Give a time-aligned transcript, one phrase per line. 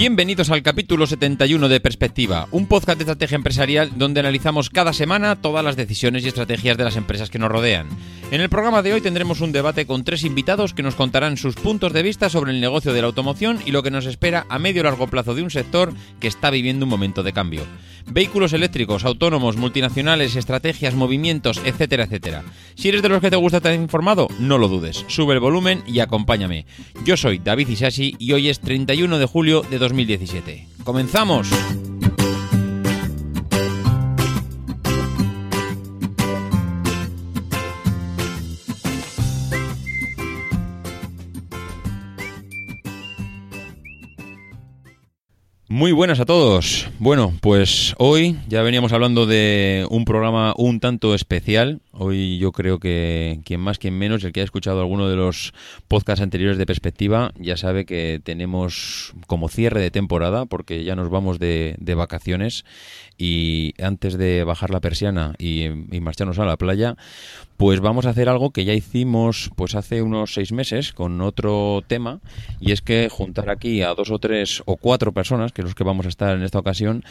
[0.00, 5.36] Bienvenidos al capítulo 71 de Perspectiva, un podcast de estrategia empresarial donde analizamos cada semana
[5.36, 7.86] todas las decisiones y estrategias de las empresas que nos rodean.
[8.30, 11.54] En el programa de hoy tendremos un debate con tres invitados que nos contarán sus
[11.54, 14.58] puntos de vista sobre el negocio de la automoción y lo que nos espera a
[14.58, 17.66] medio y largo plazo de un sector que está viviendo un momento de cambio.
[18.06, 22.44] Vehículos eléctricos, autónomos, multinacionales, estrategias, movimientos, etcétera, etcétera.
[22.74, 25.04] Si eres de los que te gusta estar informado, no lo dudes.
[25.08, 26.66] Sube el volumen y acompáñame.
[27.04, 30.66] Yo soy David Isashi y hoy es 31 de julio de 2017.
[30.84, 31.48] ¡Comenzamos!
[45.80, 46.90] Muy buenas a todos.
[46.98, 51.80] Bueno, pues hoy ya veníamos hablando de un programa un tanto especial.
[52.02, 55.52] Hoy yo creo que quien más, quien menos, el que ha escuchado alguno de los
[55.86, 61.10] podcasts anteriores de Perspectiva, ya sabe que tenemos como cierre de temporada, porque ya nos
[61.10, 62.64] vamos de, vacaciones
[63.18, 66.96] y antes de bajar la persiana y, y, marcharnos a la playa,
[67.58, 71.82] pues vamos a hacer algo que ya hicimos pues hace unos seis meses con otro
[71.86, 72.20] tema
[72.60, 75.74] y es que juntar aquí a dos o tres o cuatro personas, que es los
[75.74, 77.04] que vamos a estar en esta ocasión,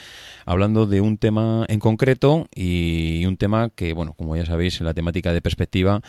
[0.45, 4.85] hablando de un tema en concreto y un tema que, bueno, como ya sabéis, en
[4.85, 6.01] la temática de perspectiva,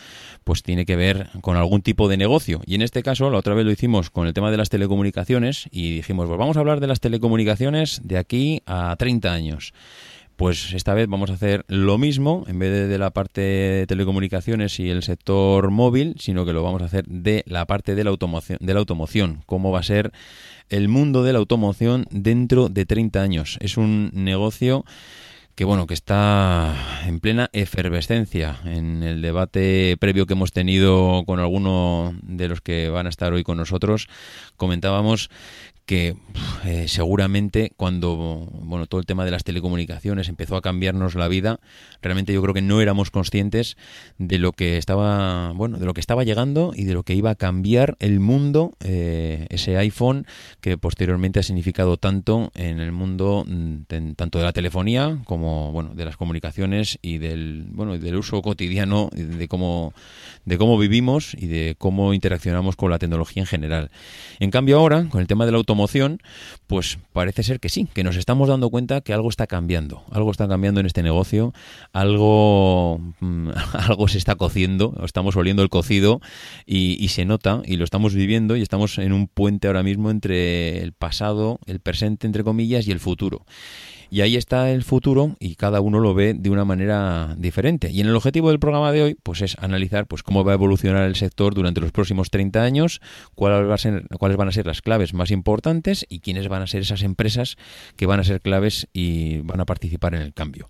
[0.43, 2.61] pues tiene que ver con algún tipo de negocio.
[2.65, 5.67] Y en este caso, la otra vez lo hicimos con el tema de las telecomunicaciones
[5.71, 9.73] y dijimos, pues vamos a hablar de las telecomunicaciones de aquí a 30 años.
[10.41, 14.79] Pues esta vez vamos a hacer lo mismo, en vez de, la parte de telecomunicaciones
[14.79, 18.09] y el sector móvil, sino que lo vamos a hacer de la parte de la
[18.09, 19.43] automoción, de la automoción.
[19.45, 20.11] Cómo va a ser
[20.69, 23.57] el mundo de la automoción dentro de 30 años.
[23.61, 24.83] Es un negocio
[25.55, 28.59] que bueno, que está en plena efervescencia.
[28.65, 33.33] En el debate previo que hemos tenido con alguno de los que van a estar
[33.33, 34.07] hoy con nosotros,
[34.57, 35.29] comentábamos
[35.91, 36.15] que
[36.63, 41.59] eh, seguramente cuando bueno todo el tema de las telecomunicaciones empezó a cambiarnos la vida
[42.01, 43.75] realmente yo creo que no éramos conscientes
[44.17, 47.31] de lo que estaba bueno de lo que estaba llegando y de lo que iba
[47.31, 50.25] a cambiar el mundo eh, ese iPhone
[50.61, 55.93] que posteriormente ha significado tanto en el mundo mm, tanto de la telefonía como bueno
[55.93, 59.93] de las comunicaciones y del bueno del uso cotidiano de cómo
[60.45, 63.91] de cómo vivimos y de cómo interaccionamos con la tecnología en general.
[64.39, 65.59] En cambio ahora con el tema de la
[66.67, 70.31] pues parece ser que sí, que nos estamos dando cuenta que algo está cambiando, algo
[70.31, 71.53] está cambiando en este negocio,
[71.93, 76.21] algo, mm, algo se está cociendo, estamos oliendo el cocido
[76.65, 80.81] y se nota y lo estamos viviendo y estamos en un puente ahora mismo entre
[80.81, 83.45] el pasado, el presente, entre comillas, y el futuro.
[84.13, 87.89] Y ahí está el futuro y cada uno lo ve de una manera diferente.
[87.91, 90.55] Y en el objetivo del programa de hoy, pues es analizar pues cómo va a
[90.55, 92.99] evolucionar el sector durante los próximos 30 años,
[93.35, 96.61] cuáles, van a ser, cuáles van a ser las claves más importantes y quiénes van
[96.61, 97.55] a ser esas empresas
[97.95, 100.67] que van a ser claves y van a participar en el cambio.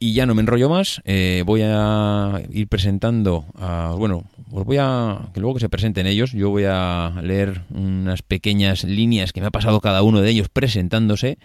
[0.00, 4.78] Y ya no me enrollo más, eh, voy a ir presentando, a, bueno, os voy
[4.80, 9.40] a, que luego que se presenten ellos, yo voy a leer unas pequeñas líneas que
[9.40, 11.38] me ha pasado cada uno de ellos presentándose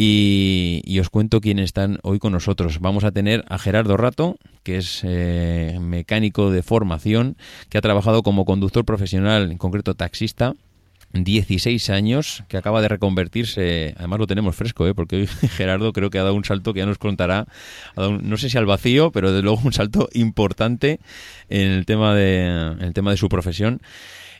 [0.00, 2.78] y, os cuento quiénes están hoy con nosotros.
[2.78, 7.36] Vamos a tener a Gerardo Rato, que es eh, mecánico de formación,
[7.68, 10.54] que ha trabajado como conductor profesional, en concreto taxista,
[11.12, 14.94] 16 años, que acaba de reconvertirse, además lo tenemos fresco, ¿eh?
[14.94, 15.26] porque hoy
[15.56, 17.48] Gerardo creo que ha dado un salto que ya nos contará,
[17.96, 21.00] no sé si al vacío, pero desde luego un salto importante
[21.48, 23.80] en el tema de, en el tema de su profesión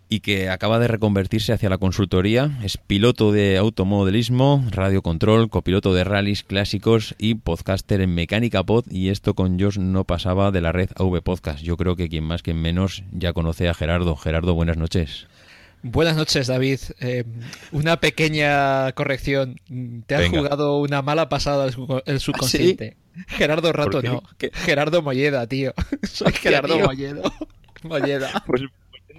[0.09, 2.59] y que acaba de reconvertirse hacia la consultoría.
[2.63, 8.85] Es piloto de automodelismo, radiocontrol, copiloto de rallies clásicos y podcaster en Mecánica Pod.
[8.91, 11.63] Y esto con Josh no pasaba de la red AV Podcast.
[11.63, 14.17] Yo creo que quien más, quien menos ya conoce a Gerardo.
[14.17, 15.27] Gerardo, buenas noches.
[15.83, 16.81] Buenas noches, David.
[17.01, 17.25] Eh,
[17.71, 19.61] una pequeña corrección.
[20.07, 21.69] Te has jugado una mala pasada
[22.07, 22.97] el subconsciente.
[23.17, 24.23] ¿Ah, Gerardo Rato no.
[24.53, 25.75] Gerardo Molleda, tío.
[26.03, 27.23] Soy Gerardo Molledo.
[27.83, 28.43] Molleda.
[28.47, 28.63] Pues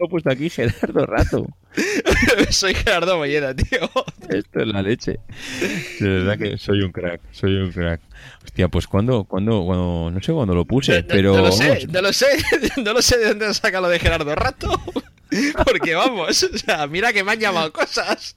[0.06, 1.46] he puesto aquí Gerardo Rato.
[2.50, 3.90] soy Gerardo Molleda, tío.
[4.30, 5.20] Esto es la leche.
[6.00, 8.02] De verdad que soy un crack, soy un crack.
[8.44, 11.36] Hostia, pues cuando, cuando, cuando no sé cuándo lo puse, pero...
[11.36, 12.28] No, lo sé, no lo sé,
[12.84, 14.70] no lo sé de dónde saca lo de Gerardo Rato.
[15.66, 18.36] Porque vamos, o sea, mira que me han llamado cosas.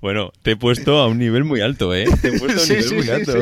[0.00, 2.06] Bueno, te he puesto a un nivel muy alto, ¿eh?
[2.20, 3.32] Te he puesto a un nivel muy alto.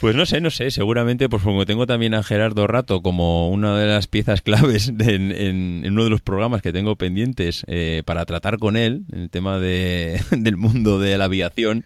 [0.00, 3.76] Pues no sé, no sé, seguramente, pues como tengo también a Gerardo Rato como una
[3.76, 8.58] de las piezas claves en, uno de los programas que tengo pendientes eh, para tratar
[8.58, 11.84] con él, el tema de, del mundo de la aviación,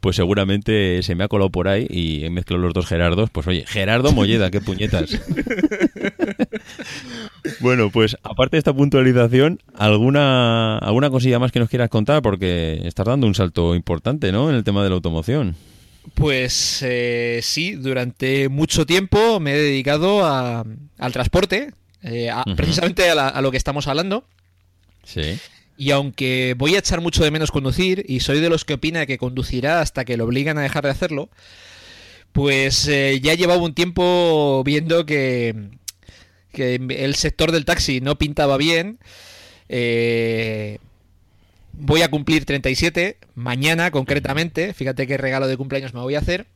[0.00, 3.30] pues seguramente se me ha colado por ahí y he mezclado los dos Gerardos.
[3.30, 5.10] Pues oye, Gerardo Molleda, qué puñetas.
[7.60, 12.22] bueno, pues aparte de esta puntualización, ¿alguna, ¿alguna cosilla más que nos quieras contar?
[12.22, 14.50] Porque estás dando un salto importante, ¿no?
[14.50, 15.54] En el tema de la automoción.
[16.14, 21.72] Pues eh, sí, durante mucho tiempo me he dedicado al transporte,
[22.02, 24.26] eh, precisamente a, lo que estamos hablando.
[25.04, 25.38] Sí.
[25.76, 29.06] Y aunque voy a echar mucho de menos conducir, y soy de los que opina
[29.06, 31.30] que conducirá hasta que lo obligan a dejar de hacerlo,
[32.32, 35.54] pues eh, ya llevaba un tiempo viendo que,
[36.52, 38.98] que el sector del taxi no pintaba bien.
[39.68, 40.78] Eh,
[41.72, 46.46] voy a cumplir 37, mañana concretamente, fíjate qué regalo de cumpleaños me voy a hacer.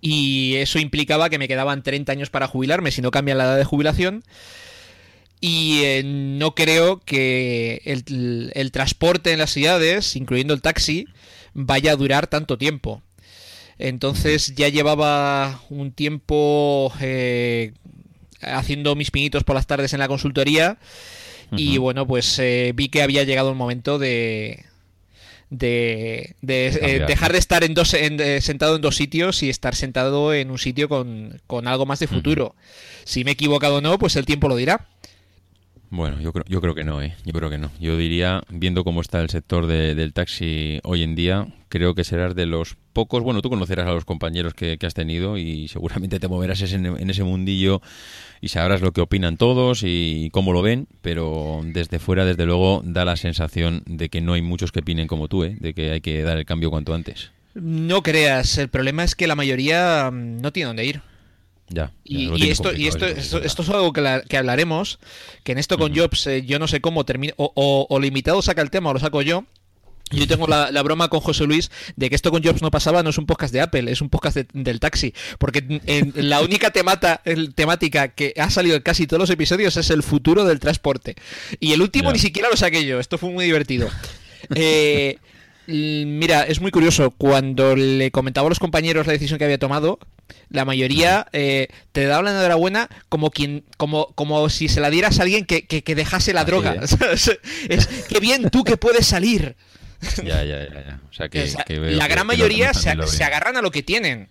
[0.00, 3.56] Y eso implicaba que me quedaban 30 años para jubilarme si no cambia la edad
[3.56, 4.22] de jubilación.
[5.40, 11.08] Y eh, no creo que el, transporte en las ciudades, incluyendo el taxi,
[11.52, 13.02] vaya a durar tanto tiempo.
[13.78, 17.72] Entonces ya llevaba un tiempo eh,
[18.42, 20.78] haciendo mis pinitos por las tardes en la consultoría
[21.56, 24.64] y bueno, pues eh, vi que había llegado el momento de,
[25.50, 30.32] de, eh, dejar de estar en dos, eh, sentado en dos sitios y estar sentado
[30.32, 32.54] en un sitio con, algo más de futuro.
[33.04, 34.86] Si me he equivocado o no, pues el tiempo lo dirá.
[35.92, 37.16] Bueno, yo creo, yo creo que no, ¿eh?
[37.24, 37.72] Yo creo que no.
[37.80, 42.36] Yo diría, viendo cómo está el sector del taxi hoy en día, creo que serás
[42.36, 43.24] de los pocos.
[43.24, 47.24] Bueno, tú conocerás a los compañeros que, has tenido y seguramente te moverás en, ese
[47.24, 47.82] mundillo
[48.40, 52.82] y sabrás lo que opinan todos y cómo lo ven, pero desde fuera, desde luego,
[52.84, 55.56] da la sensación de que no hay muchos que opinen como tú, ¿eh?
[55.60, 57.30] De que hay que dar el cambio cuanto antes.
[57.54, 61.02] No creas, el problema es que la mayoría mm, no tiene dónde ir.
[61.72, 64.98] Ya, y, esto, y esto, esto, es algo que, hablaremos,
[65.44, 67.52] que en esto con Jobs eh, yo no sé cómo termina, o,
[67.88, 69.44] o, el invitado saca el tema o lo saco yo.
[70.10, 73.10] Yo tengo la, broma con José Luis de que esto con Jobs no pasaba, no
[73.10, 75.14] es un podcast de Apple, es un podcast del taxi.
[75.38, 77.22] Porque en, la única temata,
[77.54, 81.14] temática que ha salido en casi todos los episodios es el futuro del transporte.
[81.60, 83.88] Y el último ni siquiera lo saqué yo, esto fue muy divertido.
[84.54, 85.18] Eh,
[85.70, 87.10] Mira, es muy curioso.
[87.12, 89.98] Cuando le comentaba a los compañeros la decisión que había tomado,
[90.48, 95.18] la mayoría eh, te daban la enhorabuena como quien, como, como si se la dieras
[95.18, 96.74] a alguien que, dejase la droga.
[97.68, 99.56] es que bien tú que puedes salir.
[100.24, 101.00] Ya, ya, ya.
[101.10, 104.28] O sea, que, la gran mayoría se, agarran a lo que tienen.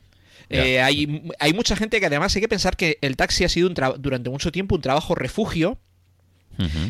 [0.49, 3.69] Eh, hay, hay, mucha gente que además hay que pensar que el taxi ha sido
[3.69, 5.79] durante mucho tiempo un trabajo refugio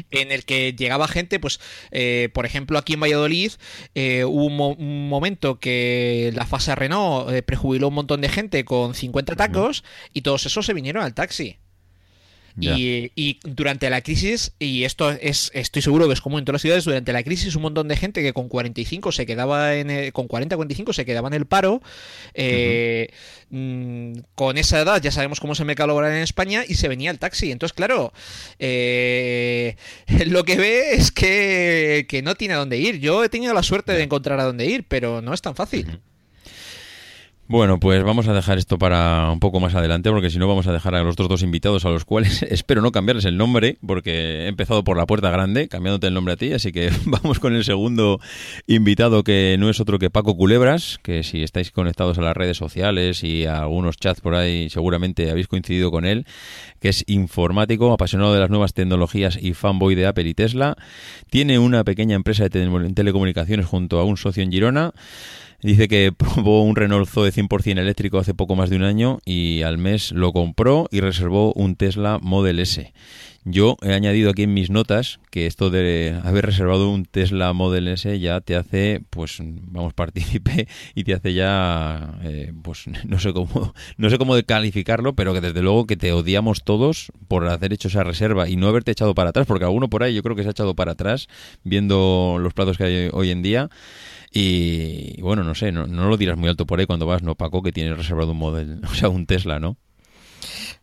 [0.10, 1.60] en el que llegaba gente, pues,
[1.92, 3.52] eh, por ejemplo, aquí en Valladolid
[3.94, 9.36] eh, hubo un, momento que la fase Renault prejubiló un montón de gente con 50
[9.36, 11.58] tacos y todos esos se vinieron al taxi.
[12.62, 16.62] Y, durante la crisis, y esto es, estoy seguro que es común en todas las
[16.62, 20.28] ciudades, durante la crisis un montón de gente que con 45 se quedaba en con
[20.28, 21.82] 40, 45 se quedaba en el paro,
[22.34, 23.10] eh,
[23.50, 27.12] mm, con esa edad ya sabemos cómo se me laboral en España y se venía
[27.12, 27.52] el taxi.
[27.52, 28.14] Entonces, claro,
[28.60, 29.76] eh,
[30.28, 33.00] lo que ve es que, que no tiene a dónde ir.
[33.00, 36.00] Yo he tenido la suerte de encontrar a dónde ir, pero no es tan fácil.
[37.52, 40.68] Bueno, pues vamos a dejar esto para un poco más adelante, porque si no vamos
[40.68, 43.80] a dejar a los otros dos invitados a los cuales espero no cambiarles el nombre,
[43.84, 47.40] porque he empezado por la puerta grande, cambiándote el nombre a ti, así que vamos
[47.40, 48.20] con el segundo
[48.68, 52.56] invitado, que no es otro que Paco Culebras, que si estáis conectados a las redes
[52.56, 56.28] sociales y a algunos chats por ahí, seguramente habéis coincidido con él,
[56.80, 60.76] que es informático, apasionado de las nuevas tecnologías y fanboy de Apple y Tesla.
[61.32, 64.94] Tiene una pequeña empresa de telecomunicaciones junto a un socio en Girona.
[65.62, 69.62] Dice que probó un Renault Zoe 100% eléctrico hace poco más de un año y
[69.64, 72.94] al mes lo compró y reservó un Tesla Model S.
[73.46, 77.88] Yo he añadido aquí en mis notas que esto de haber reservado un Tesla Model
[77.88, 83.34] S ya te hace, pues, vamos, partícipe y te hace ya, eh, pues, no sé
[83.34, 87.74] cómo, no sé cómo calificarlo, pero que desde luego que te odiamos todos por haber
[87.74, 90.36] hecho esa reserva y no haberte echado para atrás, porque alguno por ahí yo creo
[90.36, 91.28] que se ha echado para atrás
[91.64, 93.70] viendo los platos que hay hoy en día.
[94.32, 97.64] Y, bueno, no sé, no, lo dirás muy alto por ahí cuando vas, ¿no, Paco?
[97.64, 99.78] Que tienes reservado un modelo, o sea, un Tesla, ¿no?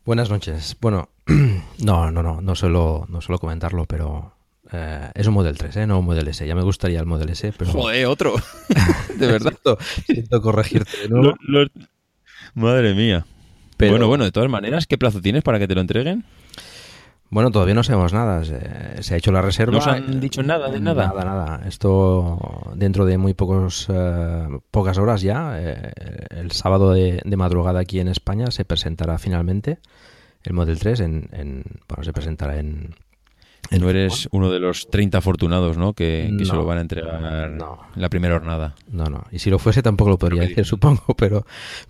[0.04, 0.76] Buenas noches.
[0.80, 1.08] Bueno,
[1.78, 4.36] no, no, no, no suelo, no suelo comentarlo, pero
[4.72, 5.86] eh, es un Model 3, ¿eh?
[5.86, 6.46] no un Model S.
[6.46, 7.70] Ya me gustaría el Model S, pero...
[7.70, 8.34] Joder, otro.
[9.16, 9.54] de verdad.
[10.06, 11.70] siento, corregirte de
[12.54, 13.26] Madre mía.
[13.76, 13.92] Pero...
[13.92, 16.24] Bueno, bueno, de todas maneras, ¿qué plazo tienes para que te lo entreguen?
[17.28, 18.44] Bueno, todavía no sabemos nada.
[18.44, 19.72] Se, ha hecho la reserva.
[19.72, 21.08] ¿No os han dicho nada de nada?
[21.08, 21.60] Nada, nada.
[21.66, 22.38] Esto
[22.74, 25.92] dentro de muy pocos, eh, pocas horas ya, eh,
[26.30, 29.78] el sábado de, madrugada aquí en España se presentará finalmente
[30.44, 32.94] el Model 3 en, en bueno, se presentará en,
[33.70, 35.92] no eres uno de los 30 afortunados, ¿no?
[35.92, 37.58] Que, se lo van a entregar en
[37.96, 38.74] la primera jornada.
[38.90, 39.24] No, no.
[39.30, 41.44] Y si lo fuese tampoco lo podría decir, supongo, pero,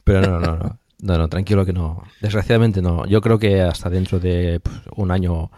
[0.05, 0.79] pero no, no, no.
[1.03, 2.03] No, no, tranquilo que no.
[2.21, 3.07] Desgraciadamente no.
[3.07, 5.51] Yo creo que hasta dentro de pues, un año,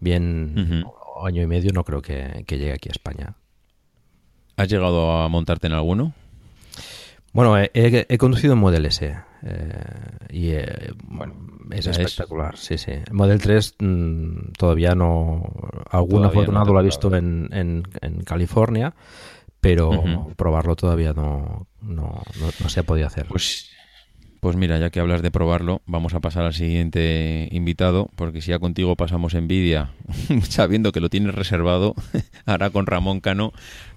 [0.00, 0.84] bien,
[1.24, 3.34] año y medio, no creo que, llegue aquí a España.
[4.56, 6.14] ¿Has llegado a montarte en alguno?
[7.32, 9.72] Bueno, he, conducido en Model S eh,
[10.28, 11.34] y eh, bueno,
[11.70, 12.90] es espectacular, sí, sí.
[12.90, 15.42] El Model 3 mm, todavía no...
[15.90, 18.94] Algún afortunado lo ha visto en, en, California,
[19.60, 22.22] pero probarlo todavía no, no,
[22.60, 23.26] no, se ha podido hacer.
[23.28, 23.70] Pues
[24.42, 28.50] pues mira, ya que hablas de probarlo, vamos a pasar al siguiente invitado, porque si
[28.50, 29.92] ya contigo pasamos envidia,
[30.48, 31.94] sabiendo que lo tienes reservado,
[32.44, 33.52] ahora con Ramón Cano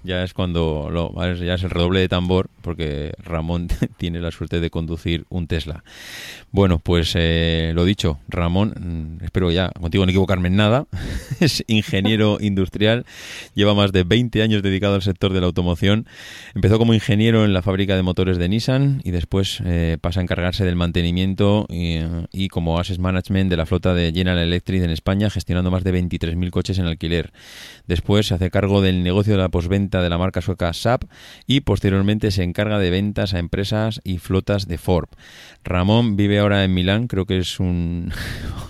[0.06, 4.60] ya es cuando lo, ya es el redoble de tambor, porque Ramón tiene la suerte
[4.60, 5.84] de conducir un Tesla.
[6.52, 10.86] Bueno, pues eh, lo dicho, Ramón, mm, espero ya contigo no equivocarme en nada,
[11.40, 13.04] es ingeniero industrial,
[13.54, 16.06] lleva más de 20 años dedicado al sector de la automoción,
[16.54, 20.22] empezó como ingeniero en la fábrica de motores de Nissan y después eh, pasa a
[20.22, 21.98] encargarse del mantenimiento y,
[22.32, 25.92] y como Asset Management de la flota de General Electric en España, gestionando más de
[25.92, 27.32] 23.000 coches en alquiler.
[27.86, 31.04] Después se hace cargo del negocio de la posventa de la marca sueca SAP
[31.46, 35.08] y posteriormente se encarga de ventas a empresas y flotas de Ford.
[35.66, 38.12] Ramón vive ahora en Milán, creo que es un,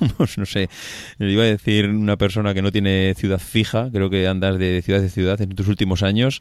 [0.36, 0.70] no sé,
[1.18, 4.80] le iba a decir una persona que no tiene ciudad fija, creo que andas de
[4.82, 6.40] ciudad de ciudad en tus últimos años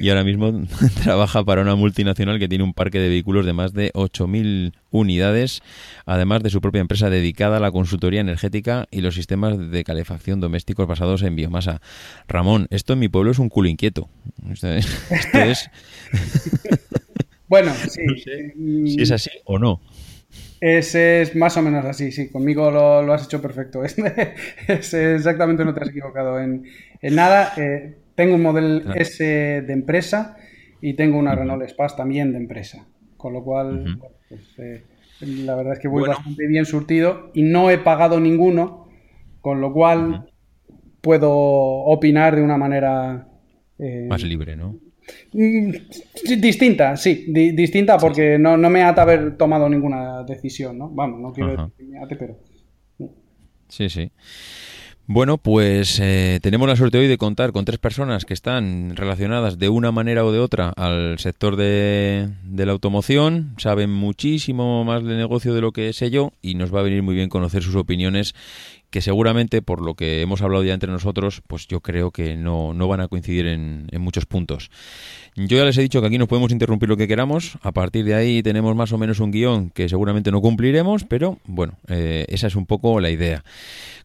[0.00, 0.52] y ahora mismo
[1.02, 5.62] trabaja para una multinacional que tiene un parque de vehículos de más de 8.000 unidades,
[6.04, 10.38] además de su propia empresa dedicada a la consultoría energética y los sistemas de calefacción
[10.38, 11.80] domésticos basados en biomasa.
[12.28, 14.10] Ramón, esto en mi pueblo es un culo inquieto.
[14.50, 15.70] Esto es...
[17.48, 18.02] bueno, sí.
[18.86, 19.80] si es así o no.
[20.60, 22.30] Es, es, más o menos así, sí.
[22.30, 23.82] Conmigo lo, has hecho perfecto.
[24.68, 26.64] Es, exactamente no te has equivocado en,
[27.02, 27.52] nada.
[27.56, 30.36] Eh, tengo un Model S de empresa
[30.80, 32.86] y tengo una Renault Space también de empresa.
[33.16, 33.98] Con lo cual,
[34.28, 34.82] pues, eh,
[35.20, 38.88] la verdad es que voy bastante bien surtido y no he pagado ninguno,
[39.40, 40.30] con lo cual
[41.00, 43.28] puedo opinar de una manera...
[43.78, 44.78] Eh, más libre, ¿no?
[45.32, 45.70] Mm,
[46.40, 50.88] distinta, sí, distinta porque No, no, me ata haber tomado ninguna decisión, ¿no?
[50.90, 52.36] Vamos, no quiero decir que me ate, pero...
[53.68, 54.10] Sí, sí.
[55.06, 59.58] Bueno, pues eh, tenemos la suerte hoy de contar con tres personas que están relacionadas
[59.58, 65.18] de una manera o de otra al sector de, la automoción, saben muchísimo más del
[65.18, 67.74] negocio de lo que sé yo y nos va a venir muy bien conocer sus
[67.74, 68.34] opiniones
[68.94, 72.74] que seguramente por lo que hemos hablado ya entre nosotros, pues yo creo que no,
[72.74, 74.70] no van a coincidir en, muchos puntos.
[75.34, 78.04] Yo ya les he dicho que aquí nos podemos interrumpir lo que queramos, a partir
[78.04, 82.24] de ahí tenemos más o menos un guion que seguramente no cumpliremos, pero bueno, eh,
[82.28, 83.42] esa es un poco la idea.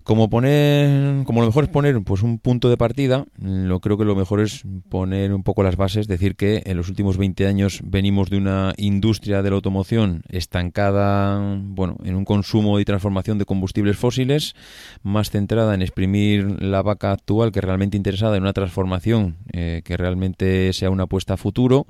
[0.04, 4.06] Como poner, como lo mejor es poner pues un punto de partida, lo creo que
[4.06, 7.82] lo mejor es poner un poco las bases, decir que en los últimos 20 años
[7.84, 13.46] venimos de una industria de la automoción estancada, bueno, en un consumo y transformación de
[13.46, 14.56] combustibles fósiles,
[15.04, 19.98] más centrada en exprimir la vaca actual que realmente interesada en una transformación eh, que
[19.98, 21.88] realmente sea una apuesta a futuro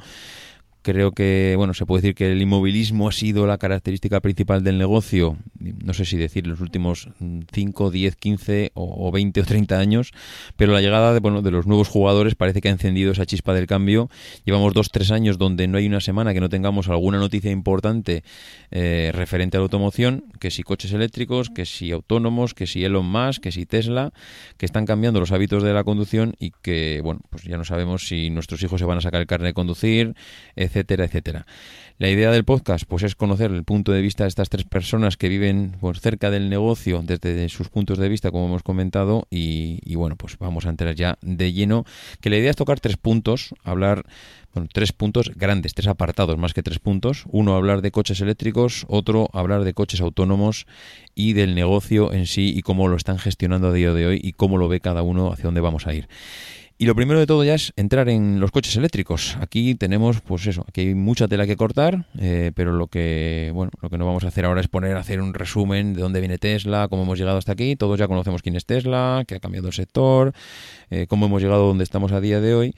[0.81, 4.77] Creo que, bueno, se puede decir que el inmovilismo ha sido la característica principal del
[4.77, 7.09] negocio, no sé si decir los últimos
[7.51, 10.11] 5, 10, 15 o 20 o 30 años,
[10.55, 13.53] pero la llegada de, bueno, de los nuevos jugadores parece que ha encendido esa chispa
[13.53, 14.09] del cambio.
[14.45, 18.23] Llevamos dos, tres años donde no hay una semana que no tengamos alguna noticia importante
[18.71, 23.05] eh, referente a la automoción, que si coches eléctricos, que si autónomos, que si Elon
[23.05, 24.13] Musk, que si Tesla,
[24.57, 28.07] que están cambiando los hábitos de la conducción y que, bueno, pues ya no sabemos
[28.07, 30.15] si nuestros hijos se van a sacar el carne de conducir,
[30.79, 31.45] etcétera, etcétera.
[31.97, 35.17] La idea del podcast pues es conocer el punto de vista de estas tres personas
[35.17, 39.95] que viven pues, cerca del negocio desde sus puntos de vista, como hemos comentado, y,
[39.95, 41.83] bueno, pues vamos a entrar ya de lleno.
[42.21, 44.05] Que la idea es tocar tres puntos, hablar,
[44.53, 47.25] bueno, tres puntos grandes, tres apartados más que tres puntos.
[47.27, 50.67] Uno, hablar de coches eléctricos, otro, hablar de coches autónomos
[51.15, 54.31] y del negocio en sí y cómo lo están gestionando a día de hoy y
[54.31, 56.07] cómo lo ve cada uno hacia dónde vamos a ir.
[56.81, 59.35] Y lo primero de todo ya es entrar en los coches eléctricos.
[59.41, 63.69] Aquí tenemos, pues eso, aquí hay mucha tela que cortar, eh, pero lo que, bueno,
[63.81, 66.37] lo que no vamos a hacer ahora es poner hacer un resumen de dónde viene
[66.37, 67.75] Tesla, cómo hemos llegado hasta aquí.
[67.75, 70.31] Todos ya conocemos quién es Tesla, que ha cambiado el sector,
[70.89, 72.75] eh, cómo hemos llegado donde estamos a día de hoy.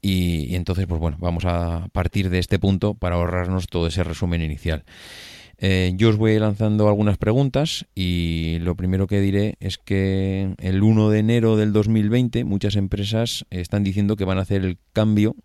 [0.00, 4.42] Y entonces, pues bueno, vamos a partir de este punto para ahorrarnos todo ese resumen
[4.42, 4.84] inicial.
[5.62, 10.82] Eh, yo os voy lanzando algunas preguntas y lo primero que diré es que el
[10.82, 15.36] 1 de enero del 2020 muchas empresas están diciendo que van a hacer el cambio.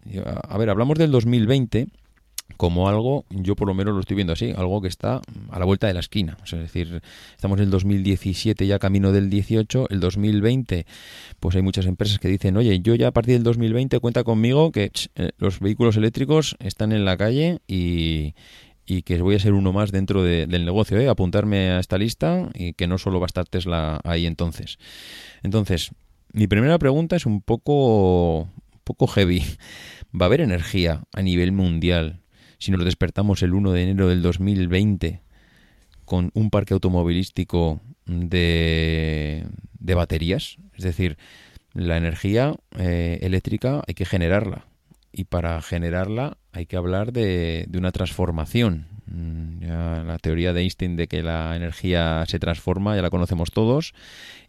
[0.47, 1.87] A ver, hablamos del 2020
[2.57, 5.19] como algo, yo por lo menos lo estoy viendo así, algo que está
[5.49, 6.37] a la vuelta de la esquina.
[6.45, 7.01] es decir,
[7.35, 10.85] estamos en el 2017 ya camino del 18, el 2020,
[11.39, 14.71] pues hay muchas empresas que dicen, oye, yo ya a partir del 2020 cuenta conmigo
[14.71, 18.35] que eh, los vehículos eléctricos están en la calle y,
[18.85, 21.09] y que voy a ser uno más dentro del negocio, ¿eh?
[21.09, 24.77] apuntarme a esta lista y que no solo va a estar Tesla ahí entonces.
[25.43, 25.91] Entonces,
[26.31, 29.43] mi primera pregunta es un poco, un poco heavy.
[30.13, 32.21] ¿Va a haber energía a nivel mundial
[32.59, 35.21] si nos despertamos el 1 de enero del 2020
[36.05, 39.45] con un parque automovilístico de,
[39.79, 40.57] de baterías?
[40.75, 41.17] Es decir,
[41.73, 44.65] la energía eh, eléctrica hay que generarla
[45.11, 48.87] y para generarla hay que hablar de, una transformación.
[49.07, 49.65] Mm,
[50.07, 53.93] la teoría de Einstein de que la energía se transforma ya la conocemos todos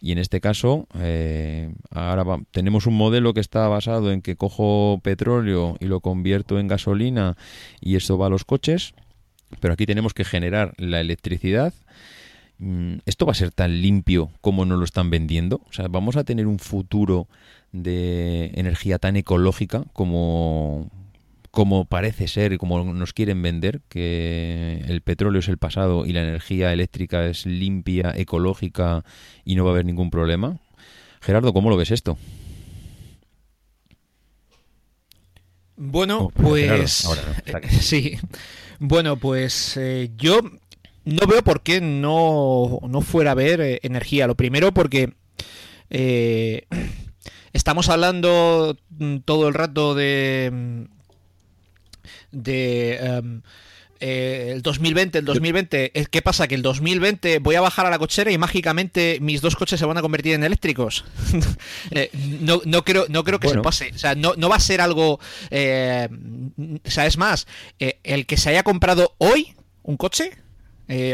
[0.00, 5.00] y en este caso eh, ahora tenemos un modelo que está basado en que cojo
[5.02, 7.36] petróleo y lo convierto en gasolina
[7.80, 8.94] y eso va a los coches,
[9.60, 11.74] pero aquí tenemos que generar la electricidad.
[12.58, 15.60] Mm, ¿Esto va a ser tan limpio como nos lo están vendiendo?
[15.68, 17.26] O sea, ¿vamos a tener un futuro
[17.72, 20.90] de energía tan ecológica como,
[21.56, 26.12] como parece ser y como nos quieren vender, que el petróleo es el pasado y
[26.12, 29.06] la energía eléctrica es limpia, ecológica
[29.42, 30.58] y no va a haber ningún problema.
[31.22, 32.18] Gerardo, ¿cómo lo ves esto?
[35.78, 37.08] Bueno, oh, pues
[37.80, 38.18] sí.
[38.78, 40.40] Bueno, pues eh, yo
[41.06, 44.26] no veo por qué no, no fuera a haber eh, energía.
[44.26, 45.14] Lo primero porque
[45.88, 46.66] eh,
[47.56, 50.86] Estamos hablando mm, todo el rato de.
[52.32, 52.96] De.
[52.96, 53.42] Em,
[53.98, 56.46] eh, el 2020, el 2020, ¿qué pasa?
[56.46, 59.86] Que el 2020 voy a bajar a la cochera y mágicamente mis dos coches se
[59.86, 61.04] van a convertir en eléctricos.
[61.92, 63.92] Eh, no, no, creo, no creo que se pase.
[63.94, 65.20] O sea, no, no va a ser algo.
[65.50, 66.08] Eh,
[66.84, 67.46] o sea, es más,
[67.78, 70.32] el que se haya comprado hoy un coche.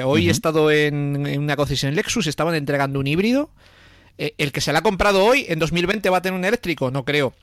[0.05, 3.51] hoy he estado en, en, una concesión Lexus, estaban entregando un híbrido.
[4.19, 6.91] Eh, el que se la ha comprado hoy, en 2020 va a tener un eléctrico,
[6.91, 7.35] no creo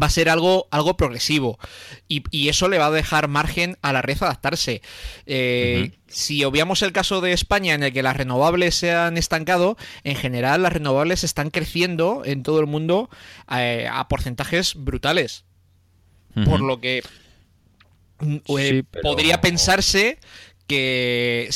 [0.00, 1.58] va a ser algo, algo progresivo
[2.08, 4.82] y, eso le va a dejar margen a la red adaptarse.
[5.26, 9.76] Eh, si obviamos el caso de España en el que las renovables se han estancado,
[10.04, 13.10] en general las renovables están creciendo en todo el mundo
[13.50, 15.44] eh, a porcentajes brutales.
[16.44, 17.02] Por lo que
[18.18, 18.36] mm,
[19.02, 20.18] podría pensarse
[20.66, 21.48] que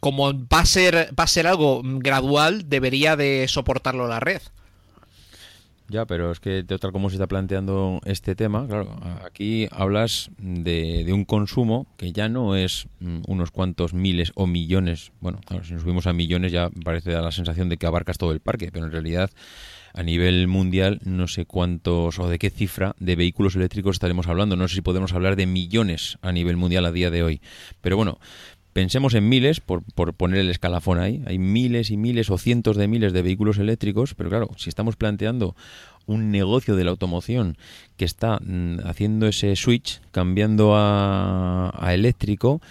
[0.00, 4.40] como va a ser, va a ser algo gradual, debería de soportarlo la red.
[5.92, 11.06] Ya, pero es que tal como se está planteando este tema, claro, aquí hablas de,
[11.12, 15.12] un consumo que ya no es mm, unos cuantos miles o millones.
[15.20, 18.32] Bueno, si nos subimos a millones ya parece dar la sensación de que abarcas todo
[18.32, 19.30] el parque, pero en realidad
[19.94, 24.56] a nivel mundial no sé cuántos o de qué cifra de vehículos eléctricos estaremos hablando.
[24.56, 27.42] No sé si podemos hablar de millones a nivel mundial a día de hoy.
[27.82, 28.18] Pero bueno,
[28.72, 31.22] Pensemos en miles, por, por, poner el escalafón ahí.
[31.26, 34.96] Hay miles y miles o cientos de miles de vehículos eléctricos, pero claro, si estamos
[34.96, 35.54] planteando
[36.06, 37.56] un negocio de la automoción
[37.96, 42.62] que está mm, haciendo ese switch, cambiando a, a eléctrico,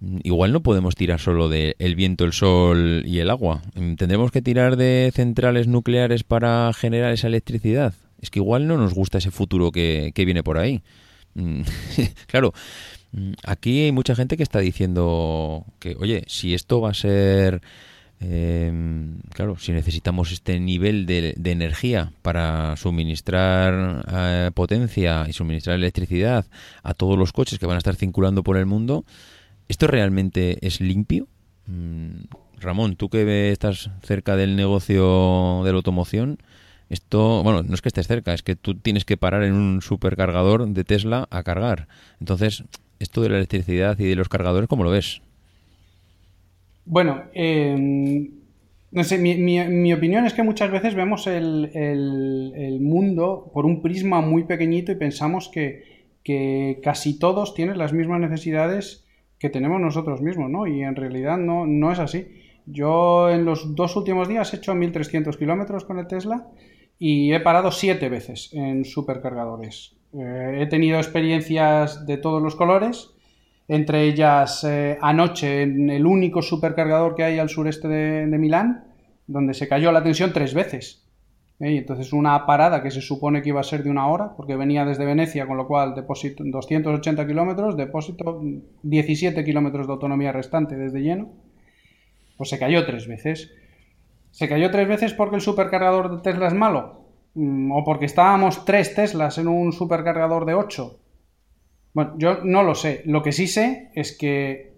[0.00, 3.62] mm, igual no podemos tirar solo del el viento, el sol y el agua.
[3.74, 7.94] Mm, Tendremos que tirar de centrales nucleares para generar esa electricidad.
[8.20, 10.82] Es que igual no nos gusta ese futuro que, que viene por ahí.
[12.26, 12.52] claro,
[13.44, 17.60] aquí hay mucha gente que está diciendo que, oye, si esto va a ser,
[18.20, 26.46] em, claro, si necesitamos este nivel de, energía para suministrar eh, potencia y suministrar electricidad
[26.82, 29.04] a todos los coches que van a estar circulando por el mundo,
[29.68, 31.28] ¿esto realmente es limpio?
[31.66, 32.24] Mm,
[32.60, 36.38] Ramón, tú que estás cerca del negocio de la automoción,
[36.88, 39.80] esto, bueno, no es que estés cerca, es que tú tienes que parar en un
[39.80, 41.88] supercargador de Tesla a cargar.
[42.20, 42.64] Entonces,
[43.02, 45.22] esto de la electricidad y de los cargadores, ¿cómo lo ves?
[46.84, 48.30] Bueno, em,
[48.90, 54.44] no sé, mi, opinión es que muchas veces vemos el, mundo por un prisma muy
[54.44, 55.90] pequeñito y pensamos que,
[56.82, 59.06] casi todos tienen las mismas necesidades
[59.38, 60.66] que tenemos nosotros mismos, ¿no?
[60.66, 62.26] Y en realidad no, no es así.
[62.66, 66.46] Yo en los dos últimos días he hecho 1.300 kilómetros con el Tesla
[66.98, 69.96] y he parado siete veces en supercargadores.
[70.14, 73.10] Eh, he tenido experiencias de todos los colores,
[73.68, 78.84] entre ellas eh, anoche en el único supercargador que hay al sureste de, Milán,
[79.26, 81.08] donde se cayó la tensión tres veces.
[81.60, 81.78] ¿eh?
[81.78, 84.84] entonces una parada que se supone que iba a ser de una hora, porque venía
[84.84, 88.42] desde Venecia, con lo cual depósito 280 kilómetros, depósito
[88.82, 91.30] 17 kilómetros de autonomía restante desde lleno,
[92.36, 93.50] pues se cayó tres veces.
[94.30, 97.01] ¿Se cayó tres veces porque el supercargador de Tesla es malo?
[97.34, 100.98] Mm, ¿O porque estábamos tres Teslas en un supercargador de 8?
[101.94, 103.02] Bueno, yo no lo sé.
[103.04, 104.72] Lo que sí sé es que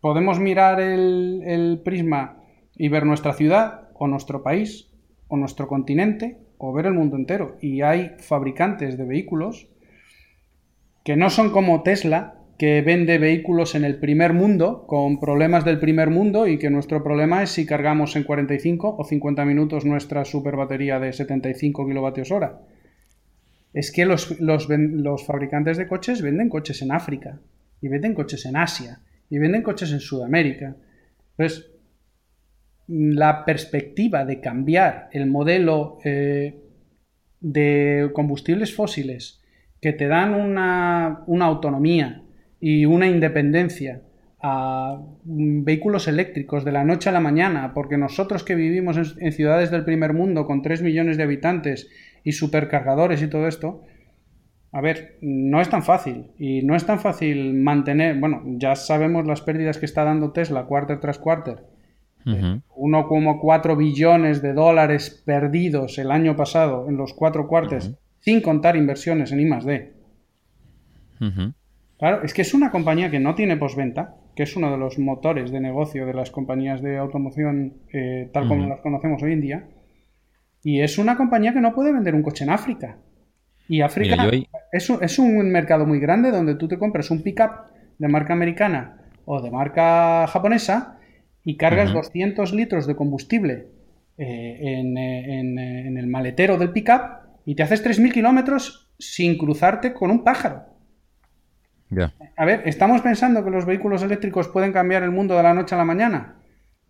[0.00, 2.38] podemos mirar el, el prisma
[2.74, 4.90] y ver nuestra ciudad o nuestro país
[5.28, 7.56] o nuestro continente o ver el mundo entero.
[7.60, 9.68] Y hay fabricantes de vehículos
[11.04, 15.78] que no son como Tesla, que vende vehículos en el primer mundo, con problemas del
[15.78, 20.24] primer mundo, y que nuestro problema es si cargamos en 45 o 50 minutos nuestra
[20.24, 22.60] super batería de 75 kilovatios hora.
[23.74, 27.40] Es que los, los, los fabricantes de coches venden coches en África,
[27.82, 30.76] y venden coches en Asia, y venden coches en Sudamérica.
[31.36, 31.70] Entonces,
[32.88, 36.60] la perspectiva de cambiar el modelo eh,
[37.40, 39.42] de combustibles fósiles
[39.80, 42.22] que te dan una, autonomía
[42.60, 44.02] y una independencia
[44.42, 49.70] a vehículos eléctricos de la noche a la mañana, porque nosotros que vivimos en, ciudades
[49.70, 51.88] del primer mundo con 3 millones de habitantes
[52.22, 53.82] y supercargadores y todo esto,
[54.72, 59.26] a ver, no es tan fácil y no es tan fácil mantener, bueno, ya sabemos
[59.26, 61.64] las pérdidas que está dando Tesla quarter tras quarter
[62.26, 69.30] 1,4 billones de dólares perdidos el año pasado en los cuatro cuartos, sin contar inversiones
[69.30, 69.92] en I +D.
[71.98, 74.98] Claro, es que es una compañía que no tiene posventa, que es uno de los
[74.98, 79.40] motores de negocio de las compañías de automoción eh, tal como las conocemos hoy en
[79.40, 79.68] día.
[80.62, 82.98] Y es una compañía que no puede vender un coche en África.
[83.68, 84.30] Y África
[84.72, 88.32] es, un, es un mercado muy grande donde tú te compras un pickup de marca
[88.32, 90.98] americana o de marca japonesa
[91.44, 93.68] y cargas 200 litros de combustible
[94.18, 97.02] eh, eh, eh, en, el maletero del pickup
[97.44, 100.64] y te haces 3.000 kilómetros sin cruzarte con un pájaro.
[102.36, 105.74] A ver, ¿estamos pensando que los vehículos eléctricos pueden cambiar el mundo de la noche
[105.74, 106.36] a la mañana?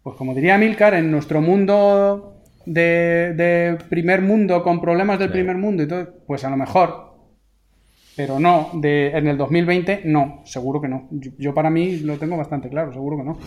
[0.02, 5.82] Pues como diría Milcar, en nuestro mundo de, primer mundo, con problemas del primer mundo
[5.82, 7.06] y todo, pues a lo mejor.
[8.16, 11.08] Pero no, de, en el 2020 no, seguro que no.
[11.10, 13.38] Yo, yo, para mí lo tengo bastante claro, seguro que no.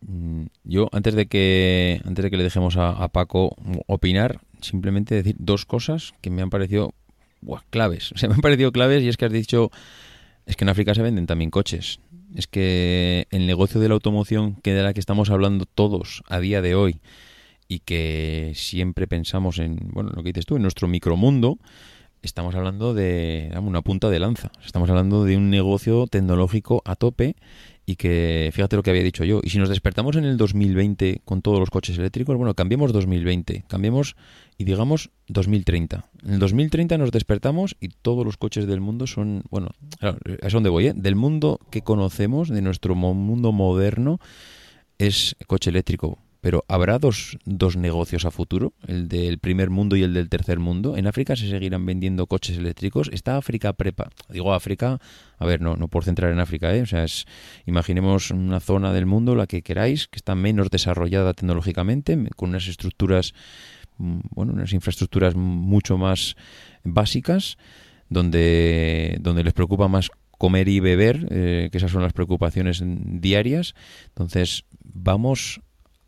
[0.00, 5.36] Mm, yo, antes de que, antes de que le dejemos a, Paco opinar, simplemente decir
[5.38, 6.94] dos cosas que me han parecido
[7.70, 8.12] claves.
[8.14, 9.70] O sea, me han parecido claves y es que has dicho,
[10.50, 12.00] es que en África se venden también coches.
[12.34, 16.40] Es que el negocio de la automoción, que de la que estamos hablando todos a
[16.40, 17.00] día de hoy,
[17.68, 21.58] y que siempre pensamos en, bueno, lo que dices tú, en nuestro micromundo,
[22.22, 24.50] estamos hablando de una punta de lanza.
[24.64, 27.36] Estamos hablando de un negocio tecnológico a tope
[27.90, 31.22] y que, fíjate lo que había dicho yo, y si nos despertamos en el 2020
[31.24, 34.14] con todos los coches eléctricos, bueno, cambiemos 2020, cambiemos
[34.56, 36.08] y digamos 2030.
[36.24, 39.70] En el 2030 nos despertamos y todos los coches del mundo son, bueno,
[40.40, 40.92] es donde voy, ¿eh?
[40.94, 44.20] Del mundo que conocemos, de nuestro mundo moderno,
[44.98, 48.72] es coche eléctrico pero ¿habrá dos, dos negocios a futuro?
[48.86, 50.96] El del primer mundo y el del tercer mundo.
[50.96, 53.10] ¿En África se seguirán vendiendo coches eléctricos?
[53.12, 54.10] ¿Está África prepa?
[54.28, 55.00] Digo África,
[55.38, 56.82] a ver, no, no por centrar en África, ¿eh?
[56.82, 57.26] O sea, es,
[57.66, 62.68] imaginemos una zona del mundo, la que queráis, que está menos desarrollada tecnológicamente, con unas
[62.68, 63.34] estructuras,
[63.98, 66.36] mm, bueno, unas infraestructuras mucho más
[66.84, 67.58] básicas,
[68.08, 73.74] donde, donde les preocupa más comer y beber, eh, que esas son las preocupaciones diarias.
[74.08, 75.60] Entonces, vamos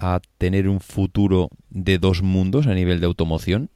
[0.02, 3.70] a tener un futuro de dos mundos a nivel de automoción?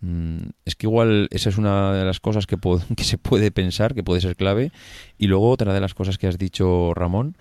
[0.00, 2.56] Mm, es que igual esa es una de las cosas que,
[2.96, 4.70] que se puede pensar, que puede ser clave.
[5.18, 7.36] Y luego otra de las cosas que has dicho, Ramón,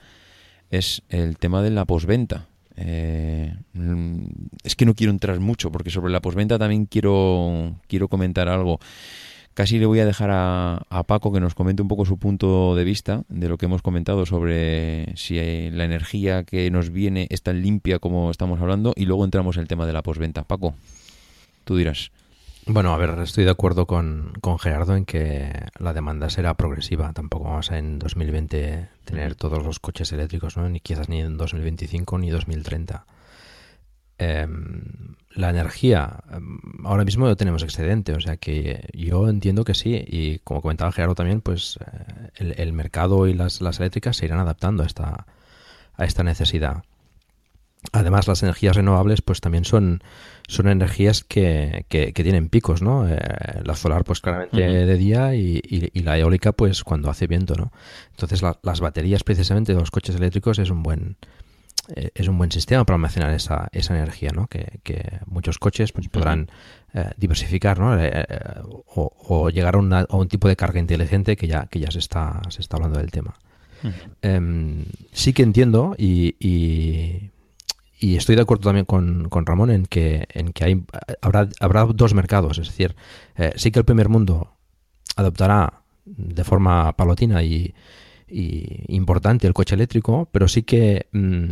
[0.70, 2.48] es el tema de la posventa.
[2.76, 4.24] Eh, mm,
[4.64, 8.80] es que no quiero entrar mucho, porque sobre la posventa también quiero, quiero comentar algo.
[9.54, 12.84] Casi le voy a dejar a, Paco que nos comente un poco su punto de
[12.84, 15.36] vista de lo que hemos comentado sobre si
[15.70, 19.62] la energía que nos viene es tan limpia como estamos hablando y luego entramos en
[19.62, 20.44] el tema de la posventa.
[20.44, 20.74] Paco,
[21.66, 22.12] tú dirás.
[22.66, 27.12] Bueno, a ver, estoy de acuerdo con, con, Gerardo en que la demanda será progresiva.
[27.13, 30.68] Tampoco vamos a en 2020 tener todos los coches eléctricos, ¿no?
[30.70, 33.06] ni quizás ni en 2025 ni 2030.
[34.17, 39.73] Em, la energía, em, ahora mismo no tenemos excedente, o sea que yo entiendo que
[39.73, 41.80] sí, y como comentaba Gerardo también, pues
[42.39, 45.26] eh, el, mercado y las, eléctricas se irán adaptando a esta,
[45.95, 46.84] a esta necesidad.
[47.91, 50.04] Además, las energías renovables pues también son,
[50.47, 53.10] son energías que, que, tienen picos, ¿no?
[53.10, 53.17] Eh,
[53.65, 55.62] la solar pues claramente de día y,
[56.02, 57.73] la eólica pues cuando hace viento, ¿no?
[58.12, 61.43] Entonces las baterías precisamente de los coches eléctricos es un buen eh,
[61.88, 64.48] es un buen sistema para almacenar esa, esa energía, ¿no?
[64.48, 64.80] Que,
[65.26, 66.50] muchos coches pues, podrán
[66.93, 67.98] eh, diversificar, ¿no?
[68.00, 68.26] Eh,
[68.96, 69.80] o, llegar a,
[70.15, 73.12] un tipo de carga inteligente que ya, que ya se, está, se está hablando del
[73.12, 73.36] tema.
[74.22, 80.26] Em, sí que entiendo y, y, estoy de acuerdo también con, con, Ramón en que,
[80.30, 80.84] en que hay,
[81.22, 82.60] habrá, habrá dos mercados.
[82.60, 82.96] Es decir,
[83.56, 84.54] sí que el primer mundo
[85.17, 87.74] adoptará de forma palotina y,
[88.36, 91.52] importante el coche eléctrico, pero sí que mm,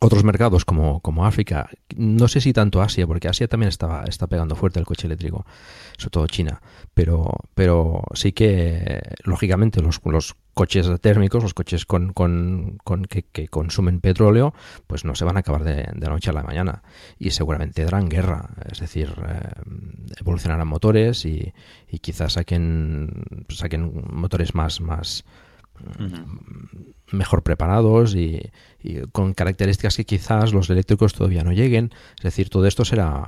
[0.00, 4.26] otros mercados como, como, África, no sé si tanto Asia, porque Asia también está, está
[4.26, 5.46] pegando fuerte el coche eléctrico,
[5.96, 6.60] sobre todo China,
[6.94, 12.78] pero, pero sí que lógicamente los, los coches térmicos, los coches con, con,
[13.08, 14.54] que, consumen petróleo,
[14.86, 16.82] pues no se van a acabar de, de, la noche a la mañana.
[17.18, 19.50] Y seguramente darán guerra, es decir, eh,
[20.20, 21.52] evolucionarán motores y,
[21.88, 25.24] y quizás saquen, saquen motores más, más
[27.10, 28.50] mejor preparados y,
[29.12, 31.92] con características que quizás los eléctricos todavía no lleguen.
[32.18, 33.24] Es decir, todo esto será,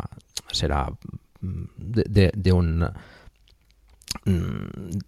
[0.52, 0.92] será
[1.40, 2.90] mm, de, un...
[4.24, 4.98] Mm,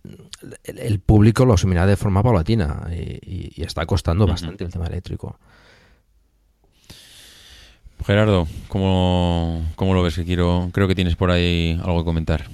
[0.65, 5.39] el público lo asumirá de forma paulatina y, está costando bastante el tema eléctrico.
[8.07, 10.15] Gerardo, ¿cómo, ¿cómo, lo ves?
[10.15, 12.47] Que quiero, creo que tienes por ahí algo que comentar.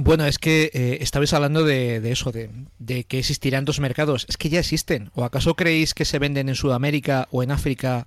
[0.00, 4.26] Bueno, es que eh, estabais hablando de, eso, de, que existirán dos mercados.
[4.28, 5.10] Es que ya existen.
[5.14, 8.06] ¿O acaso creéis que se venden en Sudamérica o en África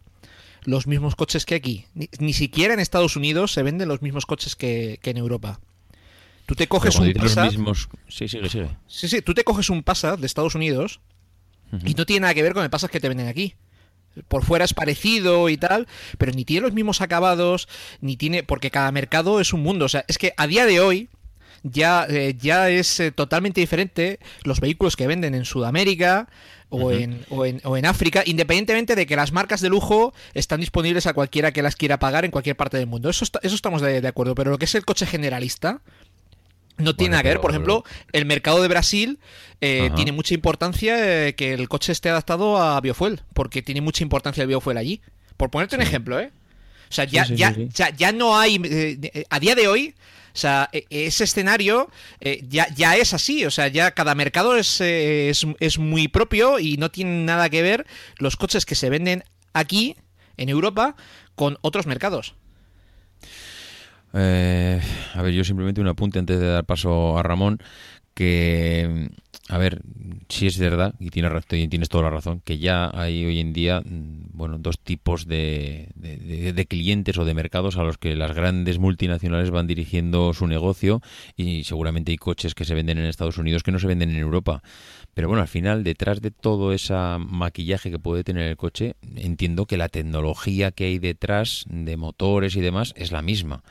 [0.64, 1.86] los mismos coches que aquí?
[1.94, 5.60] Ni, siquiera en Estados Unidos se venden los mismos coches que, en Europa.
[6.46, 7.52] Tú te coges un Passat.
[8.08, 8.70] Sí, sigue, sigue.
[8.88, 11.02] Sí, sí, tú te coges un Passat de Estados Unidos
[11.86, 13.56] y no tiene nada que ver con el Passat que te venden aquí.
[14.30, 17.68] Por fuera es parecido y tal, pero ni tiene los mismos acabados,
[18.00, 18.44] ni tiene.
[18.44, 19.84] Porque cada mercado es un mundo.
[19.84, 21.10] O sea, es que a día de hoy
[21.64, 26.28] ya, eh, ya es eh, totalmente diferente los vehículos que venden en Sudamérica
[26.70, 30.62] o, en, o, en, o, en, África, independientemente de que las marcas de lujo están
[30.62, 33.10] disponibles a cualquiera que las quiera pagar en cualquier parte del mundo.
[33.10, 35.82] Eso, eso estamos de, acuerdo, pero lo que es el coche generalista...
[36.78, 39.20] No tiene nada que ver, por ejemplo, el mercado de Brasil
[39.60, 44.42] eh, tiene mucha importancia que el coche esté adaptado a biofuel, porque tiene mucha importancia
[44.42, 45.00] el biofuel allí.
[45.38, 46.32] Por ponerte un ejemplo, ¿eh?
[46.90, 49.00] O sea, ya, ya, ya, ya, no hay.
[49.30, 49.94] a día de hoy,
[50.34, 51.90] o sea, e, ese escenario
[52.20, 56.60] eh, ya, ya, es así, o sea, ya cada mercado eh, es, es, muy propio
[56.60, 57.86] y no tiene nada que ver
[58.18, 59.98] los coches que se venden aquí,
[60.38, 60.96] en Europa,
[61.36, 62.36] con otros mercados.
[64.14, 64.82] Eh,
[65.14, 67.60] a ver, yo simplemente un apunte antes de dar paso a Ramón,
[68.14, 69.10] que
[69.52, 69.82] a ver,
[70.30, 74.30] si es verdad, y tienes, toda la razón, que ya hay hoy en día mm,
[74.32, 79.52] bueno, dos tipos de, de, clientes o de mercados a los que las grandes multinacionales
[79.52, 81.02] van dirigiendo su negocio
[81.36, 84.20] y seguramente hay coches que se venden en Estados Unidos que no se venden en
[84.20, 84.64] Europa.
[85.14, 89.66] Pero bueno, al final, detrás de todo ese maquillaje que puede tener el coche, entiendo
[89.66, 93.64] que la tecnología que hay detrás de motores y demás es la misma.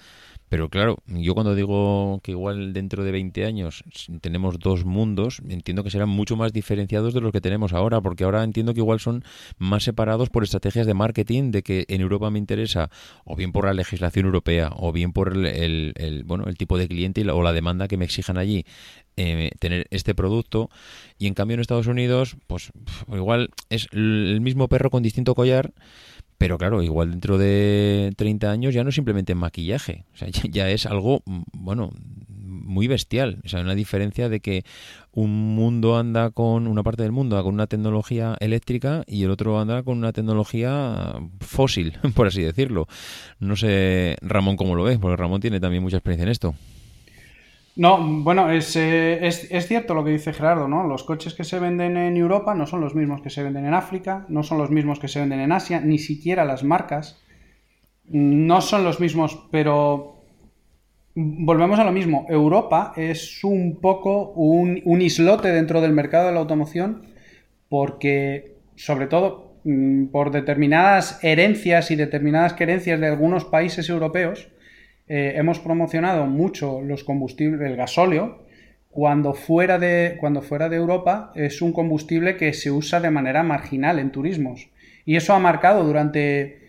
[0.50, 3.84] Pero claro, yo cuando digo que igual dentro de 20 años
[4.20, 8.24] tenemos dos mundos, entiendo que serán mucho más diferenciados de los que tenemos ahora, porque
[8.24, 9.22] ahora entiendo que igual son
[9.58, 12.90] más separados por estrategias de marketing, de que en Europa me interesa,
[13.24, 17.30] o bien por la legislación europea, o bien por el, bueno, el tipo de cliente
[17.30, 18.64] o la demanda que me exijan allí
[19.16, 20.68] eh, tener este producto.
[21.16, 22.72] Y en cambio en Estados Unidos, pues
[23.06, 25.72] igual es el mismo perro con distinto collar
[26.40, 30.70] pero claro, igual dentro de 30 años ya no es simplemente maquillaje, o sea, ya,
[30.70, 31.90] es algo, mm, bueno,
[32.38, 33.42] muy bestial.
[33.44, 34.64] O sea, una diferencia de que
[35.12, 39.31] un mundo anda con, una parte del mundo anda con una tecnología eléctrica y el
[39.31, 42.88] otro anda con una tecnología fósil, por así decirlo.
[43.38, 46.55] No sé, Ramón, cómo lo ves, porque Ramón tiene también mucha experiencia en esto.
[47.76, 50.87] No, bueno, es, eh, es, es, cierto lo que dice Gerardo, ¿no?
[50.87, 53.74] Los coches que se venden en Europa no son los mismos que se venden en
[53.74, 57.22] África, no son los mismos que se venden en Asia, ni siquiera las marcas
[58.11, 60.16] no son los mismos, pero
[61.14, 62.26] volvemos a lo mismo.
[62.28, 67.06] Europa es un poco un, un islote dentro del mercado de la automoción
[67.68, 74.48] porque, sobre todo, mm, por determinadas herencias y determinadas querencias de algunos países europeos,
[75.12, 78.44] eh, hemos promocionado mucho los combustibles, el gasóleo,
[78.90, 83.42] cuando fuera, de, cuando fuera de Europa es un combustible que se usa de manera
[83.42, 84.70] marginal en turismos.
[85.05, 86.61] Y eso ha marcado durante,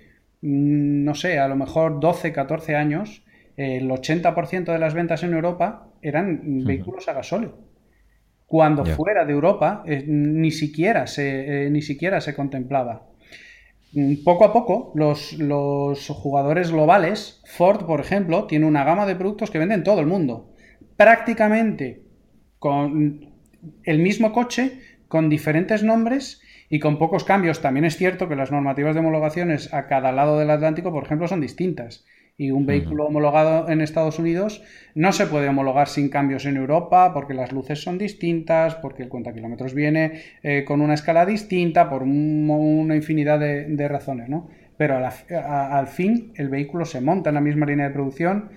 [0.42, 3.24] mm, no sé, a lo mejor 12, 14 años,
[3.58, 7.60] el 80% de las ventas en Europa eran vehículos a gasóleo.
[8.48, 13.11] Cuando fuera de Europa eh, ni, siquiera se, eh, ni siquiera se contemplaba.
[13.94, 19.52] Mm, poco a poco, los, jugadores globales, Ford, por ejemplo, tiene una gama de productos
[19.52, 20.54] que venden en todo el mundo.
[20.96, 22.04] Prácticamente
[22.60, 23.34] con
[23.84, 27.62] el mismo coche, con diferentes nombres y con pocos cambios.
[27.62, 31.28] También es cierto que las normativas de homologaciones a cada lado del Atlántico, por ejemplo,
[31.28, 32.06] son distintas
[32.42, 34.64] y un vehículo homologado en Estados Unidos
[34.96, 39.10] no se puede homologar sin cambios en Europa porque las luces son distintas, porque el
[39.10, 44.50] cuenta kilómetros viene eh, con una escala distinta, por una infinidad de, razones, ¿no?
[44.76, 48.50] Pero al fin el vehículo se monta en la misma línea de producción.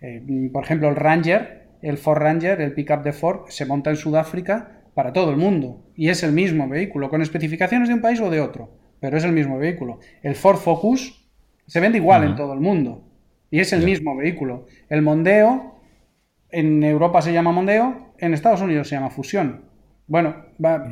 [0.00, 0.20] Eh,
[0.52, 4.82] por ejemplo, el Ranger, el Ford Ranger, el pickup de Ford, se monta en Sudáfrica
[4.94, 8.30] para todo el mundo y es el mismo vehículo, con especificaciones de un país o
[8.30, 10.00] de otro, pero es el mismo vehículo.
[10.24, 11.24] El Ford Focus
[11.68, 13.04] se vende igual en todo el mundo
[13.50, 14.66] y es el mismo vehículo.
[14.88, 15.74] El Mondeo,
[16.50, 19.62] en Europa se llama Mondeo, en Estados Unidos se llama Fusión.
[20.06, 20.36] Bueno,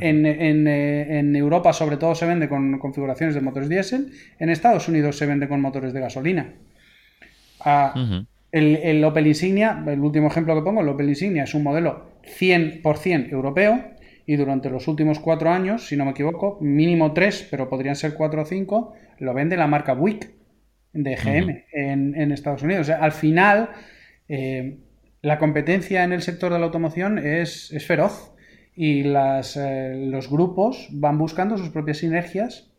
[0.00, 4.88] en, eh, en, Europa sobre todo se vende con configuraciones de motores diésel, en Estados
[4.88, 6.52] Unidos se vende con motores de gasolina.
[7.60, 7.94] Ah,
[8.52, 12.10] el, el, Opel Insignia, el último ejemplo que pongo, el Opel Insignia es un modelo
[12.38, 13.82] 100% europeo
[14.26, 18.14] y durante los últimos cuatro años, si no me equivoco, mínimo tres, pero podrían ser
[18.14, 20.35] cuatro o cinco, lo vende la marca Buick
[20.96, 22.88] de GM en, Estados Unidos.
[22.90, 23.70] al final,
[24.28, 24.78] eh,
[25.22, 28.32] la competencia en el sector de la automoción es, feroz
[28.74, 32.70] y las, eh, los grupos van buscando sus propias sinergias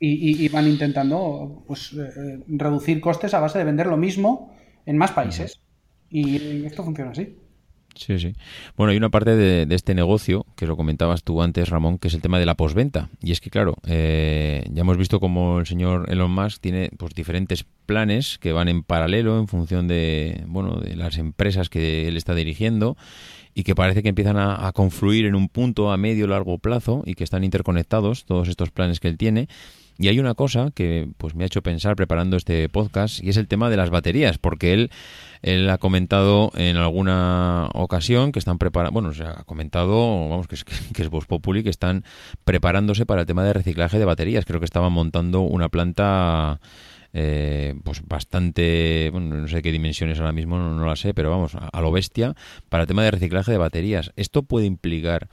[0.00, 4.52] y, van intentando pues, eh, reducir costes a base de vender lo mismo
[4.86, 5.60] en más países.
[6.10, 7.36] Y esto funciona así.
[7.94, 8.34] Sí, sí.
[8.76, 12.14] Bueno, hay una parte de, este negocio, que lo comentabas tú antes, Ramón, que es
[12.14, 13.08] el tema de la posventa.
[13.22, 17.14] Y es que, claro, eh, ya hemos visto como el señor Elon Musk tiene pues
[17.14, 22.16] diferentes planes que van en paralelo en función de, bueno, de las empresas que él
[22.16, 22.96] está dirigiendo
[23.54, 27.14] y que parece que empiezan a, confluir en un punto a medio largo plazo y
[27.14, 29.48] que están interconectados todos estos planes que él tiene.
[29.98, 33.36] Y hay una cosa que pues me ha hecho pensar preparando este podcast y es
[33.36, 34.90] el tema de las baterías, porque él
[35.42, 40.54] él ha comentado en alguna ocasión que están preparando, bueno, se ha comentado, vamos, que
[40.54, 42.04] es, que es Populi, que están
[42.44, 44.44] preparándose para el tema de reciclaje de baterías.
[44.44, 46.60] Creo que estaban montando una planta
[47.12, 51.30] eh, pues bastante, bueno, no sé qué dimensiones ahora mismo, no, no la sé, pero
[51.30, 52.34] vamos, a, lo bestia,
[52.68, 54.12] para el tema de reciclaje de baterías.
[54.16, 55.28] ¿Esto puede implicar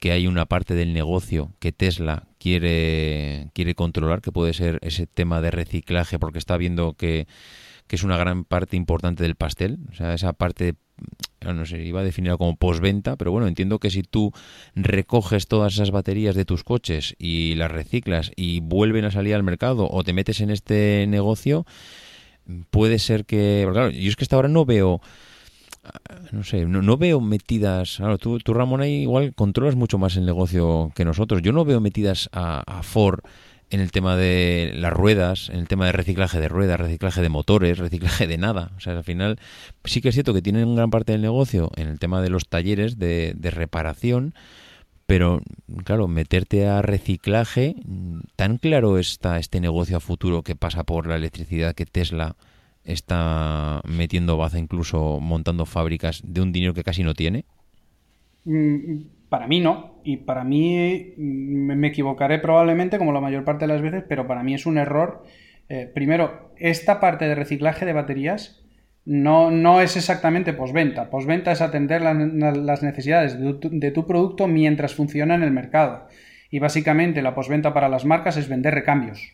[0.00, 5.06] que hay una parte del negocio que Tesla quiere, quiere controlar, que puede ser ese
[5.06, 7.28] tema de reciclaje, porque está viendo que
[7.90, 9.80] que es una gran parte importante del pastel.
[9.90, 10.74] O sea, esa parte,
[11.40, 14.30] no sé, iba a definirla como postventa, pero bueno, entiendo que si tú
[14.76, 19.42] recoges todas esas baterías de tus coches y las reciclas y vuelven a salir al
[19.42, 21.66] mercado o te metes en este negocio,
[22.70, 23.68] puede ser que.
[23.72, 25.00] Claro, yo es que hasta ahora no veo.
[26.32, 27.96] No sé, no, veo metidas.
[27.96, 31.42] Claro, tú, tú, Ramón, ahí igual controlas mucho más el negocio que nosotros.
[31.42, 33.20] Yo no veo metidas a, a Ford
[33.70, 37.28] en el tema de las ruedas, en el tema de reciclaje de ruedas, reciclaje de
[37.28, 38.72] motores, reciclaje de nada.
[38.76, 39.38] O sea, al final
[39.84, 42.48] sí que es cierto que tienen gran parte del negocio en el tema de los
[42.48, 44.34] talleres de, reparación,
[45.06, 45.40] pero
[45.84, 47.76] claro, meterte a reciclaje,
[48.36, 52.36] tan claro está este negocio a futuro que pasa por la electricidad que Tesla
[52.84, 57.44] está metiendo baza, incluso montando fábricas de un dinero que casi no tiene.
[58.44, 63.66] Mm, para mí no, y para mí mm, me equivocaré probablemente como la mayor parte
[63.66, 65.24] de las veces, pero para mí es un error.
[65.68, 68.60] Eh, primero, esta parte de reciclaje de baterías
[69.04, 71.10] no, no es exactamente posventa.
[71.10, 76.08] Posventa es atender las necesidades de tu, producto mientras funciona en el mercado.
[76.50, 79.32] Y básicamente la posventa para las marcas es vender recambios.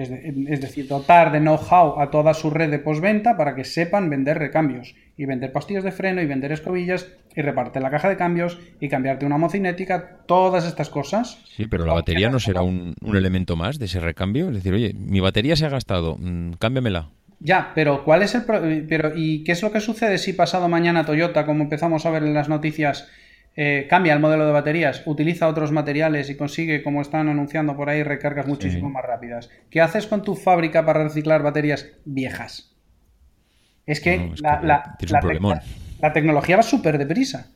[0.00, 4.38] Es, decir, dotar de know-how a toda su red de postventa para que sepan vender
[4.38, 8.58] recambios y vender pastillas de freno y vender escobillas y repartir la caja de cambios
[8.80, 11.42] y cambiarte una mocinética, todas estas cosas.
[11.54, 14.48] Sí, pero la batería no será un, elemento más de ese recambio.
[14.48, 17.10] Es decir, oye, mi batería se ha gastado, mm, cámbiamela.
[17.38, 18.42] Ya, pero ¿cuál es el
[18.86, 22.22] pero y qué es lo que sucede si pasado mañana Toyota, como empezamos a ver
[22.22, 23.08] en las noticias,
[23.56, 27.90] eh, cambia el modelo de baterías, utiliza otros materiales y consigue, como están anunciando por
[27.90, 29.50] ahí, recargas muchísimo más rápidas.
[29.70, 32.76] ¿Qué haces con tu fábrica para reciclar baterías viejas?
[33.86, 34.96] Es que, la,
[36.12, 37.50] tecnología va súper deprisa.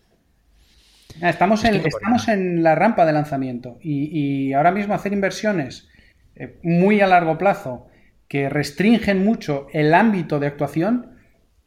[1.22, 5.88] Estamos, en, estamos en la rampa de lanzamiento y, ahora mismo hacer inversiones
[6.34, 7.86] eh, muy a largo plazo
[8.26, 11.12] que restringen mucho el ámbito de actuación,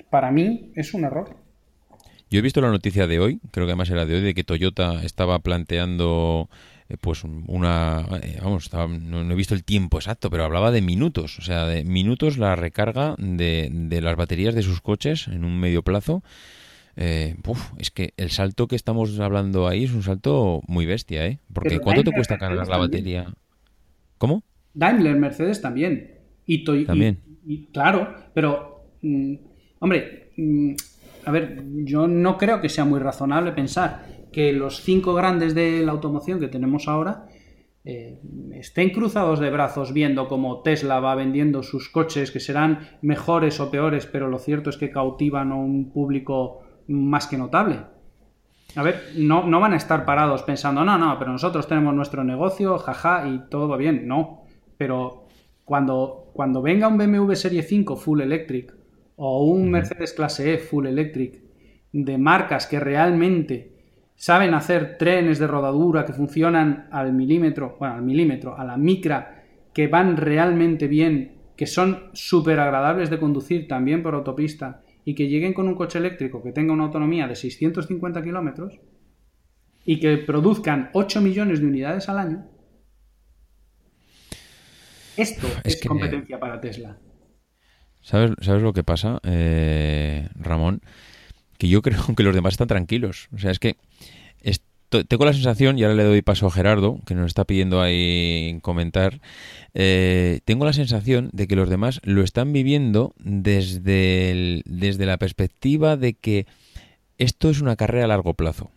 [0.09, 1.46] para mí es un error.
[2.29, 4.43] Yo he visto la noticia de hoy, creo que además era de hoy, de que
[4.43, 6.49] Toyota estaba planteando
[6.89, 11.37] eh, pues una eh, vamos no, he visto el tiempo exacto pero hablaba de minutos
[11.37, 15.59] o sea de minutos la recarga de, de las baterías de sus coches en un
[15.59, 16.23] medio plazo.
[16.99, 17.35] Eh,
[17.77, 21.79] es que el salto que estamos hablando ahí es un salto muy bestia eh porque
[21.79, 23.33] cuánto te cuesta cargar la batería
[24.17, 26.11] cómo Daimler Mercedes también.
[26.45, 27.19] Y también.
[27.45, 29.35] y, claro pero mm,
[29.79, 30.73] hombre mm,
[31.27, 35.81] a ver, yo no creo que sea muy razonable pensar que los cinco grandes de
[35.85, 37.27] la automoción que tenemos ahora
[37.83, 38.21] eh,
[38.53, 43.69] estén cruzados de brazos viendo cómo Tesla va vendiendo sus coches que serán mejores o
[43.69, 47.81] peores, pero lo cierto es que cautivan a un público más que notable.
[48.77, 52.23] A ver, no, no van a estar parados pensando, no, no, pero nosotros tenemos nuestro
[52.23, 54.07] negocio, jaja, y todo va bien.
[54.07, 54.43] No,
[54.77, 55.27] pero
[55.65, 58.76] cuando, cuando venga un BMW Serie 5 Full Electric
[59.17, 61.41] o un Mercedes Clase E Full Electric
[61.91, 63.73] de marcas que realmente
[64.15, 69.43] saben hacer trenes de rodadura que funcionan al milímetro, bueno, al milímetro, a la micra,
[69.73, 75.27] que van realmente bien, que son súper agradables de conducir también por autopista y que
[75.27, 78.79] lleguen con un coche eléctrico que tenga una autonomía de 650 kilómetros
[79.85, 82.45] y que produzcan 8 millones de unidades al año,
[85.15, 86.97] esto es, competencia para Tesla.
[88.07, 90.81] ¿Sabes, ¿Sabes, lo que pasa, eh, Ramón?
[91.57, 93.27] Que yo creo que los demás están tranquilos.
[93.33, 93.75] O sea, es que
[94.89, 98.59] tengo la sensación, y ahora le doy paso a Gerardo, que nos está pidiendo ahí
[98.61, 99.19] comentar,
[99.73, 105.97] eh, tengo la sensación de que los demás lo están viviendo desde, desde la perspectiva
[105.97, 106.45] de que
[107.17, 108.71] esto es una carrera a largo plazo.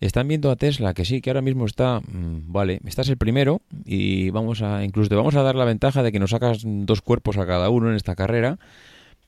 [0.00, 3.62] Están viendo a Tesla que sí, que ahora mismo está, mm, vale, estás el primero
[3.84, 7.02] y vamos a, incluso te vamos a dar la ventaja de que nos sacas dos
[7.02, 8.58] cuerpos a cada uno en esta carrera,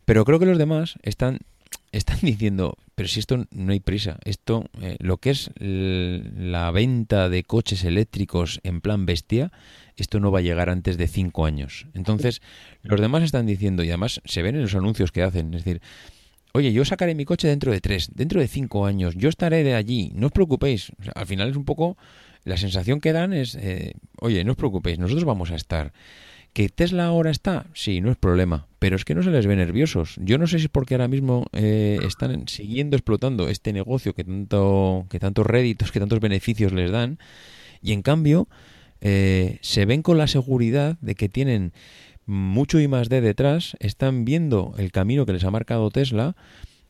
[0.05, 1.39] pero creo que los demás están
[1.93, 7.29] están diciendo, pero si esto no hay prisa, esto, eh, lo que es la venta
[7.29, 9.53] de coches eléctricos en plan bestia,
[9.97, 11.87] esto no va a llegar antes de cinco años.
[11.95, 12.41] Entonces,
[12.83, 15.83] los demás están diciendo, y además se ven en los anuncios que hacen, es decir,
[16.53, 19.75] oye, yo sacaré mi coche dentro de tres, dentro de cinco años, yo estaré de
[19.75, 20.93] allí, no os preocupéis.
[21.15, 21.97] al final es un poco,
[22.45, 25.93] la sensación que dan es, eh, oye, no os preocupéis, nosotros vamos a estar.
[26.53, 27.67] ¿Que Tesla ahora está?
[27.75, 28.67] Sí, no es problema.
[28.81, 30.17] Pero es que no se les ve nerviosos.
[30.21, 34.25] Yo no sé si es porque ahora mismo eh, están siguiendo explotando este negocio que
[34.25, 37.19] tanto, que tantos réditos, que tantos beneficios les dan.
[37.83, 38.49] Y en cambio,
[39.01, 41.73] eh, se ven con la seguridad de que tienen
[42.31, 46.37] mucho y más de detrás, están viendo el camino que les ha marcado Tesla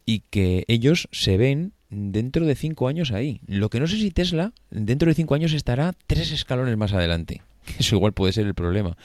[0.04, 3.40] y que ellos se ven dentro de cinco años ahí.
[3.46, 7.42] Lo que no sé si Tesla dentro de cinco años estará tres escalones más adelante.
[7.78, 8.96] Eso igual puede ser el problema.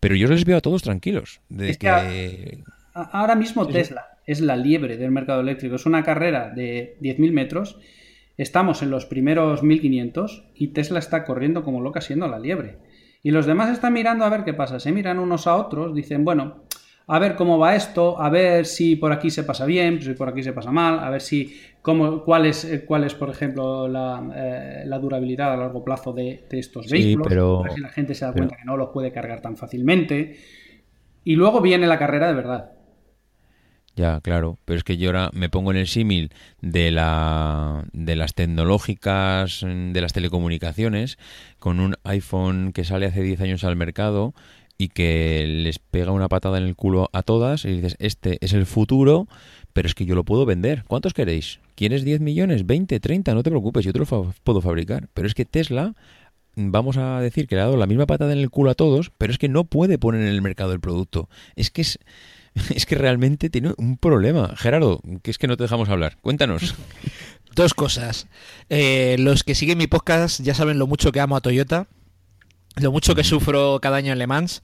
[0.00, 1.40] Pero yo les veo a todos tranquilos.
[1.48, 2.62] De que...
[2.94, 5.76] ahora mismo Tesla es la liebre del mercado eléctrico.
[5.76, 7.78] Es una carrera de 10.000 metros.
[8.38, 12.76] Estamos en los primeros 1.500 y Tesla está corriendo como loca siendo la liebre.
[13.26, 14.78] Y los demás están mirando a ver qué pasa.
[14.78, 16.58] Se miran unos a otros, dicen, bueno,
[17.08, 20.28] a ver cómo va esto, a ver si por aquí se pasa bien, si por
[20.28, 21.52] aquí se pasa mal, a ver si
[21.82, 26.44] cómo, cuál, es, eh, cuál es, por ejemplo, la, eh, durabilidad a largo plazo de,
[26.52, 29.10] estos vehículos, pero, a ver si la gente se da cuenta que no los puede
[29.10, 30.36] cargar tan fácilmente.
[31.24, 32.75] Y luego viene la carrera de verdad.
[33.96, 36.30] Ya, claro, pero es que yo ahora me pongo en el símil
[36.60, 41.16] de la de las tecnológicas de las telecomunicaciones
[41.58, 44.34] con un iPhone que sale hace 10 años al mercado
[44.76, 48.52] y que les pega una patada en el culo a todas y dices, este es
[48.52, 49.28] el futuro,
[49.72, 50.84] pero es que yo lo puedo vender.
[50.86, 51.60] ¿Cuántos queréis?
[51.74, 52.66] ¿Quieres 10 millones?
[52.66, 53.00] ¿20?
[53.00, 53.34] ¿30?
[53.34, 55.08] No te preocupes, yo te lo puedo fabricar.
[55.14, 55.94] Pero es que Tesla,
[56.54, 59.10] vamos a decir que le ha dado la misma patada en el culo a todos,
[59.16, 61.30] pero es que no puede poner en el mercado el producto.
[61.54, 61.98] Es que es...
[62.74, 64.54] Es que realmente tiene un problema.
[64.56, 66.16] Gerardo, que es que no te dejamos hablar.
[66.20, 66.74] Cuéntanos.
[67.54, 68.26] Dos cosas.
[68.68, 71.86] Eh, los que siguen mi podcast ya saben lo mucho que amo a Toyota
[72.76, 74.62] lo mucho que sufro cada año en Le Mans.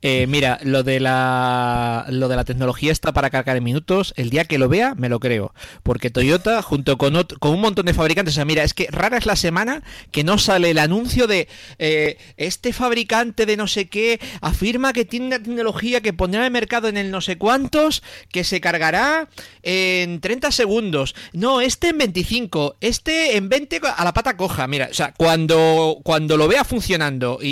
[0.00, 4.14] Eh, mira, lo de, la, lo de la tecnología está para cargar en minutos.
[4.16, 5.52] El día que lo vea, me lo creo.
[5.82, 9.18] Porque Toyota, junto con, con un montón de fabricantes, o sea, mira, es que rara
[9.18, 9.82] es la semana
[10.12, 11.48] que no sale el anuncio de
[11.78, 16.46] eh, este fabricante de no sé qué afirma que tiene una tecnología que pondrá en
[16.46, 19.28] el mercado en el no sé cuántos, que se cargará
[19.62, 21.16] en 30 segundos.
[21.32, 24.68] No, este en 25, este en 20 a la pata coja.
[24.68, 27.47] Mira, o sea, cuando, cuando lo vea funcionando y,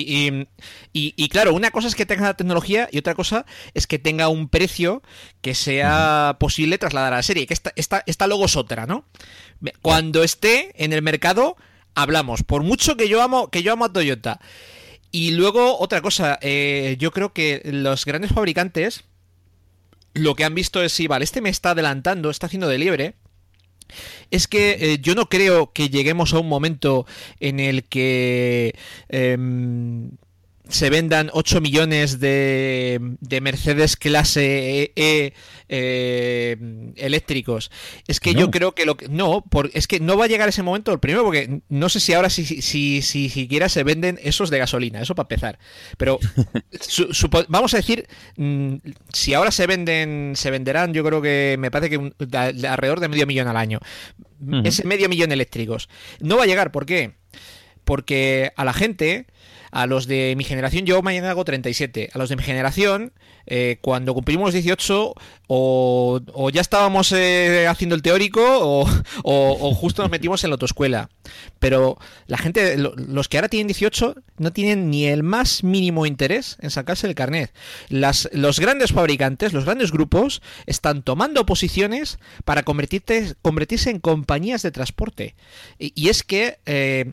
[0.93, 4.29] y, claro, una cosa es que tenga la tecnología y otra cosa es que tenga
[4.29, 5.03] un precio
[5.41, 7.47] que sea posible trasladar a la serie.
[7.47, 9.05] Que esta, esta, esta luego es otra, ¿no?
[9.83, 11.57] Cuando esté en el mercado,
[11.95, 12.43] hablamos.
[12.43, 14.41] Por mucho que yo amo, que yo amo a Toyota.
[15.13, 19.05] Y luego, otra cosa, eh, yo creo que los grandes fabricantes
[20.17, 23.15] lo que han visto es, sí, vale, este me está adelantando, está haciendo de liebre.
[24.31, 27.07] Es que eh, yo no creo que lleguemos a un momento
[27.41, 28.75] en el que
[29.09, 30.11] em,
[30.69, 35.33] se vendan 8 millones de, de Mercedes clase E,
[35.69, 37.71] e eléctricos.
[38.09, 39.09] Es que yo creo que lo que.
[39.09, 40.93] No, por, es que no va a llegar ese momento.
[40.93, 44.59] El primero, porque no sé si ahora si, si, si, siquiera se venden esos de
[44.59, 45.59] gasolina, eso para empezar.
[45.97, 46.19] Pero
[47.49, 48.75] vamos a decir, mm,
[49.13, 52.13] si ahora se venden, se venderán, yo creo que me parece que
[52.67, 53.81] alrededor de medio millón al año.
[54.65, 55.89] Ese medio millón eléctricos.
[56.21, 57.15] No va a llegar, ¿por qué?
[57.87, 59.27] porque a la gente,
[59.77, 63.13] a los de mi generación, yo mañana hago 37, a los de mi generación,
[63.45, 65.13] eh, cuando cumplimos 18,
[65.49, 71.11] o, ya estábamos eh, haciendo el teórico, o, justo nos metimos en la autoescuela.
[71.59, 76.57] Pero la gente, los que ahora tienen 18, no tienen ni el más mínimo interés
[76.63, 77.53] en sacarse el carnet.
[77.91, 85.35] Los grandes fabricantes, los grandes grupos, están tomando posiciones para convertirse en compañías de transporte.
[85.79, 86.61] Y, es que...
[86.65, 87.13] Eh,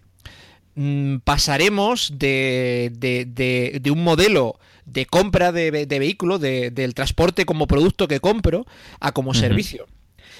[0.75, 8.19] mm, pasaremos de, de, un modelo de compra de, vehículo, del transporte como producto que
[8.19, 8.65] compro,
[8.99, 9.87] a como servicio.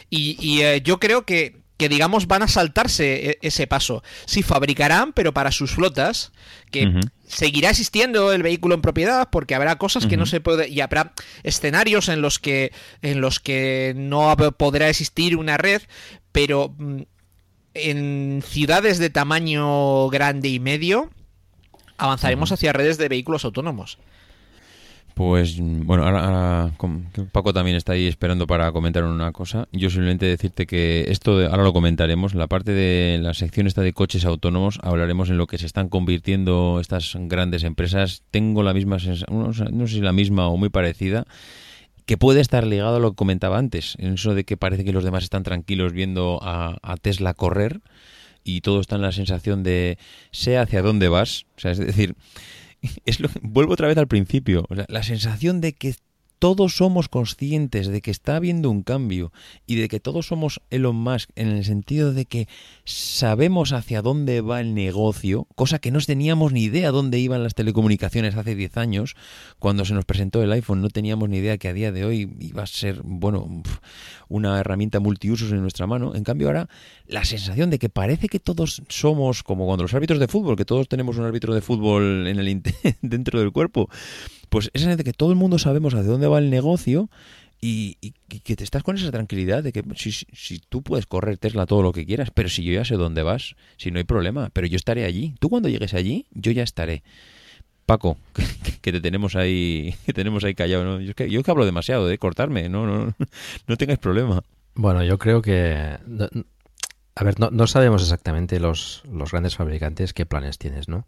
[0.09, 4.03] Y, eh, yo creo que, que, digamos, van a saltarse e, ese paso.
[4.25, 6.31] Sí, fabricarán, pero para sus flotas,
[6.71, 10.69] que seguirá existiendo el vehículo en propiedad, porque habrá cosas que no se puede.
[10.69, 11.13] y habrá
[11.43, 12.71] escenarios en los que,
[13.01, 15.81] en los que no podrá existir una red,
[16.31, 17.01] pero mm,
[17.73, 21.09] en ciudades de tamaño grande y medio
[21.97, 23.97] avanzaremos hacia redes de vehículos autónomos.
[25.13, 26.71] Pues bueno, ahora,
[27.31, 29.67] Paco también está ahí esperando para comentar una cosa.
[29.71, 32.33] Yo simplemente decirte que esto ahora lo comentaremos.
[32.33, 35.89] La parte de la sección esta de coches autónomos hablaremos en lo que se están
[35.89, 38.23] convirtiendo estas grandes empresas.
[38.31, 41.25] Tengo la misma sensación, no sé si la misma o muy parecida,
[42.05, 44.93] que puede estar ligado a lo que comentaba antes, en eso de que parece que
[44.93, 47.81] los demás están tranquilos viendo a, a Tesla correr
[48.43, 49.97] y todo está en la sensación de
[50.31, 51.45] sé hacia dónde vas.
[51.57, 52.15] O sea, es decir,
[53.05, 55.95] es lo, vuelvo otra vez al principio, la sensación de que
[56.43, 59.31] todos somos conscientes de que está habiendo un cambio
[59.65, 62.49] y de que todos somos Elon Musk en el sentido de que
[62.83, 67.55] sabemos hacia dónde va el negocio, cosa que no teníamos ni idea dónde iban las
[67.55, 69.15] telecomunicaciones hace 10 años,
[69.57, 72.35] cuando se nos presentó el iPhone no teníamos ni idea que a día de hoy
[72.41, 73.63] iba a ser, bueno,
[74.27, 76.13] una herramienta multiusos en nuestra mano.
[76.13, 76.67] En cambio ahora
[77.07, 80.65] la sensación de que parece que todos somos como cuando los árbitros de fútbol, que
[80.65, 82.61] todos tenemos un árbitro de fútbol en el
[83.01, 83.87] dentro del cuerpo
[84.53, 87.09] pues esa de que todo el mundo sabemos hacia dónde va el negocio
[87.59, 87.95] y,
[88.43, 91.91] que te estás con esa tranquilidad de que si, tú puedes correr Tesla todo lo
[91.91, 94.75] que quieras, pero si yo ya sé dónde vas, si no hay problema, pero yo
[94.75, 95.33] estaré allí.
[95.39, 97.01] Tú cuando llegues allí, yo ya estaré.
[97.87, 98.15] Paco,
[98.83, 101.01] que, te tenemos ahí, que tenemos ahí callado, ¿no?
[101.01, 103.15] Yo, que, yo que hablo demasiado, de cortarme, no, no,
[103.67, 104.43] no tengáis problema.
[104.75, 105.97] Bueno, yo creo que
[107.15, 111.07] a ver, no, no sabemos exactamente los, los grandes fabricantes qué planes tienes, ¿no?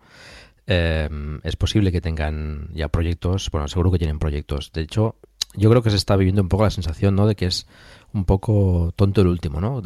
[0.67, 4.71] Em, es posible que tengan ya proyectos, bueno, seguro que tienen proyectos.
[4.73, 5.15] De hecho,
[5.53, 7.27] yo creo que se está viviendo un poco la sensación, ¿no?
[7.27, 7.67] De que es
[8.13, 9.81] un poco tonto el último, ¿no?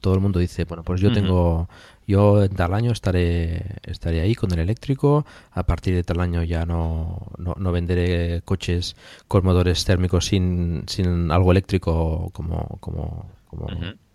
[0.00, 1.68] todo el mundo dice, bueno, pues yo tengo,
[2.06, 6.44] yo en tal año estaré, estaré ahí con el eléctrico, a partir de tal año
[6.44, 8.94] ya no, no, venderé coches
[9.26, 13.66] con motores térmicos sin, sin algo eléctrico como, como, como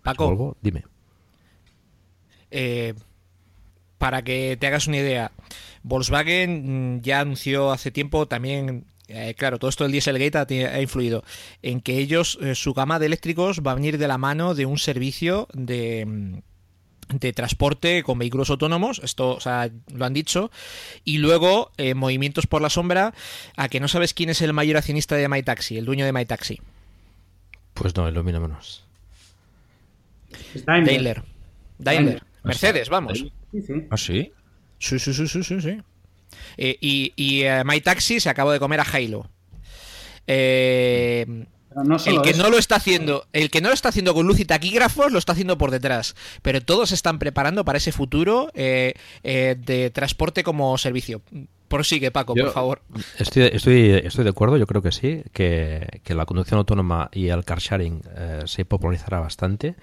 [0.02, 0.84] Paco, dime.
[2.50, 2.94] Eh,
[3.98, 5.32] para que te hagas una idea,
[5.82, 11.24] Volkswagen mm, ya anunció hace tiempo también eh, claro, todo esto del Dieselgate ha, influido
[11.62, 14.66] en que ellos, eh, su gama de eléctricos va a venir de la mano de
[14.66, 16.38] un servicio de, mm,
[17.18, 20.50] de transporte con vehículos autónomos, esto o sea, lo han dicho,
[21.04, 23.14] y luego eh, movimientos por la sombra
[23.56, 26.60] a que no sabes quién es el mayor accionista de MyTaxi, el dueño de MyTaxi.
[27.72, 28.84] Pues no, menos.
[30.66, 31.22] Daimler.
[31.78, 32.22] Daimler.
[32.42, 33.24] Mercedes, vamos.
[33.90, 34.32] ¿Ah, sí?
[34.78, 35.60] Sí, sí, sí, sí, sí.
[35.60, 35.78] sí.
[36.56, 39.28] Eh, y y eh, My Taxi se acabó de comer a Halo.
[40.26, 41.26] Eh,
[42.06, 44.44] el que no lo está haciendo, el que no lo está haciendo con luz y
[44.44, 46.16] taquígrafos, lo está haciendo por detrás.
[46.42, 51.22] Pero todos se están preparando para ese futuro de transporte como servicio.
[51.68, 52.82] Prosigue, Paco, por favor.
[53.18, 57.28] Estoy, estoy, estoy de acuerdo, yo creo que sí, que, que la conducción autónoma y
[57.28, 58.02] el car sharing
[58.46, 59.76] se popularizará bastante.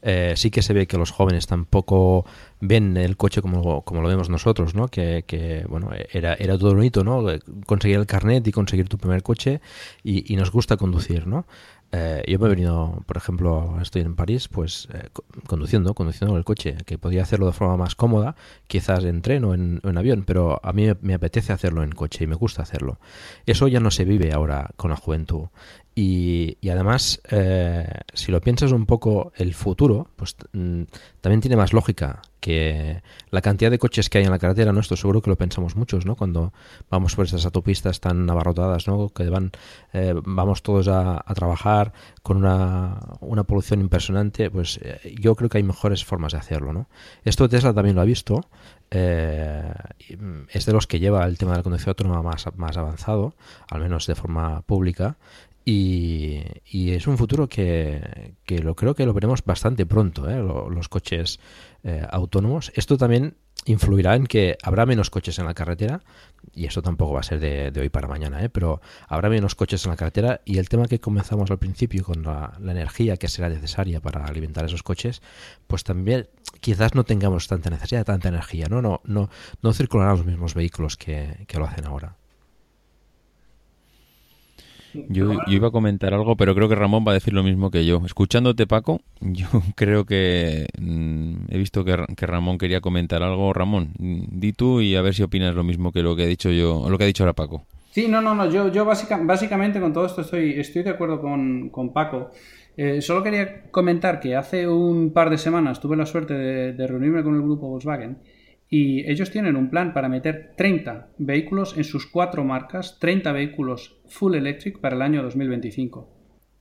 [0.00, 2.24] Eh, sí que se ve que los jóvenes tampoco
[2.60, 4.88] ven el coche como, como lo vemos nosotros, ¿no?
[4.88, 7.24] Que, bueno, era, era todo bonito, ¿no?
[7.66, 9.60] Conseguir el carnet y conseguir tu primer coche
[10.04, 11.46] y, nos gusta conducir, ¿no?
[11.90, 15.08] Eh, yo me he venido, por ejemplo, estoy en París, pues eh,
[15.46, 18.36] conduciendo, conduciendo el coche, que podía hacerlo de forma más cómoda,
[18.66, 22.24] quizás en tren o en, en, avión, pero a mí me apetece hacerlo en coche
[22.24, 22.98] y me gusta hacerlo.
[23.46, 25.48] Eso ya no se vive ahora con la juventud.
[26.00, 27.84] Y, y además, eh,
[28.14, 30.82] si lo piensas un poco el futuro, pues mm,
[31.20, 34.78] también tiene más lógica que la cantidad de coches que hay en la carretera, ¿no?
[34.78, 36.14] Esto seguro que lo pensamos muchos, ¿no?
[36.14, 36.52] Cuando
[36.88, 39.08] vamos por estas autopistas tan abarrotadas, ¿no?
[39.08, 39.50] Que van,
[39.92, 41.92] eh, vamos todos a, trabajar
[42.22, 46.72] con una, una, polución impresionante, pues eh, yo creo que hay mejores formas de hacerlo,
[46.72, 46.88] ¿no?
[47.24, 48.42] Esto Tesla también lo ha visto,
[48.90, 53.34] es de los que lleva el tema de la conducción autónoma más, más avanzado,
[53.68, 55.18] al menos de forma pública,
[55.64, 56.42] y,
[56.92, 60.36] es un futuro que, lo creo que lo veremos bastante pronto, ¿eh?
[60.36, 61.40] los coches
[61.84, 62.72] eh, autónomos.
[62.74, 63.36] Esto también
[63.66, 66.00] influirá en que habrá menos coches en la carretera,
[66.54, 68.48] y eso tampoco va a ser de, hoy para mañana, ¿eh?
[68.48, 72.22] pero habrá menos coches en la carretera y el tema que comenzamos al principio con
[72.22, 75.22] la, energía que será necesaria para alimentar esos coches,
[75.66, 76.28] pues también
[76.60, 78.80] quizás no tengamos tanta necesidad de tanta energía, ¿no?
[78.80, 79.28] No, no,
[79.62, 82.17] no circularán los mismos vehículos que lo hacen ahora.
[85.08, 87.84] Yo, iba a comentar algo, pero creo que Ramón va a decir lo mismo que
[87.84, 88.02] yo.
[88.04, 93.52] Escuchándote, Paco, yo creo que mm, he visto que, Ramón quería comentar algo.
[93.52, 96.28] Ramón, mm, di tú y a ver si opinas lo mismo que lo que he
[96.28, 97.64] dicho yo, lo que ha dicho ahora Paco.
[97.90, 98.50] Sí, no, no, no.
[98.50, 102.30] Yo, yo básicamente con todo esto estoy, estoy de acuerdo con, Paco.
[102.76, 107.24] Eh, solo quería comentar que hace un par de semanas tuve la suerte de reunirme
[107.24, 108.18] con el grupo Volkswagen
[108.70, 113.97] y ellos tienen un plan para meter 30 vehículos en sus cuatro marcas, 30 vehículos
[114.08, 116.08] full electric para el año 2025.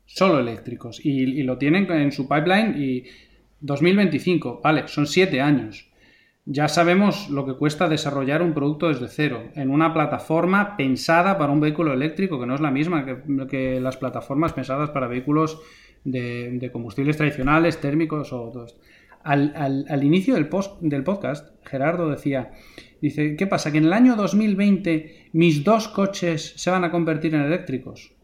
[0.05, 1.03] Solo eléctricos.
[1.03, 3.03] Y, lo tienen en su pipeline y
[3.59, 5.91] 2025, vale, son 7 años.
[6.45, 11.51] Ya sabemos lo que cuesta desarrollar un producto desde cero, en una plataforma pensada para
[11.51, 13.05] un vehículo eléctrico, que no es la misma
[13.49, 15.59] que, las plataformas pensadas para vehículos
[16.05, 18.79] de, combustibles tradicionales, térmicos o todo esto
[19.27, 22.51] al, inicio del, post, del podcast, Gerardo decía,
[23.01, 23.71] dice, ¿qué pasa?
[23.71, 28.15] Que en el año 2020 mis dos coches se van a convertir en eléctricos.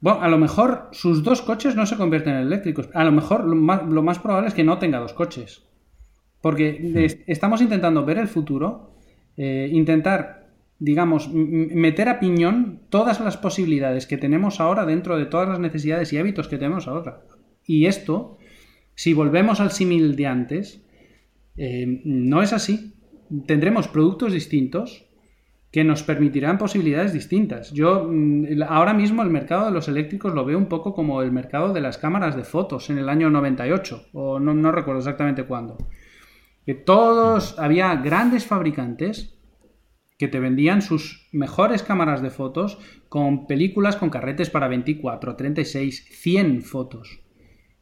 [0.00, 2.88] Bueno, a lo mejor sus dos coches no se convierten en eléctricos.
[2.94, 5.64] A lo mejor lo más, probable es que no tenga dos coches.
[6.40, 8.94] Porque estamos intentando ver el futuro,
[9.36, 10.46] eh, intentar,
[10.78, 16.12] digamos, meter a piñón todas las posibilidades que tenemos ahora dentro de todas las necesidades
[16.12, 17.22] y hábitos que tenemos ahora.
[17.66, 18.38] Y esto
[18.94, 20.80] si volvemos al símil de antes,
[21.56, 22.92] eh, no es así.
[23.46, 25.09] Tendremos productos distintos
[25.70, 27.70] que nos permitirán posibilidades distintas.
[27.72, 31.30] Yo mm, ahora mismo el mercado de los eléctricos lo veo un poco como el
[31.30, 35.78] mercado de las cámaras de fotos en el año 98, o no, recuerdo exactamente cuándo.
[36.66, 39.38] Que todos, había grandes fabricantes
[40.18, 46.04] que te vendían sus mejores cámaras de fotos con películas con carretes para 24, 36,
[46.10, 47.20] 100 fotos.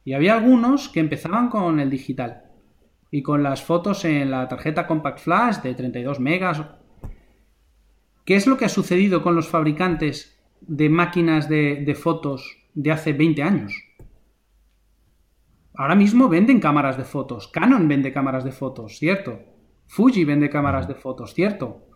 [0.05, 2.43] Y había algunos que empezaban con el digital
[3.11, 6.63] y con las fotos en la tarjeta Compact Flash de 32 megas.
[8.29, 13.11] ¿Qué es lo que ha sucedido con los fabricantes de máquinas de, fotos de hace
[13.11, 13.73] 20 años?
[15.73, 17.47] Ahora mismo venden cámaras de fotos.
[17.47, 19.39] Canon vende cámaras de fotos, ¿cierto?
[19.87, 21.87] Fuji vende cámaras de fotos, ¿cierto?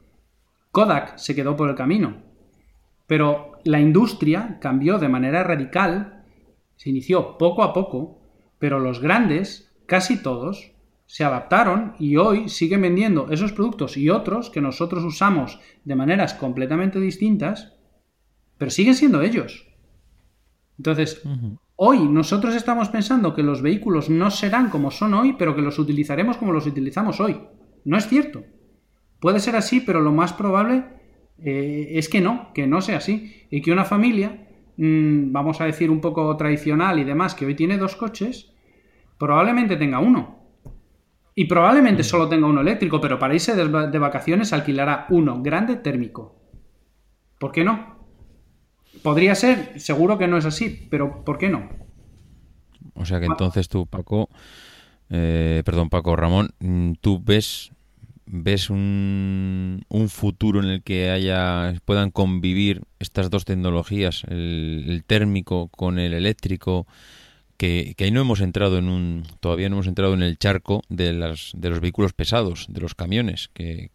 [0.71, 2.23] Kodak se quedó por el camino.
[3.05, 6.25] Pero la industria cambió de manera radical
[6.77, 8.23] se inició poco a poco,
[8.57, 10.72] pero los grandes, casi todos,
[11.13, 16.33] se adaptaron y hoy siguen vendiendo esos productos y otros que nosotros usamos de maneras
[16.33, 17.73] completamente distintas,
[18.57, 19.67] pero siguen siendo ellos.
[20.77, 21.21] Entonces,
[21.75, 25.77] hoy nosotros estamos pensando que los vehículos no serán como son hoy, pero que los
[25.77, 27.39] utilizaremos como los utilizamos hoy.
[27.85, 28.43] No es cierto.
[29.19, 30.83] Puede ser así, pero lo más probable
[31.37, 33.45] eh, es que no, que no sea así.
[33.51, 34.47] Y que una familia
[34.77, 38.51] Mm, vamos a decir, un poco tradicional y demás, que hoy tiene dos coches,
[39.17, 40.42] probablemente tenga uno.
[41.35, 46.35] Y probablemente solo tenga uno eléctrico, pero para irse de, vacaciones alquilará uno grande térmico.
[47.39, 47.97] ¿Por qué no?
[49.01, 51.69] Podría ser, seguro que no es así, pero ¿por qué no?
[52.93, 54.29] O sea que entonces tú, Paco,
[55.09, 57.73] eh, perdón, Paco Ramón, mm, tú ves
[58.25, 65.67] ¿Ves un, un, futuro en el que haya puedan convivir estas dos tecnologías, el, térmico
[65.67, 66.87] con el eléctrico?
[67.57, 71.13] Que, ahí no hemos entrado en un todavía no hemos entrado en el charco de,
[71.13, 73.89] las, de los vehículos pesados, de los camiones, que,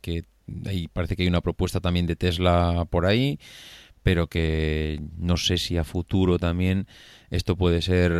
[0.66, 3.38] ahí parece que hay una propuesta también de Tesla por ahí,
[4.02, 6.86] pero que no sé si a futuro también
[7.30, 8.12] esto puede ser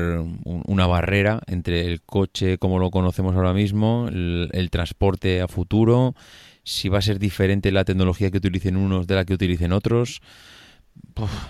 [0.45, 6.15] una barrera entre el coche como lo conocemos ahora mismo, el, transporte a futuro,
[6.63, 10.21] si va a ser diferente la tecnología que utilicen unos de la que utilicen otros.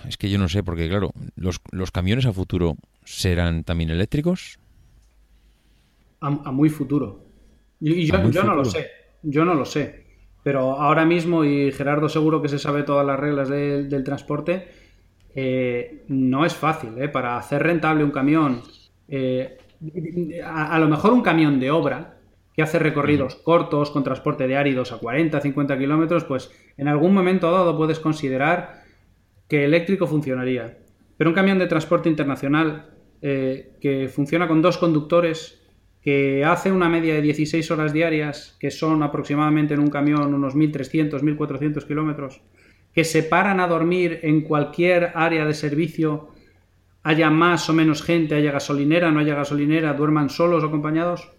[0.07, 1.59] es que yo no sé, porque claro, los,
[1.91, 2.77] camiones a futuro
[3.09, 4.59] serán también eléctricos.
[6.21, 7.25] A, muy futuro.
[7.79, 8.87] Y, yo, no lo sé,
[9.23, 10.05] yo no lo sé.
[10.43, 14.67] Pero ahora mismo, y Gerardo seguro que se sabe todas las reglas del transporte,
[15.33, 16.91] eh, no es fácil.
[16.97, 17.09] ¿eh?
[17.09, 18.61] Para hacer rentable un camión,
[19.07, 19.57] eh,
[20.45, 22.17] a, lo mejor un camión de obra
[22.53, 27.13] que hace recorridos cortos con transporte de áridos a 40, 50 kilómetros, pues en algún
[27.13, 28.83] momento dado puedes considerar
[29.47, 30.77] que eléctrico funcionaría.
[31.17, 35.59] Pero un camión de transporte internacional que funciona con dos conductores,
[36.01, 40.55] que hace una media de 16 horas diarias, que son aproximadamente en un camión unos
[40.55, 42.41] 1.300, 1.400 kilómetros,
[42.93, 46.29] que se paran a dormir en cualquier área de servicio,
[47.03, 51.31] haya más o menos gente, haya gasolinera, no haya gasolinera, duerman solos o acompañados?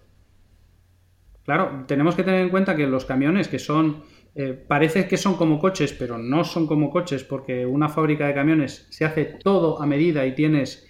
[1.45, 4.05] Claro, tenemos que tener en cuenta que los camiones que son,
[4.35, 8.35] eh, parece que son como coches, pero no son como coches porque una fábrica de
[8.35, 10.90] camiones se hace todo a medida y tienes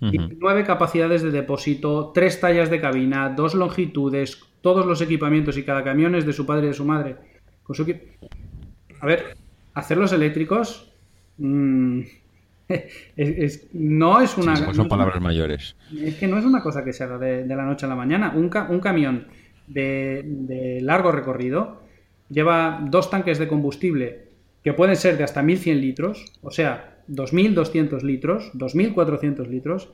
[0.00, 5.84] nueve capacidades de depósito, tres tallas de cabina, dos longitudes, todos los equipamientos y cada
[5.84, 7.16] camión es de su padre y de su madre.
[9.00, 9.36] a ver,
[9.74, 10.92] hacerlos eléctricos
[11.38, 12.00] mm,
[13.72, 14.56] no es una...
[14.72, 15.76] son palabras mayores.
[15.96, 18.32] Es que no es una cosa que se haga de, la noche a la mañana.
[18.34, 19.26] Un, un camión
[19.66, 21.82] de, largo recorrido
[22.28, 24.28] lleva dos tanques de combustible
[24.62, 29.88] que pueden ser de hasta 1100 litros, o sea, 2.200 litros, 2.400 litros,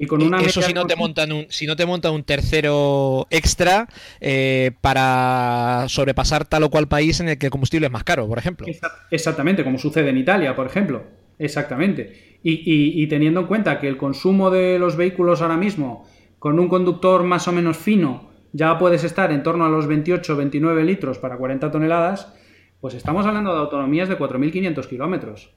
[0.00, 3.26] y con una Eso si no, te montan un, si no te montan un tercero
[3.30, 3.88] extra
[4.20, 8.28] eh, para sobrepasar tal o cual país en el que el combustible es más caro,
[8.28, 8.68] por ejemplo.
[9.10, 11.02] Exactamente, como sucede en Italia, por ejemplo.
[11.36, 12.38] Exactamente.
[12.44, 17.24] Y, teniendo en cuenta que el consumo de los vehículos ahora mismo, con un conductor
[17.24, 21.72] más o menos fino, ya puedes estar en torno a los 28-29 litros para 40
[21.72, 22.32] toneladas,
[22.80, 25.50] pues estamos hablando de autonomías de 4.500 kilómetros.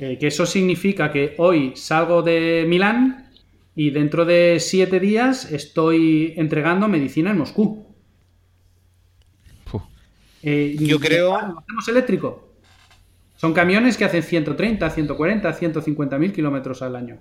[0.00, 3.30] Que eso significa que hoy salgo de Milán
[3.74, 7.86] y dentro de siete días estoy entregando medicina en Moscú.
[10.42, 11.36] Eh, Yo creo...
[11.36, 12.54] hacemos eléctrico?
[13.36, 17.18] Son camiones que hacen 130, 140, 150 mil kilómetros al año.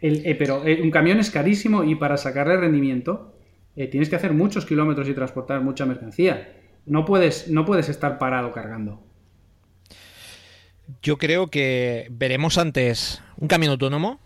[0.00, 3.34] Eh, pero eh, un camión es carísimo y para sacarle rendimiento
[3.76, 6.56] eh, tienes que hacer muchos kilómetros y transportar mucha mercancía.
[6.86, 9.02] No puedes, no puedes estar parado cargando.
[11.02, 14.20] Yo creo que veremos antes un camión autónomo,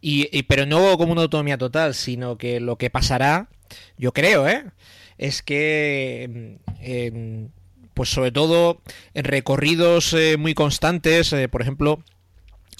[0.00, 3.48] y, pero no como una autonomía total, sino que lo que pasará,
[3.96, 4.64] yo creo, ¿eh?
[5.16, 6.58] es que
[7.12, 7.44] mm,
[7.94, 8.80] pues sobre todo
[9.14, 12.02] en recorridos eh, muy constantes, eh, por ejemplo,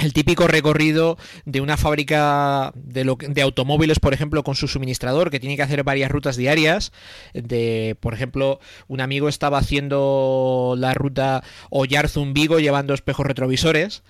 [0.03, 5.57] el típico recorrido de una fábrica de, automóviles, por ejemplo, con su suministrador, que tiene
[5.57, 6.93] que hacer varias rutas diarias.
[7.33, 14.03] De, por ejemplo, un amigo estaba haciendo la ruta Oyarzun-Vigo llevando espejos retrovisores.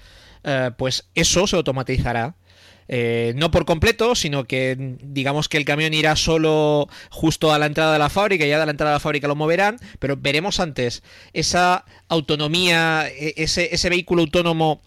[0.45, 2.37] Eh, pues eso se automatizará.
[2.89, 7.67] Eh, no por completo, sino que digamos que el camión irá solo justo a la
[7.67, 10.17] entrada de la fábrica y ya de la entrada de la fábrica lo moverán, pero
[10.17, 14.83] veremos antes esa autonomía, e, ese vehículo autónomo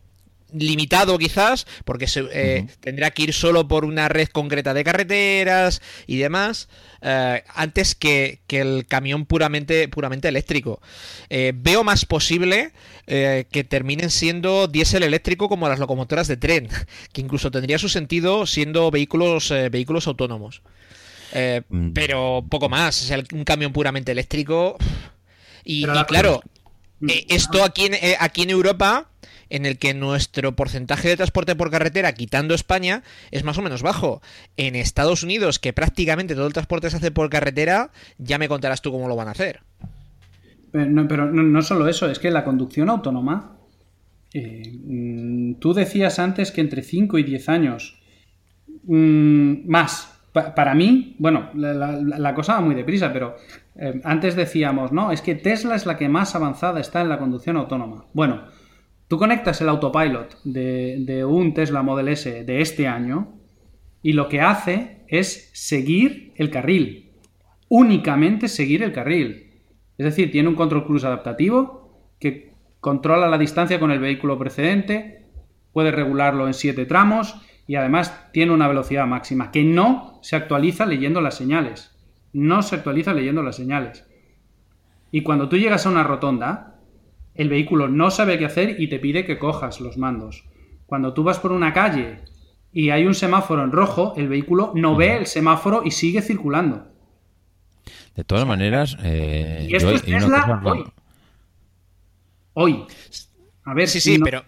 [0.56, 5.82] limitado quizás, porque se, eh, tendrá que ir solo por una red concreta de carreteras
[6.08, 6.70] y demás,
[7.02, 10.82] eh, antes que, el camión puramente, puramente eléctrico.
[11.30, 12.72] Eh, veo más posible
[13.06, 16.70] que terminen siendo diésel eléctrico como las locomotoras de tren,
[17.14, 20.62] que incluso tendría su sentido siendo vehículos, vehículos autónomos.
[21.70, 21.92] Mm.
[21.92, 24.78] Pero poco más, es un camión puramente eléctrico.
[25.64, 26.42] Y, claro,
[27.28, 27.90] esto aquí
[28.20, 29.10] aquí en Europa
[29.56, 33.84] en el que nuestro porcentaje de transporte por carretera, quitando España, es más o menos
[33.84, 34.22] bajo.
[34.58, 38.82] En Estados Unidos, que prácticamente todo el transporte se hace por carretera, ya me contarás
[38.82, 39.62] tú cómo lo van a hacer.
[40.74, 43.56] Pero no, pero no, solo eso, es que la conducción autónoma,
[44.34, 47.98] eh, mm, tú decías antes que entre 5 y 10 años,
[48.84, 50.12] mm, más.
[50.34, 53.38] para mí, bueno, la, cosa va muy deprisa, pero
[53.78, 57.20] eh, antes decíamos, no, es que Tesla es la que más avanzada está en la
[57.20, 58.04] conducción autónoma.
[58.12, 58.42] Bueno,
[59.08, 63.34] Tú conectas el autopilot de, un Tesla Model S de este año
[64.02, 67.12] y lo que hace es seguir el carril.
[67.70, 69.52] Únicamente seguir el carril.
[69.98, 75.26] Es decir, tiene un control cruise adaptativo que controla la distancia con el vehículo precedente,
[75.72, 77.36] puede regularlo en siete tramos
[77.68, 81.96] y además tiene una velocidad máxima que no se actualiza leyendo las señales.
[82.34, 84.06] No se actualiza leyendo las señales.
[85.12, 86.75] Y cuando tú llegas a una rotonda,
[87.36, 90.46] el vehículo no sabe qué hacer y te pide que cojas los mandos.
[90.86, 92.20] Cuando tú vas por una calle
[92.72, 96.88] y hay un semáforo en rojo, el vehículo no ve el semáforo y sigue circulando.
[98.16, 100.86] De todas maneras, eh, y esto es Tesla hoy.
[102.54, 102.86] Hoy.
[103.66, 104.44] A ver, sí, sí, pero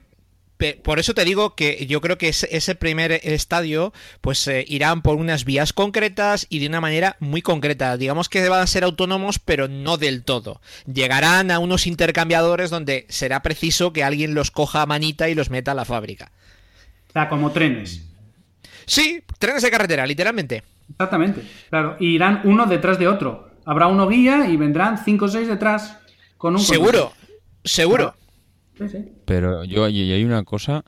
[0.83, 5.17] por eso te digo que yo creo que ese primer estadio pues eh, irán por
[5.17, 7.95] unas vías concretas y de una manera muy concreta.
[7.97, 10.61] Digamos que van a ser autónomos pero no del todo.
[10.91, 15.49] Llegarán a unos intercambiadores donde será preciso que alguien los coja a manita y los
[15.49, 16.31] meta a la fábrica.
[17.09, 18.03] O sea, como trenes.
[18.85, 20.63] Sí, trenes de carretera, literalmente.
[20.89, 21.97] Exactamente, claro.
[21.99, 23.51] Y irán uno detrás de otro.
[23.65, 25.97] Habrá uno guía y vendrán cinco o seis detrás
[26.37, 26.61] con un...
[26.61, 27.11] Seguro,
[27.63, 28.15] seguro.
[29.25, 30.83] Pero yo hay una cosa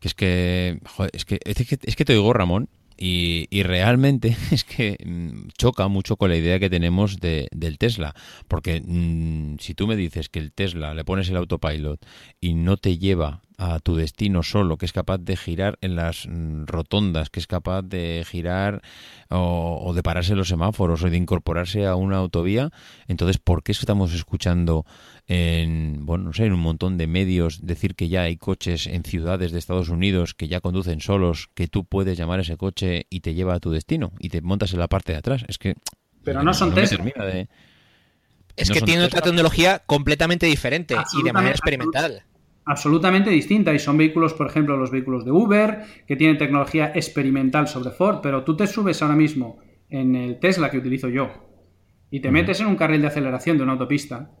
[0.00, 0.80] que es que,
[1.12, 1.38] es que,
[1.82, 6.58] es que, te digo, Ramón, y, realmente es que mm, choca mucho con la idea
[6.58, 8.14] que tenemos de, del Tesla.
[8.48, 12.04] Porque mm, si tú me dices que el Tesla le pones el autopilot
[12.40, 16.26] y no te lleva a tu destino solo, que es capaz de girar en las
[16.28, 18.82] mm, rotondas, que es capaz de girar
[19.30, 22.70] o, de pararse en los semáforos o de incorporarse a una autovía,
[23.08, 24.86] entonces ¿por qué estamos escuchando
[25.28, 29.04] en, bueno, no sé, en un montón de medios decir que ya hay coches en
[29.04, 33.06] ciudades de Estados Unidos que ya conducen solos, que tú puedes llamar a ese coche
[33.10, 35.44] y te lleva a tu destino y te montas en la parte de atrás?
[35.46, 35.74] Es que
[36.24, 37.04] pero no son Tesla.
[38.56, 42.24] Es que tienen otra tecnología completamente diferente y de manera experimental
[42.68, 47.66] absolutamente distinta y son vehículos, por ejemplo, los vehículos de Uber, que tienen tecnología experimental
[47.66, 49.58] sobre Ford, pero tú te subes ahora mismo
[49.88, 51.30] en el Tesla que utilizo yo
[52.10, 54.32] y te metes en un carril de aceleración de una autopista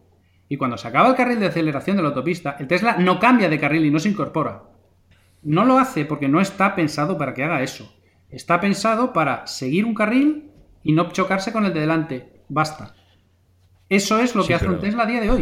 [0.48, 3.48] y cuando se acaba el carril de aceleración de la autopista, el Tesla no cambia
[3.48, 4.62] de carril y no se incorpora.
[5.42, 7.94] No lo hace porque no está pensado para que haga eso.
[8.30, 10.50] Está pensado para seguir un carril
[10.82, 12.42] y no chocarse con el de delante.
[12.48, 12.94] Basta.
[13.88, 15.40] Eso es lo que hace un Tesla a día de hoy.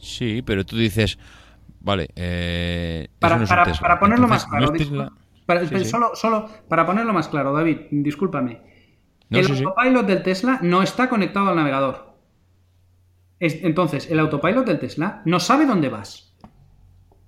[0.00, 1.18] Sí, pero tú dices,
[1.80, 4.72] vale, eh, para, para, ponerlo más claro,
[5.84, 8.60] Solo, solo para ponerlo más claro, David, discúlpame.
[9.30, 12.07] el autopilot del Tesla no está conectado al navegador.
[13.40, 16.36] Entonces, el autopilot del Tesla no sabe dónde vas.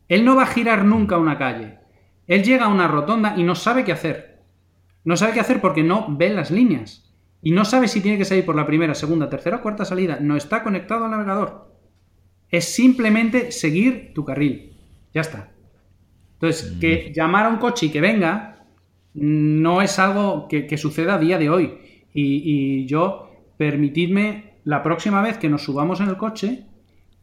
[0.08, 1.78] Él no va a girar nunca una calle.
[2.26, 4.42] Él llega a una rotonda y no sabe qué hacer.
[5.04, 7.14] No sabe qué hacer porque no ve las líneas.
[7.42, 10.18] Y no sabe si tiene que salir por la primera, segunda, tercera o cuarta salida.
[10.20, 11.74] No está conectado al navegador.
[12.50, 14.76] Es simplemente seguir tu carril.
[15.14, 15.50] Ya está.
[16.34, 18.66] Entonces, que llamar a un coche y que venga
[19.14, 21.78] no es algo que, suceda a día de hoy.
[22.12, 26.66] Y, yo, permitidme, la próxima vez que nos subamos en el coche,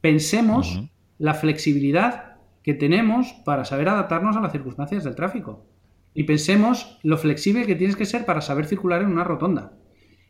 [0.01, 0.83] pensemos
[1.17, 5.65] la flexibilidad que tenemos para saber adaptarnos a las circunstancias del tráfico.
[6.13, 9.73] Y pensemos lo flexible que tienes que ser para saber circular en una rotonda.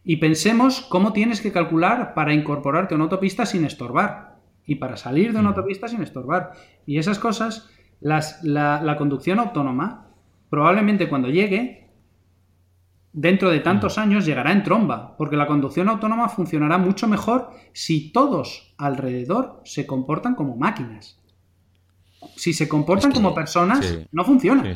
[0.03, 4.97] Y pensemos cómo tienes que calcular para incorporarte a una autopista sin estorbar y para
[4.97, 6.51] salir de una autopista sin estorbar.
[6.85, 10.07] Y esas cosas, las, la, conducción autónoma,
[10.49, 11.86] probablemente cuando llegue,
[13.17, 18.11] dentro de tantos años llegará en tromba, porque la conducción autónoma funcionará mucho mejor si
[18.11, 21.19] todos alrededor se comportan como máquinas.
[22.35, 24.71] Si se comportan como personas, no funciona.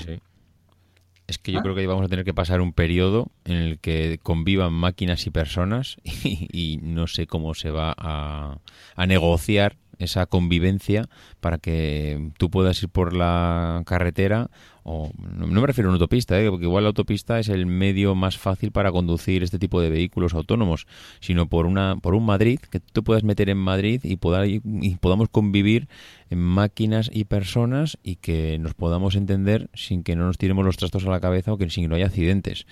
[1.28, 1.62] Es que yo ¿Ah?
[1.62, 5.30] creo que vamos a tener que pasar un periodo en el que convivan máquinas y
[5.30, 8.58] personas y, no sé cómo se va a,
[8.96, 11.08] a negociar esa convivencia
[11.40, 14.50] para que tú puedas ir por la carretera
[14.84, 16.50] o no, me refiero a una autopista, ¿eh?
[16.50, 20.34] porque igual la autopista es el medio más fácil para conducir este tipo de vehículos
[20.34, 20.88] autónomos,
[21.20, 24.18] sino por una por un Madrid que tú puedas meter en Madrid y,
[24.64, 25.88] y podamos convivir
[26.32, 30.78] en máquinas y personas y que nos podamos entender sin que no nos tiremos los
[30.78, 32.66] trastos a la cabeza o que sin que no haya accidentes.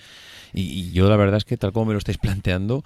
[0.52, 2.82] Y, y yo la verdad es que tal como me lo estáis planteando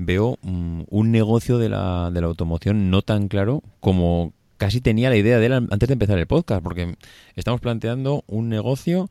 [0.00, 5.08] veo mm, un negocio de la, de la automoción no tan claro como casi tenía
[5.08, 6.94] la idea de él antes de empezar el podcast, porque
[7.34, 9.08] estamos planteando un negocio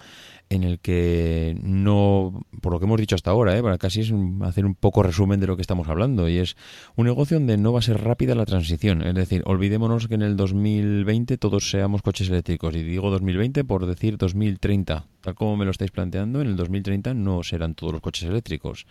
[0.50, 3.62] en el que no, por lo que hemos dicho hasta ahora, ¿eh?
[3.64, 6.56] para casi es hacer un poco resumen de lo que estamos hablando, y es
[6.96, 10.22] un negocio donde no va a ser rápida la transición, es decir, olvidémonos que en
[10.22, 15.66] el 2020 todos seamos coches eléctricos, y digo 2020 por decir 2030, tal como me
[15.66, 18.86] lo estáis planteando, en el 2030 no serán todos los coches eléctricos.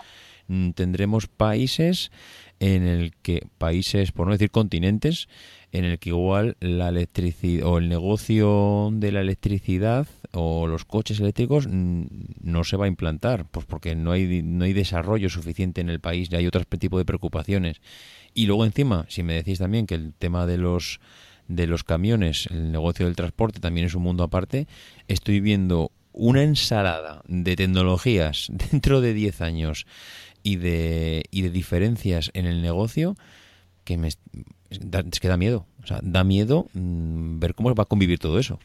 [0.48, 2.10] Mm, tendremos países
[2.58, 5.28] en el que, países, por no decir continentes,
[5.70, 11.20] en el que igual la electricidad o el negocio de la electricidad o los coches
[11.20, 12.04] eléctricos mm,
[12.42, 16.00] no se va a implantar, pues porque no hay, no hay desarrollo suficiente en el
[16.00, 17.80] país, y hay otro tipo de preocupaciones.
[18.34, 21.00] Y luego encima, si me decís también que el tema de los
[21.48, 24.68] de los camiones, el negocio del transporte también es un mundo aparte,
[25.08, 29.86] estoy viendo una ensalada de tecnologías dentro de 10 años
[30.48, 33.16] y de, y de diferencias en el negocio
[33.84, 35.66] que me, es que da miedo.
[35.82, 38.58] O sea, da miedo mm, ver cómo va a convivir todo eso.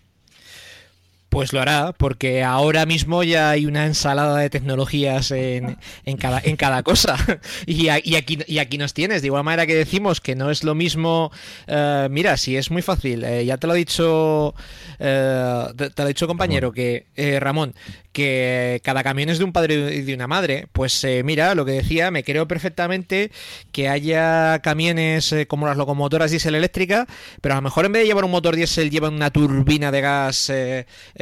[1.33, 6.39] Pues lo hará, porque ahora mismo ya hay una ensalada de tecnologías en, en, cada,
[6.43, 7.17] en cada cosa.
[7.65, 9.21] Y, aquí, y aquí nos tienes.
[9.21, 11.31] De igual manera que decimos que no es lo mismo.
[11.65, 13.23] Eh, mira, si es muy fácil.
[13.23, 14.53] Eh, ya te lo ha dicho.
[14.99, 17.05] Eh, te, lo ha dicho compañero, que
[17.39, 17.73] Ramón,
[18.11, 20.67] que cada camión es de un padre y de una madre.
[20.71, 23.31] Pues mira, lo que decía, me creo perfectamente
[23.71, 27.07] que haya camiones como las locomotoras diésel eléctricas,
[27.41, 30.01] pero a lo mejor en vez de llevar un motor diésel llevan una turbina de
[30.01, 30.51] gas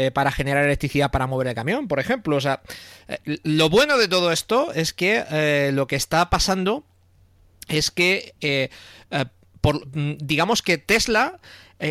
[0.01, 2.35] eh, para generar electricidad para mover el camión, por ejemplo.
[2.35, 2.61] O sea,
[3.07, 6.83] eh, lo bueno de todo esto es que eh, lo que está pasando
[7.67, 8.33] es que,
[9.11, 11.39] mm, digamos que Tesla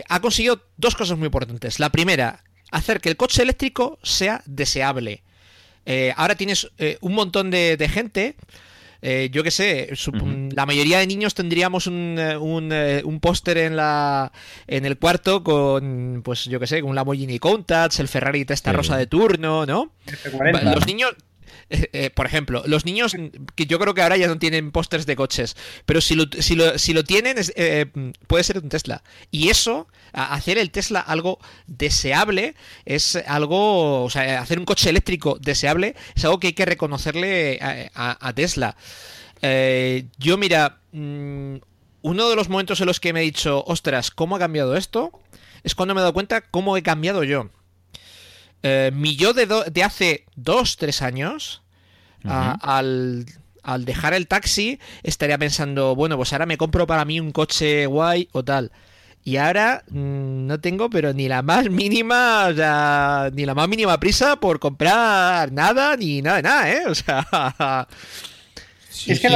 [0.09, 1.79] ha conseguido dos cosas muy importantes.
[1.79, 5.23] La primera, hacer que el coche eléctrico sea deseable.
[6.17, 6.69] ahora tienes
[7.01, 8.37] un montón de, gente
[9.03, 9.91] Eh, yo qué sé,
[10.55, 14.31] la mayoría de niños tendríamos un, eh, eh, un, póster en la
[14.67, 18.73] en el cuarto con, pues yo qué sé, con un Lamborghini Countach, el Ferrari Testa
[18.73, 19.93] Rosa de turno, ¿no?
[20.75, 21.15] Los niños,
[21.71, 23.17] eh, eh, por ejemplo, los niños,
[23.55, 26.57] que yo creo que ahora ya no tienen pósters de coches, pero si lo, si
[26.57, 27.87] lo, si lo tienen, eh,
[28.27, 29.03] puede ser un Tesla.
[29.31, 35.39] Y eso, hacer el Tesla algo deseable, es algo, o sea, hacer un coche eléctrico
[35.41, 37.59] deseable, es algo que hay que reconocerle
[37.95, 38.77] a, Tesla.
[40.19, 41.57] yo, mira, mm,
[42.03, 45.13] uno de los momentos en los que me he dicho, ostras, ¿cómo ha cambiado esto?
[45.63, 47.51] Es cuando me he dado cuenta cómo he cambiado yo.
[48.63, 51.63] Eh, mi yo de, de, hace dos, tres años,
[52.25, 53.25] al,
[53.81, 58.29] dejar el taxi, estaría pensando, bueno, pues ahora me compro para mí un coche guay
[58.33, 58.71] o tal.
[59.23, 63.69] Y ahora mm, no tengo, pero ni la más mínima, o sea, ni la más
[63.69, 66.83] mínima prisa por comprar nada, ni nada de nada, ¿eh?
[66.87, 67.89] O sea.
[69.07, 69.29] es que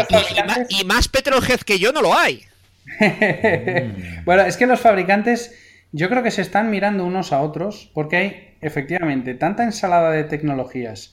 [0.69, 2.45] y, y, más Petrolhead que yo no lo hay.
[4.25, 5.55] bueno, es que los fabricantes,
[5.93, 10.25] yo creo que se están mirando unos a otros, porque hay efectivamente, tanta ensalada de
[10.25, 11.13] tecnologías,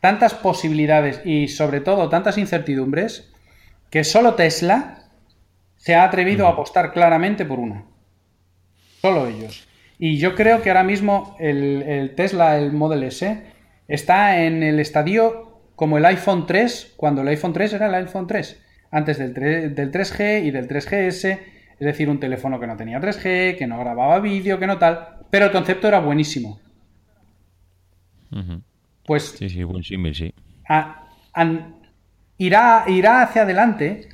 [0.00, 3.32] tantas posibilidades y sobre todo tantas incertidumbres,
[3.90, 5.10] que solo Tesla
[5.76, 7.84] se ha atrevido a apostar claramente por una.
[9.00, 9.66] Solo ellos.
[9.98, 13.42] Y yo creo que ahora mismo el, Tesla, el Model S,
[13.88, 18.28] está en el estadio como el iPhone 3, cuando el iPhone 3 era el iPhone
[18.28, 21.38] 3, antes del, del 3G y del 3GS,
[21.80, 25.18] es decir, un teléfono que no tenía 3G, que no grababa vídeo, que no tal,
[25.30, 26.61] pero el concepto era buenísimo.
[29.04, 29.34] Pues.
[29.38, 30.34] Sí, sí, buen símil, sí.
[32.38, 34.08] irá, irá hacia adelante,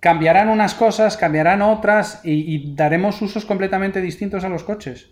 [0.00, 5.10] cambiarán unas cosas, cambiarán otras y, daremos usos completamente distintos a los coches.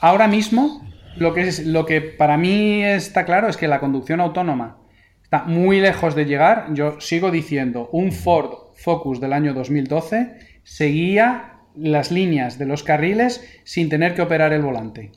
[0.00, 4.20] Ahora mismo, lo que, es, lo que para mí está claro es que la conducción
[4.20, 4.78] autónoma
[5.22, 6.66] está muy lejos de llegar.
[6.74, 13.44] Yo sigo diciendo, un Ford Focus del año 2012 seguía las líneas de los carriles
[13.64, 15.10] sin tener que operar el volante.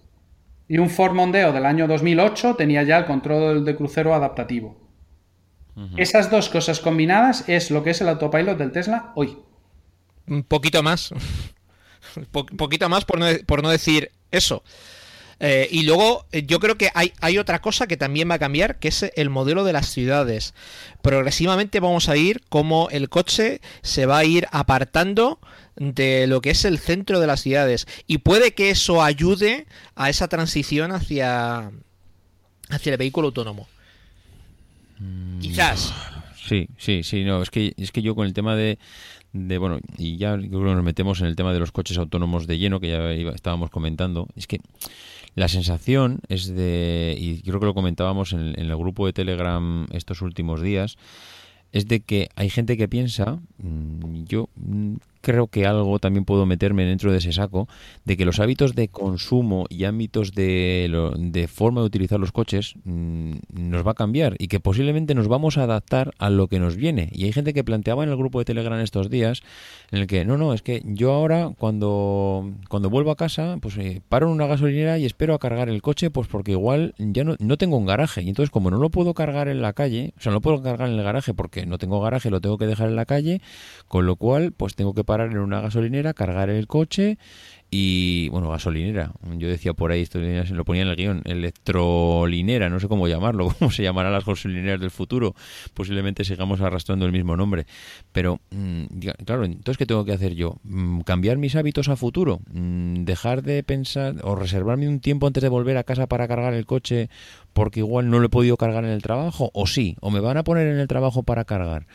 [0.67, 4.87] Y un Ford Mondeo del año 2008 tenía ya el control de crucero adaptativo.
[5.95, 9.37] Esas dos cosas combinadas es lo que es el autopilot del Tesla hoy.
[10.25, 11.11] Un poquito más.
[12.15, 14.63] Un poquito más por no, por no decir eso.
[15.39, 18.39] Eh, y luego eh, yo creo que hay, hay, otra cosa que también va a
[18.39, 20.55] cambiar, que es el modelo de las ciudades.
[21.03, 25.39] Progresivamente vamos a ir como el coche se va a ir apartando
[25.77, 27.87] de lo que es el centro de las ciudades.
[28.07, 29.65] Y puede que eso ayude
[29.95, 31.71] a esa transición hacia,
[32.69, 33.67] hacia el vehículo autónomo.
[34.99, 35.93] Mm, Quizás.
[36.47, 38.79] Sí, sí, sí, no, es que, es que yo con el tema de,
[39.33, 42.79] de bueno, y ya nos metemos en el tema de los coches autónomos de lleno
[42.79, 44.61] que ya estábamos comentando, es que
[45.35, 50.21] la sensación es de, y creo que lo comentábamos en el grupo de Telegram estos
[50.21, 50.97] últimos días,
[51.71, 54.95] es de que hay gente que piensa, mm, yo mm,
[55.27, 57.67] creo que algo también puedo meterme dentro de ese saco,
[58.05, 62.75] de que los hábitos de consumo y ámbitos de, de forma de utilizar los coches
[62.85, 66.61] mm, nos va a cambiar y que posiblemente nos vamos a adaptar a lo que
[66.61, 67.09] nos viene.
[67.11, 69.43] Y hay gente que planteaba en el grupo de Telegram estos días
[69.91, 73.77] en el que, no, no, es que yo ahora cuando, cuando vuelvo a casa, pues
[73.77, 77.25] eh, paro en una gasolinera y espero a cargar el coche, pues porque igual ya
[77.25, 78.21] no, no tengo un garaje.
[78.21, 80.63] Y entonces como no lo puedo cargar en la calle, o sea, no lo puedo
[80.63, 83.41] cargar en el garaje porque no tengo garaje, lo tengo que dejar en la calle,
[83.89, 87.17] con lo cual pues tengo que parar en una gasolinera, cargar el coche
[87.69, 89.11] y, bueno, gasolinera.
[89.37, 93.49] Yo decía por ahí, esto lo ponía en el guion, electrolinera, no sé cómo llamarlo,
[93.59, 95.35] cómo se llamarán las gasolineras del futuro.
[95.73, 97.65] Posiblemente sigamos arrastrando el mismo nombre.
[98.13, 98.85] Pero, mm,
[99.25, 100.59] claro, entonces, ¿qué tengo que hacer yo?
[100.63, 102.39] Mm, ¿Cambiar mis hábitos a futuro?
[102.51, 106.53] Mm, ¿Dejar de pensar o reservarme un tiempo antes de volver a casa para cargar
[106.53, 107.09] el coche
[107.51, 109.51] porque igual no lo he podido cargar en el trabajo?
[109.53, 109.97] ¿O sí?
[109.99, 111.85] ¿O me van a poner en el trabajo para cargar?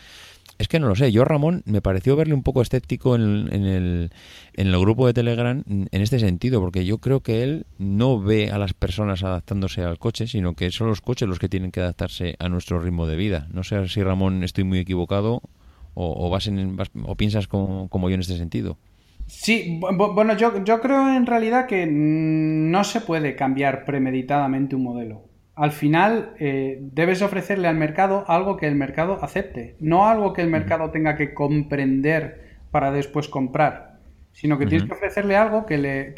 [0.63, 1.11] Es que no lo sé.
[1.11, 4.13] Yo, Ramón, me pareció verle un poco escéptico en, el,
[4.55, 8.53] en el grupo de Telegram en este sentido, porque yo creo que él no ve
[8.53, 11.81] a las personas adaptándose al coche, sino que son los coches los que tienen que
[11.81, 13.49] adaptarse a nuestro ritmo de vida.
[13.53, 15.43] No sé si, Ramón, estoy muy equivocado
[15.95, 18.79] o, vas en, o piensas como, como yo en este sentido.
[19.27, 25.32] Sí, bueno, yo, yo creo en realidad que no se puede cambiar premeditadamente un modelo
[25.63, 30.43] al final eh, debes ofrecerle al mercado algo que el mercado acepte, no algo que
[30.43, 34.01] el mercado tenga que comprender para después comprar,
[34.33, 36.15] sino que tienes que ofrecerle algo que le,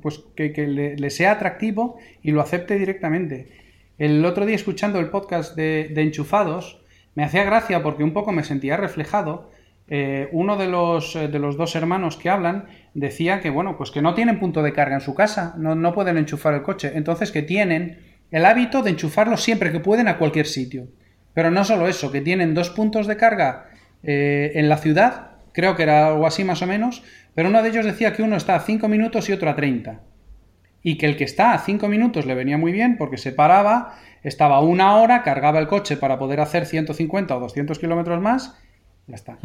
[0.00, 3.48] pues, que, le, sea atractivo y lo acepte directamente.
[3.98, 6.82] El otro día escuchando el podcast de, Enchufados,
[7.14, 9.50] me hacía gracia porque un poco me sentía reflejado.
[9.88, 14.00] Eh, uno de los, de los dos hermanos que hablan decía que, bueno, pues que
[14.00, 17.32] no tienen punto de carga en su casa, no, no pueden enchufar el coche, entonces
[17.32, 20.88] que tienen el hábito de enchufarlo siempre que pueden a cualquier sitio.
[21.34, 23.66] Pero no solo eso, que tienen dos puntos de carga
[24.02, 27.02] eh, en la ciudad, creo que era algo así más o menos,
[27.34, 30.00] pero uno de ellos decía que uno está a 5 minutos y otro a 30.
[30.82, 33.94] Y que el que está a 5 minutos le venía muy bien porque se paraba,
[34.22, 38.58] estaba una hora, cargaba el coche para poder hacer 150 o 200 kilómetros más,
[39.06, 39.38] ya está.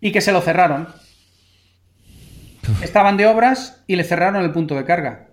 [0.00, 0.88] Y que se lo cerraron.
[2.82, 5.27] Estaban de obras y le cerraron el punto de carga.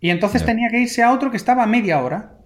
[0.00, 2.38] Y entonces tenía que irse a otro que estaba a media hora.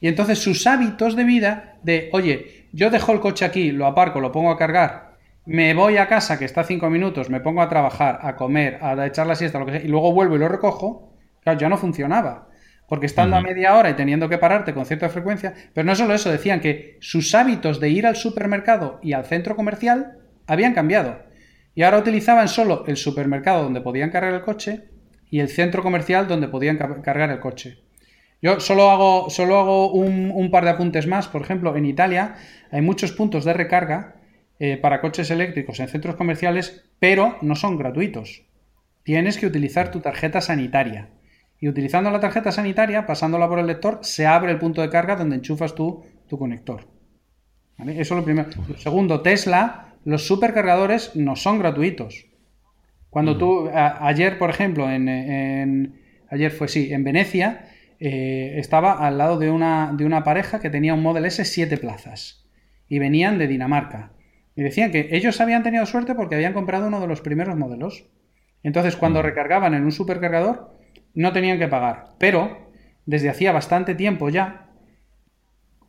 [0.00, 4.20] Y entonces sus hábitos de vida de, oye, yo dejo el coche aquí, lo aparco,
[4.20, 7.62] lo pongo a cargar, me voy a casa que está a cinco minutos, me pongo
[7.62, 10.38] a trabajar, a comer, a echar la siesta, lo que sea, y luego vuelvo y
[10.38, 12.48] lo recojo, claro, ya no funcionaba.
[12.86, 16.14] Porque estando a media hora y teniendo que pararte con cierta frecuencia, pero no solo
[16.14, 21.18] eso, decían que sus hábitos de ir al supermercado y al centro comercial habían cambiado.
[21.74, 24.84] Y ahora utilizaban solo el supermercado donde podían cargar el coche
[25.30, 27.78] y el centro comercial donde podían cargar el coche.
[28.40, 31.28] Yo solo hago, solo hago un, par de apuntes más.
[31.28, 32.36] Por ejemplo, en Italia
[32.70, 34.16] hay muchos puntos de recarga
[34.60, 38.44] eh, para coches eléctricos en centros comerciales, pero no son gratuitos.
[39.02, 41.08] Tienes que utilizar tu tarjeta sanitaria.
[41.60, 45.16] Y utilizando la tarjeta sanitaria, pasándola por el lector, se abre el punto de carga
[45.16, 46.86] donde enchufas tú tu conector.
[47.78, 48.50] Eso es lo primero.
[48.76, 52.27] segundo, Tesla, los supercargadores no son gratuitos.
[53.10, 55.94] Cuando tú, ayer, por ejemplo, en,
[56.30, 57.68] ayer fue sí, en Venecia,
[58.00, 61.78] eh, estaba al lado de una, de una pareja que tenía un Model S 7
[61.78, 62.46] plazas
[62.88, 64.12] y venían de Dinamarca.
[64.54, 68.06] Y decían que ellos habían tenido suerte porque habían comprado uno de los primeros modelos.
[68.62, 70.76] Entonces, cuando recargaban en un supercargador,
[71.14, 72.14] no tenían que pagar.
[72.18, 72.70] Pero,
[73.06, 74.68] desde hacía bastante tiempo ya,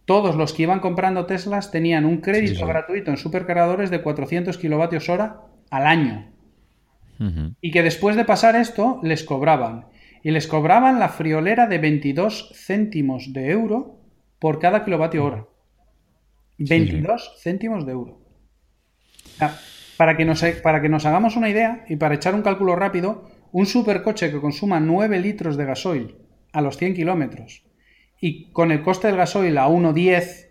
[0.05, 5.09] todos los que iban comprando Teslas tenían un crédito gratuito en supercargadores de 400 kilovatios
[5.09, 6.31] hora al año.
[7.61, 9.87] Y que después de pasar esto, les cobraban
[10.23, 13.99] y les cobraban la friolera de 22 céntimos de euro
[14.39, 15.45] por cada kilovatio hora.
[16.57, 18.21] 22 céntimos de euro.
[19.97, 23.29] para, que nos, para que nos hagamos una idea y para echar un cálculo rápido,
[23.51, 26.15] un supercoche que consuma 9 litros de gasoil
[26.53, 27.63] a los 100 kilómetros
[28.21, 30.49] y con el coste del gasoil a 1,10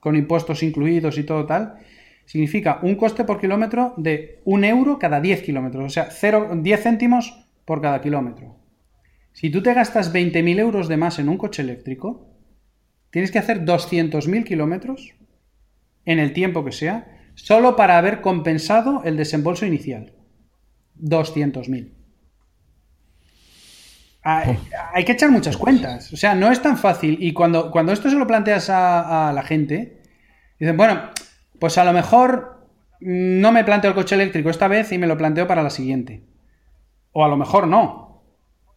[0.00, 1.76] con impuestos incluidos y todo tal,
[2.26, 6.82] significa un coste por kilómetro de 1 euro cada 10 kilómetros, o sea, 0, 10
[6.82, 8.56] céntimos por cada kilómetro.
[9.32, 12.28] Si tú te gastas 20.000 euros de más en un coche eléctrico,
[13.10, 15.14] tienes que hacer 200.000 kilómetros
[16.04, 20.12] en el tiempo que sea, solo para haber compensado el desembolso inicial.
[21.00, 21.92] 200.000.
[24.24, 24.58] Hay,
[24.92, 26.12] hay, que echar muchas cuentas.
[26.12, 27.16] O sea, no es tan fácil.
[27.20, 30.00] Y cuando, cuando esto se lo planteas a, a la gente,
[30.60, 31.10] dicen, bueno,
[31.62, 32.66] pues a lo mejor
[32.98, 36.24] no me planteo el coche eléctrico esta vez y me lo planteo para la siguiente.
[37.12, 38.24] O a lo mejor no.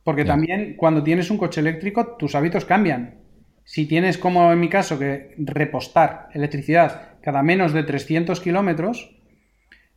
[0.03, 3.21] Porque también cuando tienes un coche eléctrico, tus hábitos cambian.
[3.63, 9.15] Si tienes, como en mi caso, que repostar electricidad cada menos de 300 kilómetros,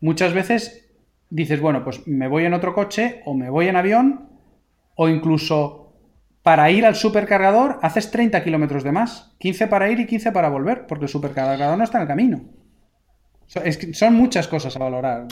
[0.00, 0.90] muchas veces
[1.28, 4.30] dices, bueno, pues me voy en otro coche o me voy en avión
[4.94, 5.92] o incluso
[6.42, 9.36] para ir al supercargador haces 30 kilómetros de más.
[9.40, 12.57] 15 para ir y 15 para volver, porque el supercargador no está en el camino.
[13.48, 15.26] Son muchas cosas a valorar.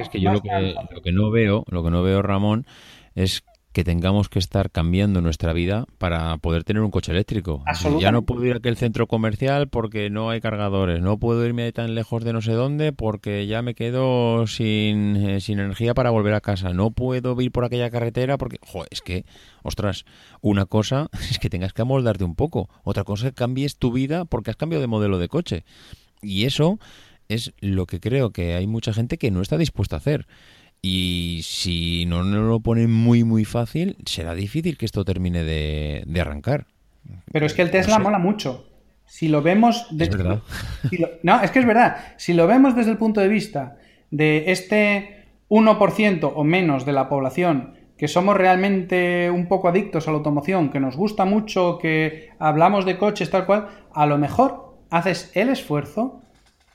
[0.00, 2.66] es que yo lo, que, lo que no veo, lo que no veo, Ramón,
[3.14, 3.42] es
[3.74, 7.64] que tengamos que estar cambiando nuestra vida para poder tener un coche eléctrico.
[7.98, 11.72] Ya no puedo ir a aquel centro comercial porque no hay cargadores, no puedo irme
[11.72, 16.10] tan lejos de no sé dónde porque ya me quedo sin, eh, sin energía para
[16.10, 19.24] volver a casa, no puedo ir por aquella carretera porque, joder, es que,
[19.64, 20.04] ostras,
[20.40, 23.90] una cosa es que tengas que amoldarte un poco, otra cosa es que cambies tu
[23.90, 25.64] vida porque has cambiado de modelo de coche.
[26.22, 26.78] Y eso
[27.28, 30.26] es lo que creo que hay mucha gente que no está dispuesta a hacer.
[30.82, 36.20] Y si no nos lo ponen muy, muy fácil, será difícil que esto termine de,
[36.20, 36.66] arrancar.
[37.32, 38.68] Pero es que el Tesla mola mucho.
[39.06, 39.86] Si lo vemos...
[39.98, 40.42] Es verdad.
[41.22, 41.96] no, es que es verdad.
[42.18, 43.78] Si lo vemos desde el punto de vista
[44.10, 50.10] de este 1% o menos de la población que somos realmente un poco adictos a
[50.10, 54.76] la automoción, que nos gusta mucho, que hablamos de coches tal cual, a lo mejor
[54.90, 56.20] haces el esfuerzo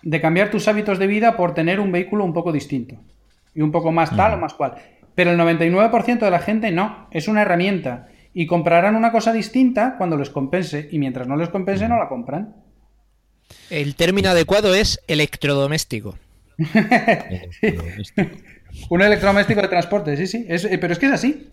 [0.02, 2.95] de cambiar tus hábitos de vida por tener un vehículo un poco distinto
[3.54, 4.76] y un poco más tal o más cual.
[5.16, 8.08] Pero el 99% de la gente no, es una herramienta.
[8.34, 12.08] Y comprarán una cosa distinta cuando les compense, y mientras no les compense no la
[12.08, 12.55] compran.
[13.70, 16.16] El término adecuado es electrodoméstico.
[18.89, 20.46] Un electrodoméstico de transporte, sí, sí.
[20.47, 21.50] Eh, pero es que es así.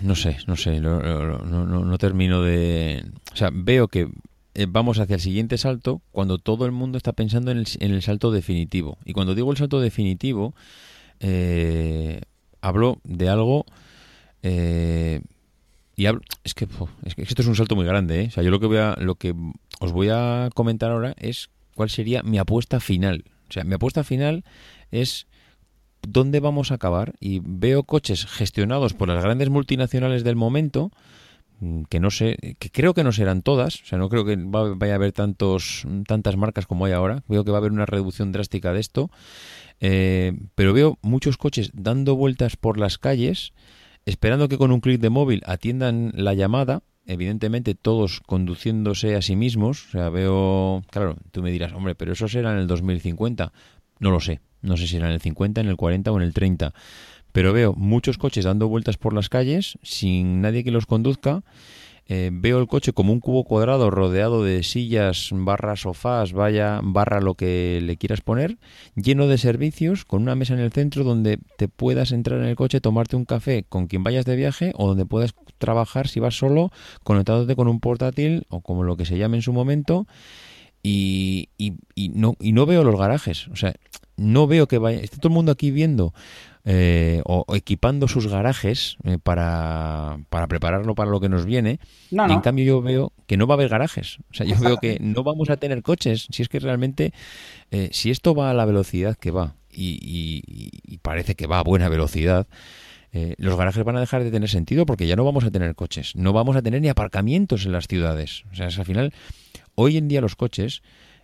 [0.00, 3.04] No sé, no sé, no, no termino de...
[3.32, 4.08] O sea, veo que
[4.68, 8.98] vamos hacia el siguiente salto cuando todo el mundo está pensando en el, salto definitivo.
[9.04, 10.54] Y cuando digo el salto definitivo,
[11.20, 12.20] eh,
[12.60, 13.64] hablo de algo
[14.42, 15.20] eh,
[15.94, 16.06] y
[16.44, 16.66] es que,
[17.04, 18.26] es que esto es un salto muy grande, ¿eh?
[18.28, 19.34] O sea, yo lo que voy a, lo que
[19.80, 23.24] os voy a comentar ahora es cuál sería mi apuesta final.
[23.48, 24.44] O sea, mi apuesta final
[24.90, 25.26] es
[26.00, 30.90] dónde vamos a acabar y veo coches gestionados por las grandes multinacionales del momento
[31.88, 34.92] que no sé, que creo que no serán todas, o sea, no creo que vaya
[34.92, 38.32] a haber tantos, tantas marcas como hay ahora, veo que va a haber una reducción
[38.32, 39.10] drástica de esto,
[39.80, 43.52] eh, pero veo muchos coches dando vueltas por las calles,
[44.06, 49.36] esperando que con un clic de móvil atiendan la llamada, evidentemente todos conduciéndose a sí
[49.36, 53.52] mismos, o sea, veo, claro, tú me dirás, hombre, pero eso será en el 2050,
[54.00, 56.22] no lo sé, no sé si era en el 50, en el 40 o en
[56.22, 56.72] el 30.
[57.32, 61.42] Pero veo muchos coches dando vueltas por las calles sin nadie que los conduzca.
[62.08, 67.20] Eh, veo el coche como un cubo cuadrado rodeado de sillas, barra sofás, vaya, barra
[67.20, 68.58] lo que le quieras poner,
[68.96, 72.56] lleno de servicios, con una mesa en el centro donde te puedas entrar en el
[72.56, 76.36] coche, tomarte un café con quien vayas de viaje o donde puedas trabajar si vas
[76.36, 76.72] solo,
[77.04, 80.06] conectándote con un portátil o como lo que se llame en su momento.
[80.82, 83.46] Y, y, y, no, y no veo los garajes.
[83.48, 83.72] O sea,
[84.16, 84.98] no veo que vaya.
[84.98, 86.12] Está todo el mundo aquí viendo
[86.64, 91.80] eh, o, equipando sus garajes eh, para, para, prepararlo para lo que nos viene.
[92.10, 94.18] Y en cambio yo veo que no va a haber garajes.
[94.30, 96.28] O sea, yo veo que no vamos a tener coches.
[96.30, 97.12] Si es que realmente,
[97.70, 101.88] eh, si esto va a la velocidad que va, y, parece que va a buena
[101.88, 102.46] velocidad,
[103.38, 106.14] los garajes van a dejar de tener sentido porque ya no vamos a tener coches.
[106.16, 108.44] No vamos a tener ni aparcamientos en las ciudades.
[108.52, 109.12] O sea, es, al final,
[109.74, 110.82] hoy en día los coches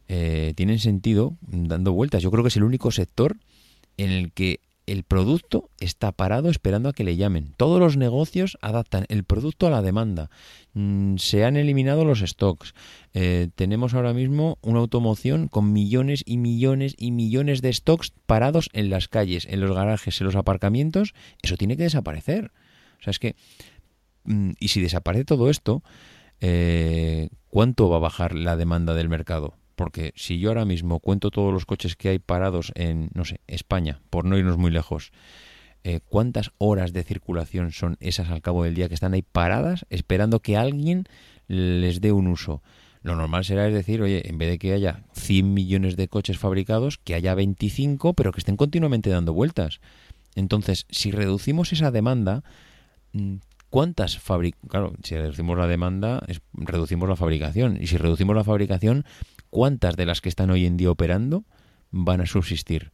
[0.08, 2.22] eh, tienen sentido dando vueltas.
[2.22, 3.36] Yo creo que es el único sector
[3.98, 7.52] en el que el producto está parado esperando a que le llamen.
[7.56, 10.30] Todos los negocios adaptan el producto a la demanda.
[10.72, 12.74] Mm, se han eliminado los stocks.
[13.12, 18.70] Eh, tenemos ahora mismo una automoción con millones y millones y millones de stocks parados
[18.72, 21.14] en las calles, en los garajes, en los aparcamientos.
[21.42, 22.50] Eso tiene que desaparecer.
[22.98, 23.36] O sea, es que...
[24.24, 25.82] Mm, y si desaparece todo esto,
[26.40, 29.57] eh, ¿cuánto va a bajar la demanda del mercado?
[29.78, 33.42] Porque si yo ahora mismo cuento todos los coches que hay parados en, no sé,
[33.46, 35.12] España, por no irnos muy lejos,
[35.84, 39.86] eh, ¿cuántas horas de circulación son esas al cabo del día que están ahí paradas
[39.88, 41.04] esperando que alguien
[41.46, 42.60] les dé un uso?
[43.02, 46.38] Lo normal será es decir, oye, en vez de que haya 100 millones de coches
[46.38, 49.78] fabricados, que haya 25, pero que estén continuamente dando vueltas.
[50.34, 52.42] Entonces, si reducimos esa demanda,
[53.12, 53.36] mm,
[53.70, 54.70] ¿cuántas fabricaciones?
[54.72, 57.78] Claro, si reducimos la demanda, reducimos la fabricación.
[57.80, 59.04] Y si reducimos la fabricación,
[59.50, 61.44] ¿cuántas de las que están hoy en día operando
[61.90, 62.92] van a subsistir?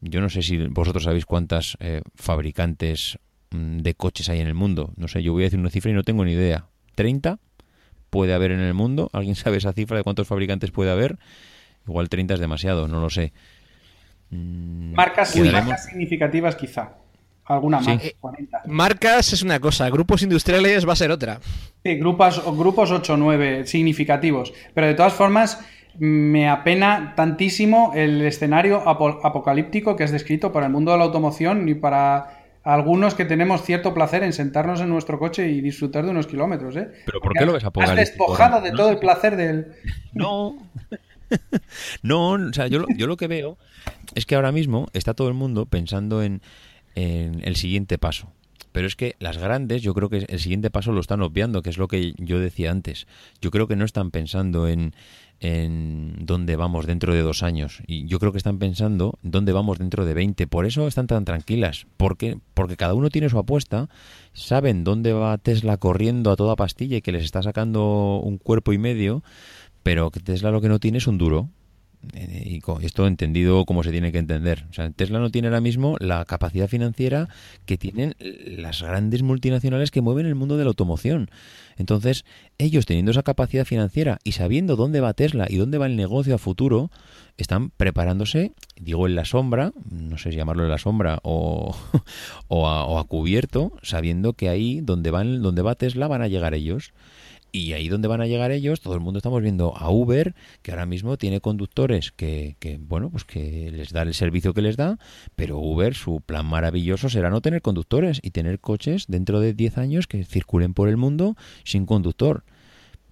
[0.00, 3.18] Yo no sé si vosotros sabéis cuántas eh, fabricantes
[3.50, 4.92] mm, de coches hay en el mundo.
[4.96, 6.66] No sé, yo voy a decir una cifra y no tengo ni idea.
[6.96, 7.38] ¿30
[8.10, 9.10] puede haber en el mundo?
[9.12, 11.18] ¿Alguien sabe esa cifra de cuántos fabricantes puede haber?
[11.86, 13.32] Igual 30 es demasiado, no lo sé.
[14.30, 16.96] Mm, marcas, significativas quizá.
[17.44, 18.58] Alguna más, 40.
[18.58, 21.40] Eh, marcas es una cosa, grupos industriales va a ser otra.
[21.82, 24.52] Sí, grupos, grupos 8 o 9 significativos.
[24.74, 25.60] Pero de todas formas,
[25.98, 31.68] me apena tantísimo el escenario apocalíptico que es descrito para el mundo de la automoción
[31.68, 36.10] y para algunos que tenemos cierto placer en sentarnos en nuestro coche y disfrutar de
[36.10, 36.76] unos kilómetros.
[36.76, 36.88] ¿eh?
[37.04, 38.02] ¿Pero por qué lo ves apocalíptico?
[38.02, 39.72] Has despojado de todo el placer del...
[40.12, 40.56] No,
[42.02, 43.58] no, o sea, yo yo lo que veo
[44.14, 46.42] es que ahora mismo está todo el mundo pensando en,
[46.94, 48.32] en el siguiente paso.
[48.72, 51.68] Pero es que las grandes, yo creo que el siguiente paso lo están obviando, que
[51.68, 53.06] es lo que yo decía antes.
[53.42, 54.94] Yo creo que no están pensando en,
[55.42, 57.82] en dónde vamos dentro de dos años.
[57.88, 60.46] Y yo creo que están pensando dónde vamos dentro de 20.
[60.46, 61.86] Por eso están tan tranquilas.
[61.96, 63.88] Porque, porque cada uno tiene su apuesta.
[64.32, 68.72] Saben dónde va Tesla corriendo a toda pastilla y que les está sacando un cuerpo
[68.72, 69.24] y medio.
[69.82, 71.48] Pero que Tesla lo que no tiene es un duro.
[72.14, 74.64] Eh, y esto entendido como se tiene que entender.
[74.70, 77.28] O sea, Tesla no tiene ahora mismo la capacidad financiera
[77.64, 81.30] que tienen las grandes multinacionales que mueven el mundo de la automoción.
[81.76, 82.24] Entonces,
[82.58, 86.34] ellos teniendo esa capacidad financiera y sabiendo dónde va Tesla y dónde va el negocio
[86.34, 86.90] a futuro,
[87.36, 91.74] están preparándose, digo en la sombra, no sé si llamarlo en la sombra o,
[92.48, 96.28] o, a, o a cubierto, sabiendo que ahí donde, van, donde va Tesla van a
[96.28, 96.92] llegar ellos.
[97.54, 100.70] Y ahí donde van a llegar ellos, todo el mundo estamos viendo a Uber, que
[100.70, 104.78] ahora mismo tiene conductores que, que, bueno, pues que les da el servicio que les
[104.78, 104.98] da,
[105.36, 109.76] pero Uber, su plan maravilloso será no tener conductores y tener coches dentro de 10
[109.76, 112.42] años que circulen por el mundo sin conductor.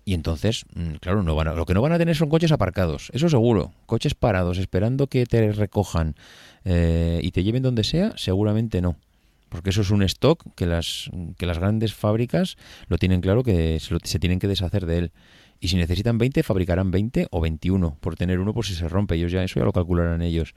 [0.07, 3.11] Y entonces, mm, claro, no van lo que no van a tener son coches aparcados,
[3.13, 3.75] eso seguro.
[3.85, 6.15] Coches parados esperando que te recojan
[6.65, 8.97] eh, y te lleven donde sea, seguramente no
[9.51, 12.57] porque eso es un stock que las, que las grandes fábricas
[12.87, 15.13] lo tienen claro que se, tienen que deshacer de él.
[15.59, 19.17] Y si necesitan 20, fabricarán 20 o 21 por tener uno por si se rompe.
[19.17, 20.55] Ellos ya eso ya lo calcularán ellos.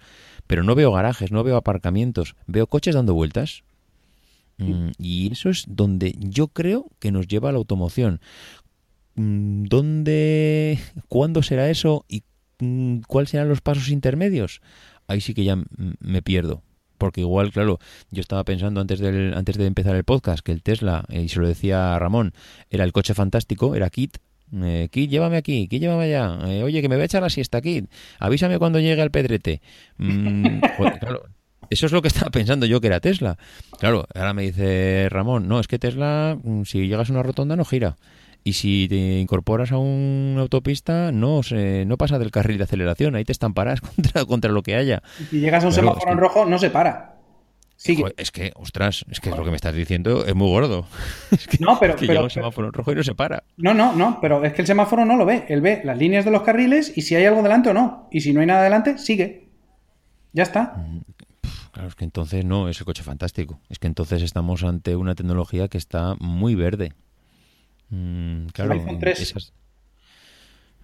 [0.48, 3.64] Pero no veo garajes, no veo aparcamientos, veo coches dando vueltas.
[4.60, 8.22] Mm, y eso es donde yo creo que nos lleva a la automoción.
[9.16, 10.80] Mm, ¿Dónde,
[11.10, 12.24] cuándo será eso y
[12.60, 14.62] mm, cuáles serán los pasos intermedios?
[15.08, 15.58] Ahí sí que ya
[16.00, 16.62] me pierdo.
[17.04, 17.80] Porque igual, claro,
[18.12, 21.28] yo estaba pensando antes, del, antes de empezar el podcast que el Tesla, eh, y
[21.28, 22.32] se lo decía a Ramón,
[22.70, 24.20] era el coche fantástico, era Kit,
[24.54, 26.40] eh, Kit, llévame aquí, Kit, llévame allá.
[26.48, 27.92] Eh, oye, que me voy a echar la siesta, Kit.
[28.20, 29.62] Avísame cuando llegue al pedrete.
[31.02, 31.24] claro,
[31.70, 33.38] eso es lo que estaba pensando yo que era Tesla.
[33.80, 37.66] Claro, ahora me dice Ramón, no, es que Tesla, si llegas a una rotonda no
[37.66, 37.98] gira.
[38.44, 43.16] Y si te incorporas a una autopista, no se, no pasa del carril de aceleración,
[43.16, 45.02] ahí te estamparás contra, contra lo que haya.
[45.20, 47.14] Y si llegas a un semáforo en rojo, no se para.
[47.76, 48.04] Sigue.
[48.18, 50.86] Es que, ostras, es que lo que me estás diciendo es muy gordo.
[51.60, 51.96] no, pero.
[51.96, 53.44] que llega un semáforo en rojo y no se para.
[53.58, 55.46] No, no, no, pero es que el semáforo no lo ve.
[55.50, 58.08] Él ve las líneas de los carriles y si hay algo delante o no.
[58.12, 59.50] Y si no hay nada delante, sigue.
[60.32, 60.76] Ya está.
[60.78, 61.02] Mm,
[61.72, 63.60] claro, es que entonces no, es el coche fantástico.
[63.70, 66.94] Es que entonces estamos ante una tecnología que está muy verde.
[67.94, 68.76] Mm, claro,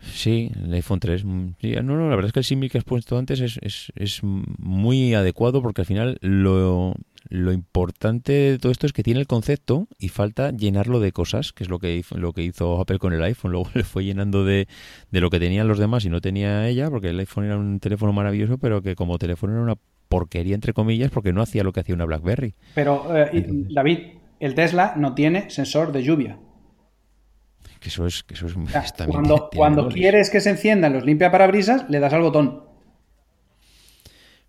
[0.02, 1.26] Sí, el iPhone 3.
[1.26, 1.49] Mm,
[1.84, 4.22] no, no, la verdad es que el símil que has puesto antes es, es, es,
[4.23, 6.94] muy adecuado porque al final lo,
[7.27, 11.52] lo, importante de todo esto es que tiene el concepto y falta llenarlo de cosas,
[11.52, 13.52] que es lo que hizo, lo que hizo Apple con el iPhone.
[13.52, 14.68] Luego le fue llenando de,
[15.11, 17.80] de lo que tenían los demás y no tenía ella, porque el iPhone era un
[17.80, 19.76] teléfono maravilloso, pero que como teléfono era una
[20.07, 22.56] porquería, entre comillas, porque no hacía lo que hacía una BlackBerry.
[22.73, 23.30] Pero, eh,
[23.69, 23.99] David,
[24.40, 26.40] el Tesla no tiene sensor de lluvia
[27.80, 28.53] que eso es, que eso es
[29.07, 32.69] Cuando, cuando quieres que se enciendan los limpia parabrisas, le das al botón.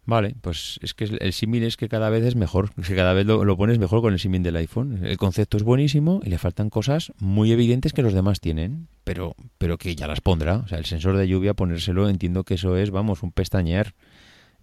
[0.06, 3.26] Vale, pues es que el símil es que cada vez es mejor, que cada vez
[3.26, 5.04] lo, pones mejor con el símil del iPhone.
[5.04, 9.36] El concepto es buenísimo y le faltan cosas muy evidentes que los demás tienen, pero,
[9.58, 10.56] pero que ya las pondrá.
[10.56, 13.94] O sea, el sensor de lluvia, ponérselo, entiendo que eso es, vamos, un pestañear.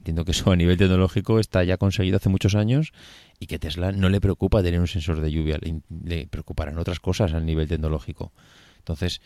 [0.07, 2.93] Entiendo que eso a nivel tecnológico está ya conseguido hace muchos años
[3.41, 7.01] y que Tesla no le preocupa tener un sensor de lluvia, le, le preocuparán otras
[7.01, 8.31] cosas a nivel tecnológico.
[8.79, 9.19] Entonces,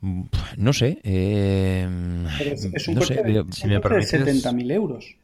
[0.00, 0.22] mm,
[0.56, 1.00] no sé.
[1.04, 1.86] Eh,
[2.40, 5.16] es, un no sé, de, si me de 70.000 euros.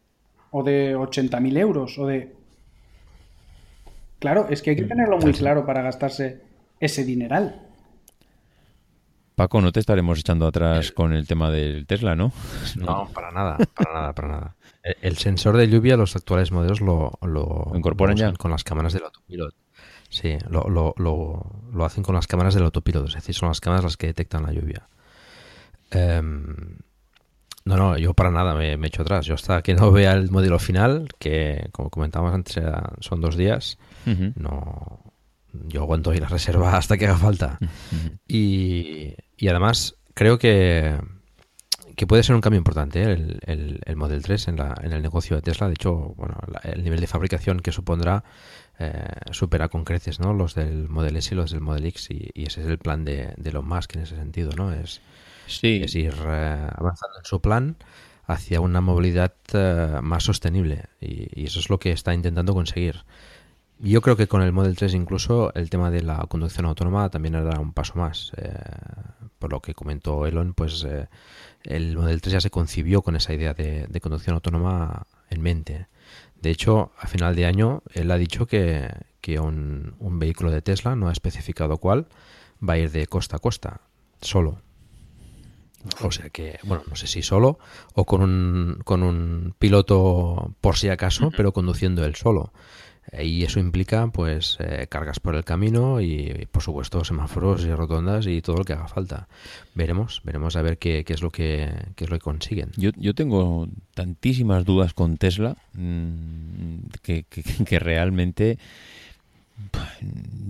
[0.51, 1.99] O de 80.000 euros.
[1.99, 2.35] O de.
[4.19, 6.43] Claro, es que hay que tenerlo muy claro para gastarse
[6.81, 7.63] ese dineral.
[9.35, 12.33] Paco, no te estaremos echando atrás con el tema del Tesla, ¿no?
[12.77, 14.57] No, para nada, para nada, para nada.
[15.01, 19.05] El, sensor de lluvia, los actuales modelos lo, lo, incorporan ya con las cámaras del
[19.05, 19.55] autopilot.
[20.11, 23.85] Sí, lo, lo, lo, hacen con las cámaras del autopiloto, es decir, son las cámaras
[23.85, 24.87] las que detectan la lluvia.
[25.91, 26.77] Em,
[27.65, 29.27] no, no, yo para nada me, me, echo atrás.
[29.27, 32.63] Yo hasta que no vea el modelo final, que como comentábamos antes
[33.01, 33.79] son dos días,
[34.37, 35.04] no,
[35.67, 37.59] yo aguanto ahí la reserva hasta que haga falta.
[38.27, 40.99] y, y, además creo que,
[41.97, 43.13] que puede ser un cambio importante ¿eh?
[43.13, 45.67] el, el, el, Model 3 en, la, en el negocio de Tesla.
[45.69, 48.25] De hecho, bueno, el nivel de fabricación que supondrá
[48.79, 50.33] eh, supera con creces ¿no?
[50.33, 53.33] los del Model S y los del Model X y, ese es el plan de,
[53.37, 54.73] de Elon Musk en ese sentido, ¿no?
[54.73, 55.01] Es,
[55.47, 57.77] es ir eh, avanzando en su plan
[58.27, 63.05] hacia una movilidad eh, más sostenible y, eso es lo que está intentando conseguir.
[63.81, 67.35] Yo creo que con el Model 3 incluso el tema de la conducción autónoma también
[67.35, 68.33] dará un paso más.
[69.39, 70.87] por lo que comentó Elon, pues
[71.65, 75.89] el Model 3 ya se concibió con esa idea de, de conducción autónoma en mente.
[76.45, 78.91] De hecho, a final de año, él ha dicho que,
[79.41, 82.07] un, vehículo de Tesla, no ha especificado cuál,
[82.67, 83.81] va a ir de costa a costa,
[84.21, 84.61] solo.
[86.03, 87.59] O sea que, bueno, no sé si solo
[87.95, 92.53] o con un, con un piloto por si acaso, pero conduciendo él solo.
[93.23, 98.27] Y eso implica, pues, eh, cargas por el camino y, por supuesto, semáforos y rotondas
[98.27, 99.29] y todo lo que haga falta.
[99.75, 102.71] Veremos, veremos a ver qué, es lo que es lo que consiguen.
[102.77, 108.59] Yo, yo tengo tantísimas dudas con Tesla mm, que, que, realmente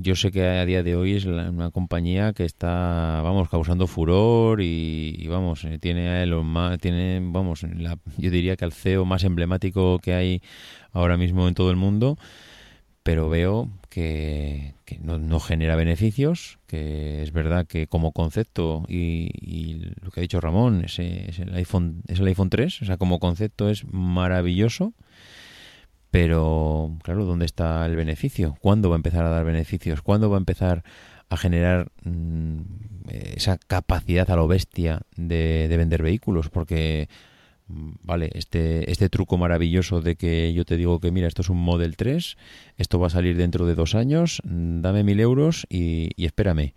[0.01, 4.61] yo sé que a día de hoy es una compañía que está, vamos, causando furor
[4.63, 7.67] y, vamos, eh, tiene a tiene, vamos,
[8.17, 10.43] yo diría que al CEO más emblemático que hay
[10.93, 12.17] ahora mismo en todo el mundo
[13.05, 20.21] pero veo que, no, genera beneficios, que es verdad que como concepto, y, lo que
[20.21, 23.85] ha dicho Ramón, es, el iPhone, es el iPhone 3, o sea, como concepto es
[23.85, 24.95] maravilloso,
[26.11, 28.57] pero claro, ¿dónde está el beneficio?
[28.61, 30.01] ¿Cuándo va a empezar a dar beneficios?
[30.01, 30.83] ¿Cuándo va a empezar
[31.29, 32.61] a generar mm,
[33.37, 36.49] esa capacidad a lo bestia de, de vender vehículos?
[36.49, 37.09] Porque
[37.67, 41.59] vale, este, este truco maravilloso de que yo te digo que mira, esto es un
[41.59, 42.37] Model 3,
[42.77, 46.75] esto va a salir dentro de dos años, mm, dame mil euros y, espérame.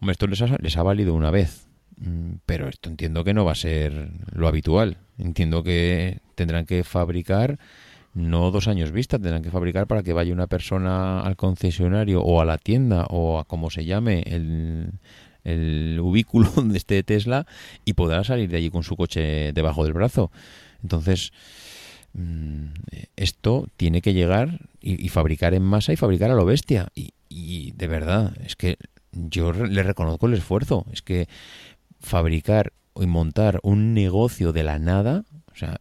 [0.00, 1.66] Hombre, esto les ha, les ha valido una vez,
[1.98, 4.98] mm, pero esto entiendo que no va a ser lo habitual.
[5.18, 7.58] Entiendo que tendrán que fabricar
[8.14, 12.40] no dos años vista, tendrán que fabricar para que vaya una persona al concesionario o
[12.40, 14.92] a la tienda o a como se llame el,
[15.48, 17.46] el ubículo donde esté Tesla
[17.84, 20.30] y podrá salir de allí con su coche debajo del brazo.
[20.82, 21.32] Entonces,
[22.14, 22.66] mm,
[23.16, 26.88] esto tiene que llegar y, fabricar en masa y fabricar a lo bestia.
[26.94, 28.76] Y, y de verdad, es que
[29.12, 30.86] yo le reconozco el esfuerzo.
[30.92, 31.28] Es que
[32.00, 35.76] fabricar y montar un negocio de la nada, o sea,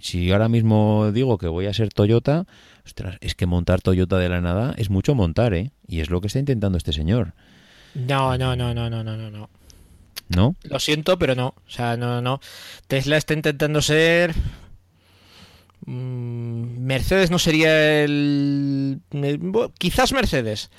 [0.00, 2.46] si, ahora mismo digo que voy a ser Toyota,
[3.20, 5.72] es que montar Toyota de la nada es mucho montar, ¿eh?
[5.86, 7.34] Y es lo que está intentando este señor.
[7.94, 9.50] No, no, no, no, no, no, no.
[10.28, 10.54] ¿No?
[10.62, 11.54] Lo siento, pero no.
[11.66, 12.40] O sea, no, no.
[12.86, 14.34] Tesla está intentando ser.
[15.86, 19.00] Mm, Mercedes no sería el.
[19.78, 20.70] Quizás Mercedes.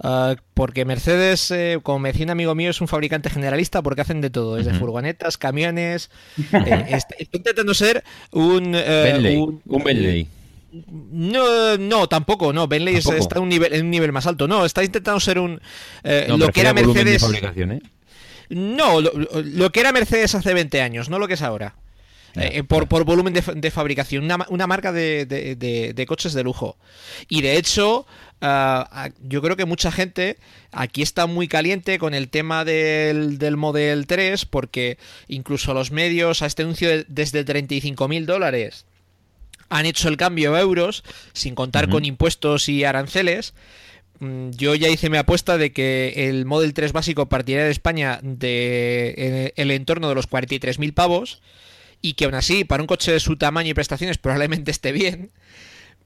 [0.00, 4.02] Ah, porque Mercedes, eh, como me decía un amigo mío, es un fabricante generalista porque
[4.02, 6.10] hacen de todo, desde furgonetas, camiones.
[6.68, 8.72] Eh, está, intentando ser un.
[8.74, 10.28] Eh, un, Bentley.
[10.70, 12.68] No, no, tampoco, no.
[12.68, 14.46] Bentley está en un, nivel, en un nivel más alto.
[14.46, 15.60] No, está intentando ser un.
[16.02, 17.24] lo que era Mercedes.
[18.50, 21.74] No, lo, que era Mercedes hace 20 años, no lo que es ahora.
[22.66, 26.76] por, por, volumen de, fabricación, una, una marca de, de, coches de lujo.
[27.28, 28.06] Y de hecho,
[28.40, 30.38] Ah, yo creo que mucha gente
[30.70, 34.96] aquí está muy caliente con el tema del, del Model 3 porque
[35.26, 38.86] incluso los medios a este anuncio de, desde 35 mil dólares
[39.68, 43.54] han hecho el cambio a euros sin contar con impuestos y aranceles.
[44.20, 48.20] Mm, yo ya hice mi apuesta de que el Model 3 básico partiría de España
[48.22, 51.40] de el entorno de los 43.000 pavos
[52.02, 55.30] y que aún así para un coche de su tamaño y prestaciones probablemente esté bien.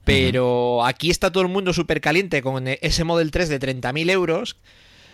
[0.05, 4.57] Pero aquí está todo el mundo súper caliente con ese Model 3 de 30.000 euros.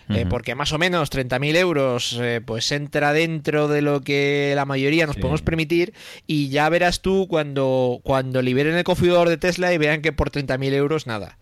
[0.10, 4.66] Eh, porque más o menos 30.000 euros eh, pues entra dentro de lo que la
[4.66, 5.94] mayoría nos podemos permitir
[6.26, 10.32] y ya verás tú cuando, cuando liberen el configurador de Tesla y vean que por
[10.32, 11.38] 30.000 euros nada.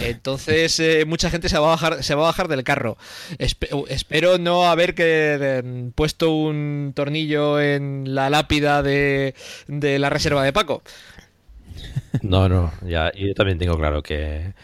[0.00, 2.96] Entonces eh, mucha gente se va a bajar, se va a bajar del carro.
[3.38, 9.34] espero no haber que, puesto un tornillo en la lápida de,
[9.68, 10.82] de la reserva de Paco.
[12.22, 14.54] No, no, ya, yo también tengo claro que,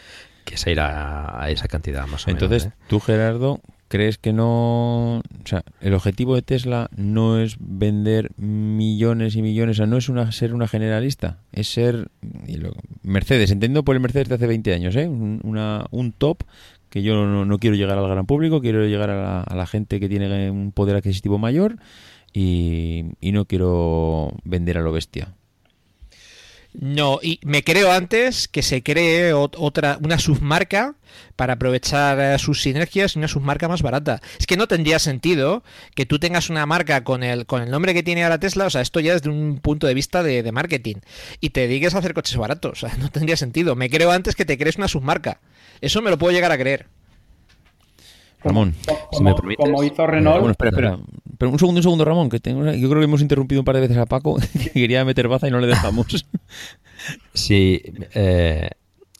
[0.57, 2.41] se irá a esa cantidad más o menos.
[2.41, 2.71] Entonces, ¿eh?
[2.87, 5.17] tú, Gerardo, ¿crees que no.
[5.17, 9.97] O sea, el objetivo de Tesla no es vender millones y millones, o sea, no
[9.97, 12.09] es una, ser una generalista, es ser.
[13.03, 15.07] Mercedes, entiendo por el Mercedes de hace 20 años, ¿eh?
[15.07, 16.43] Un, una, un top
[16.89, 19.99] que yo no, quiero llegar al gran público, quiero llegar a la, a la gente
[19.99, 21.77] que tiene un poder adquisitivo mayor
[22.33, 25.33] y, y no quiero vender a lo bestia.
[26.73, 30.95] No, y me creo antes que se cree otra, una submarca
[31.35, 34.21] para aprovechar eh, sus sinergias y una submarca más barata.
[34.39, 35.63] Es que no tendría sentido
[35.95, 38.69] que tú tengas una marca con el, con el nombre que tiene ahora Tesla, o
[38.69, 40.97] sea, esto ya desde un punto de vista de, marketing,
[41.41, 43.75] y te dediques a hacer coches baratos, o sea, no tendría sentido.
[43.75, 45.41] Me creo antes que te crees una submarca.
[45.81, 46.87] Eso me lo puedo llegar a creer.
[48.43, 48.73] Ramón,
[49.11, 49.63] si me permites.
[49.63, 50.39] Como hizo Renault.
[50.39, 50.99] Bueno, espera, espera.
[51.37, 53.75] Pero un segundo, un segundo, Ramón, que tengo, yo creo que hemos interrumpido un par
[53.75, 56.25] de veces a Paco, que quería meter baza y no le dejamos.
[57.33, 57.81] Sí,
[58.13, 58.69] eh,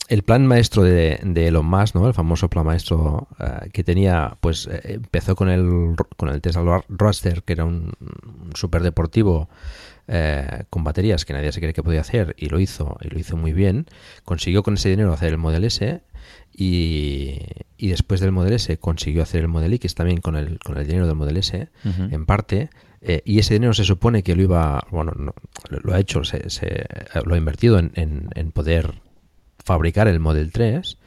[0.08, 2.08] el plan maestro de, de, Elon Musk, ¿no?
[2.08, 6.84] El famoso plan maestro eh, que tenía, pues eh, empezó con el, con el Tesla
[6.90, 9.50] Roadster, que era un, un super deportivo
[10.70, 13.38] con baterías que nadie se cree que podía hacer y lo hizo y lo hizo
[13.38, 13.88] muy bien.
[14.26, 16.02] Consiguió con ese dinero hacer el Model S
[16.54, 17.40] y,
[17.80, 21.08] después del Model S consiguió hacer el Model X también con el, con el dinero
[21.08, 22.70] del Model S, en parte.
[23.02, 25.14] Eh, y ese dinero se supone que lo iba, bueno,
[25.70, 26.44] lo ha hecho, se,
[27.26, 29.02] lo ha invertido en, en, poder
[29.64, 30.98] fabricar el Model 3.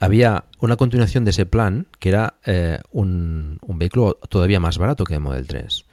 [0.00, 5.04] Había una continuación de ese plan que era eh, un, un, vehículo todavía más barato
[5.04, 5.84] que el Model 3.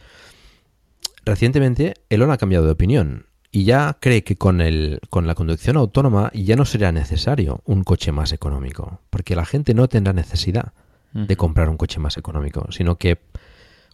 [1.25, 5.77] Recientemente, Elon ha cambiado de opinión y ya cree que con, el, con la conducción
[5.77, 10.73] autónoma ya no será necesario un coche más económico, porque la gente no tendrá necesidad
[11.11, 13.19] de comprar un coche más económico, sino que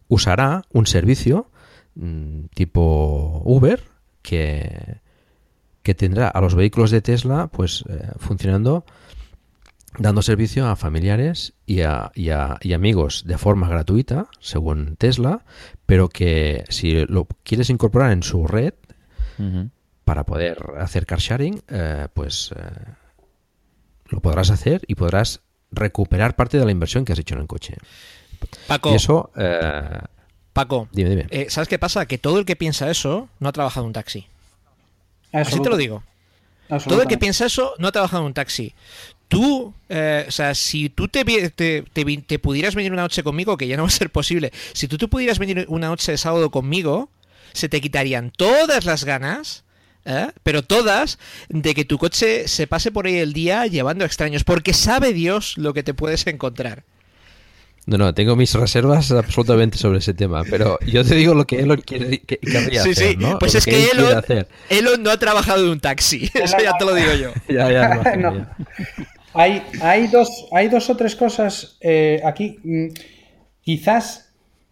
[0.09, 1.49] usará un servicio
[1.95, 3.81] mm, tipo Uber
[4.21, 4.99] que,
[5.81, 8.83] que tendrá a los vehículos de Tesla pues eh, funcionando
[9.97, 15.45] dando servicio a familiares y a, y, a, y amigos de forma gratuita, según Tesla,
[15.85, 18.73] pero que si lo quieres incorporar en su red,
[20.05, 22.61] para poder hacer car sharing, eh, pues eh,
[24.05, 25.41] lo podrás hacer y podrás
[25.71, 27.75] recuperar parte de la inversión que has hecho en el coche.
[28.67, 28.91] Paco.
[28.91, 29.31] Y eso.
[29.35, 29.99] Eh,
[30.53, 31.49] Paco, dime, dime.
[31.49, 32.05] ¿sabes qué pasa?
[32.05, 34.27] Que todo el que piensa eso no ha trabajado en un taxi.
[35.33, 36.03] Así te lo digo.
[36.87, 38.73] Todo el que piensa eso no ha trabajado en un taxi.
[39.27, 43.75] Tú, o sea, si tú te, te, te, pudieras venir una noche conmigo, que ya
[43.75, 47.09] no va a ser posible, si tú te pudieras venir una noche de sábado conmigo,
[47.55, 49.65] se te quitarían todas las ganas
[50.05, 50.27] ¿eh?
[50.43, 51.19] pero todas,
[51.49, 55.57] de que tu coche se pase por ahí el día llevando extraños, porque sabe Dios
[55.57, 56.83] lo que te puedes encontrar.
[57.87, 61.59] No, no, tengo mis reservas absolutamente sobre ese tema, pero yo te digo lo que
[61.59, 63.17] Elon quiere, que, querría sí, hacer, sí.
[63.39, 64.23] Pues es que, Elon,
[64.69, 67.31] Elon, no ha trabajado en un taxi, eso ya te lo digo yo.
[67.53, 68.47] ya, ya, no.
[69.35, 72.57] Hay, hay, dos, hay dos o tres cosas eh, aquí.
[72.63, 72.87] Mm,
[73.61, 74.24] quizás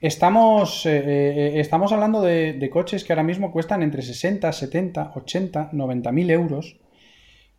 [0.04, 5.70] estamos, eh, eh, estamos hablando de, coches que ahora mismo cuestan entre 60, 70, 80,
[5.72, 6.76] 90 mil euros.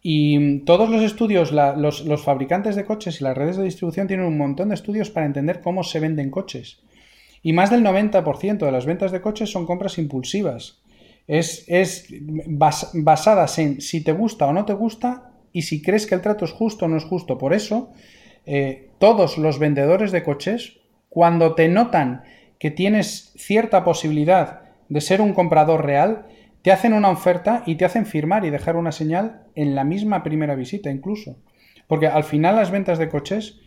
[0.02, 4.36] Y todos los estudios, los, fabricantes de coches y las redes de distribución tienen un
[4.36, 6.82] montón de estudios para entender cómo se venden coches.
[7.42, 10.82] Y más del 90% de las ventas de coches son compras impulsivas.
[11.26, 12.08] Es, es
[12.44, 16.44] basadas en si te gusta o no te gusta y si crees que el trato
[16.44, 17.38] es justo o no es justo.
[17.38, 17.90] Por eso,
[18.44, 20.84] eh, todos los vendedores de coches,
[21.15, 22.24] cuando te notan
[22.59, 26.27] que tienes cierta posibilidad de ser un comprador real,
[26.62, 30.24] te hacen una oferta y te hacen firmar y dejar una señal en la misma
[30.24, 31.36] primera visita incluso.
[31.86, 33.61] Porque al final las ventas de coches,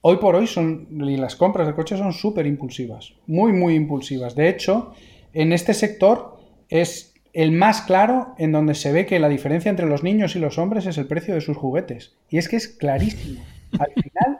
[0.00, 4.34] hoy por hoy son, y las compras de coches son súper impulsivas, muy, muy impulsivas.
[4.34, 4.94] De hecho,
[5.34, 6.38] en este sector
[6.70, 10.38] es el más claro en donde se ve que la diferencia entre los niños y
[10.38, 12.16] los hombres es el precio de sus juguetes.
[12.30, 13.42] Y es que es clarísimo.
[13.78, 14.38] Al final,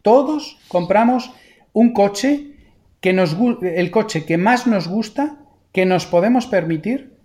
[0.00, 1.32] todos compramos
[1.76, 2.52] un coche
[3.02, 5.36] que nos el coche que más nos gusta,
[5.72, 7.18] que nos podemos permitir,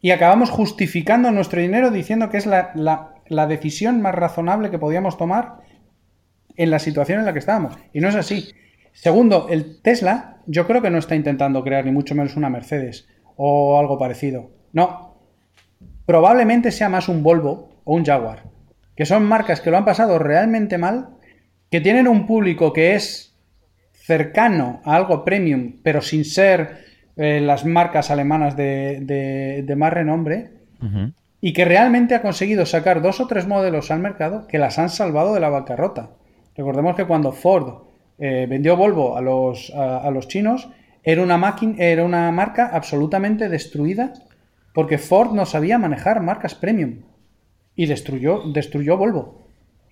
[0.00, 5.18] y acabamos justificando nuestro dinero diciendo que es la, la decisión más razonable que podíamos
[5.18, 5.58] tomar
[6.56, 7.74] en la situación en la que estábamos.
[7.92, 8.48] Y no es así.
[8.94, 13.06] Segundo, el Tesla, yo creo que no está intentando crear ni mucho menos una Mercedes
[13.36, 14.52] o algo parecido.
[14.72, 15.18] No.
[16.06, 18.44] Probablemente sea más un Volvo o un Jaguar,
[18.96, 21.10] que son marcas que lo han pasado realmente mal,
[21.70, 23.31] que tienen un público que es
[24.04, 26.84] cercano a algo premium, pero sin ser
[27.16, 30.50] eh, las marcas alemanas de, de, más renombre,
[31.40, 34.90] y que realmente ha conseguido sacar dos o tres modelos al mercado que las han
[34.90, 36.10] salvado de la bancarrota.
[36.56, 37.84] Recordemos que cuando Ford
[38.18, 40.68] eh, vendió Volvo a los, a los chinos,
[41.04, 44.12] era una, máquina, era una marca absolutamente destruida
[44.72, 47.00] porque Ford no sabía manejar marcas premium
[47.74, 49.41] y destruyó, destruyó Volvo.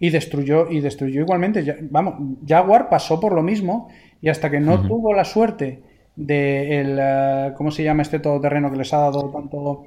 [0.03, 1.77] Y destruyó, y destruyó igualmente.
[1.91, 3.89] Vamos, Jaguar pasó por lo mismo
[4.23, 5.83] y hasta que no tuvo la suerte
[6.17, 9.87] de el, eh, ¿cómo se llama este todoterreno que les ha dado tanto?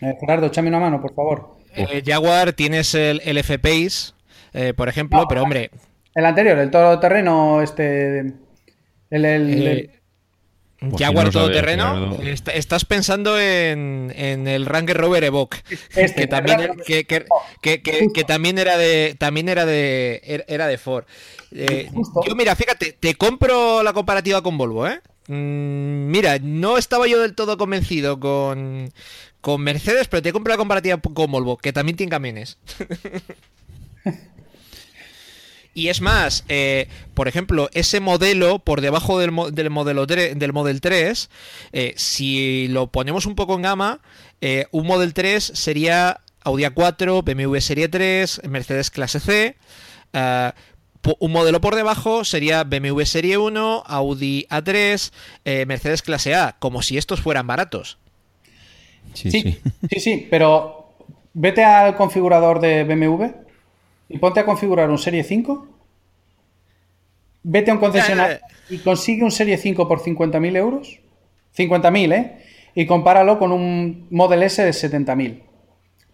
[0.00, 1.56] Eh, Gerardo, échame una mano, por favor.
[1.74, 4.14] Eh, Jaguar tienes el, el F-Pace,
[4.76, 5.70] por ejemplo, pero hombre...
[6.14, 8.20] El anterior, el todoterreno, este...
[9.10, 9.90] el, el
[10.78, 12.18] pues Jaguar todoterreno.
[12.22, 15.58] estás pensando en, el Ranger Rover Evoque,
[15.94, 16.70] este, que, también,
[17.62, 21.04] que, también era de también era de er, era de Ford.
[21.52, 21.88] Eh,
[22.26, 25.00] yo mira, fíjate, te compro la comparativa con Volvo, ¿eh?
[25.28, 28.92] Mm, mira, no estaba yo del todo convencido con,
[29.40, 32.58] con Mercedes, pero te compro la comparativa con Volvo, que también tiene camiones.
[35.76, 41.28] Y es más, eh, por ejemplo, ese modelo por debajo del, modelo del Model 3,
[41.74, 44.00] eh, si lo ponemos un poco en gama,
[44.40, 49.56] eh, un Model 3 sería Audi A4, BMW Serie 3, Mercedes Clase C.
[51.18, 56.96] un modelo por debajo sería BMW Serie 1, Audi A3, Mercedes Clase A, como si
[56.96, 57.98] estos fueran baratos.
[59.12, 59.58] Sí, sí,
[59.90, 60.94] sí, sí, pero
[61.34, 63.45] vete al configurador de BMW
[64.08, 65.68] y ponte a configurar un Serie 5.
[67.42, 68.38] Vete a un concesionario
[68.68, 71.00] y consigue un Serie 5 por 50.000 euros.
[71.56, 72.42] 50.000, ¿eh?
[72.74, 75.42] Y compáralo con un Model S de 70.000.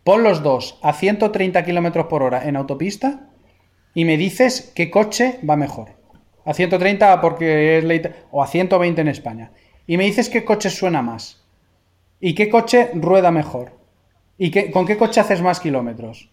[0.04, 3.28] Pon los dos a 130 km por hora en autopista
[3.94, 5.90] y me dices qué coche va mejor.
[6.44, 9.52] A 130 porque es ley, o a 120 en España.
[9.86, 11.44] Y me dices qué coche suena más.
[12.20, 13.78] Y qué coche rueda mejor.
[14.38, 16.30] Y qué, con qué coche haces más kilómetros.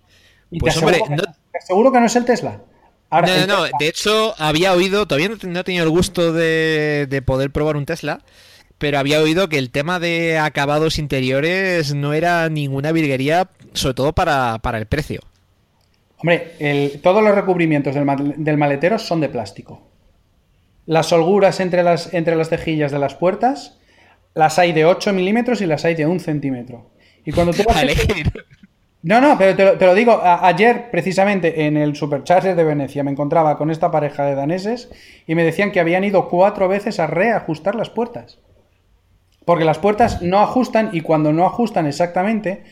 [0.52, 1.02] Y pues te,
[1.58, 2.62] aseguro que, no es el Tesla.
[3.12, 7.52] no, no, no, de hecho había oído, todavía no he tenido el gusto de, poder
[7.52, 8.22] probar un Tesla,
[8.78, 14.14] pero había oído que el tema de acabados interiores no era ninguna virguería, sobre todo
[14.14, 15.22] para, el precio.
[16.18, 19.88] Hombre, todos los recubrimientos del, maletero son de plástico.
[20.86, 23.80] Las holguras entre las, entre las cejillas de las puertas
[24.34, 26.92] las hay de 8 milímetros y las hay de 1 centímetro.
[27.26, 27.84] Y cuando tú vas
[29.02, 33.58] no, no, pero te lo, digo, ayer precisamente en el Supercharger de Venecia me encontraba
[33.58, 34.92] con esta pareja de daneses
[35.26, 38.40] y me decían que habían ido cuatro veces a reajustar las puertas.
[39.46, 42.64] Porque las puertas no ajustan y cuando no ajustan exactamente,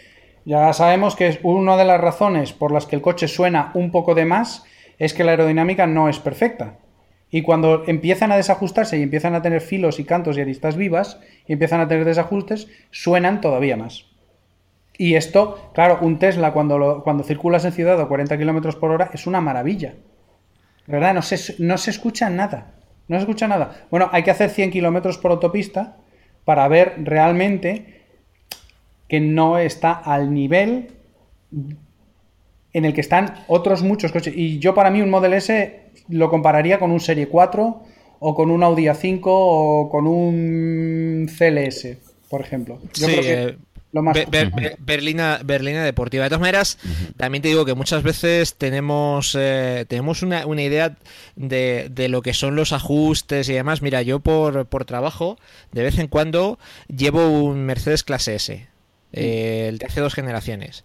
[0.44, 3.92] ya sabemos que es una de las razones por las que el coche suena un
[3.92, 4.66] poco de más,
[5.00, 6.78] es que la aerodinámica no es perfecta.
[7.30, 11.20] Y cuando empiezan a desajustarse y empiezan a tener filos y cantos y aristas vivas
[11.46, 14.07] y empiezan a tener desajustes, suenan todavía más.
[14.98, 19.12] Y esto, claro, un Tesla cuando, cuando circulas en ciudad a 40 kilómetros por hora
[19.14, 19.96] es una maravilla.
[20.88, 21.14] ¿Verdad?
[21.14, 22.74] No se, no se escucha nada.
[23.08, 23.86] No se escucha nada.
[23.92, 25.98] Bueno, hay que hacer 100 kilómetros por autopista
[26.46, 28.04] para ver realmente
[29.08, 30.92] que no está al nivel
[32.74, 34.34] en el que están otros muchos coches.
[34.36, 37.84] Y yo para mí un Model S lo compararía con un Serie 4
[38.20, 41.98] o con un Audi A5 o con un CLS,
[42.30, 42.80] por ejemplo.
[42.94, 43.58] Yo creo que eh,
[43.92, 44.18] lo más
[44.80, 46.24] Berlina, Berlina Deportiva.
[46.24, 46.78] De todas maneras,
[47.16, 50.98] también te digo que muchas veces tenemos, eh, tenemos una, idea
[51.36, 53.82] de, de, lo que son los ajustes y demás.
[53.82, 55.38] Mira, yo por, por trabajo,
[55.72, 58.68] de vez en cuando llevo un Mercedes clase S,
[59.14, 60.84] eh, el de hace dos generaciones.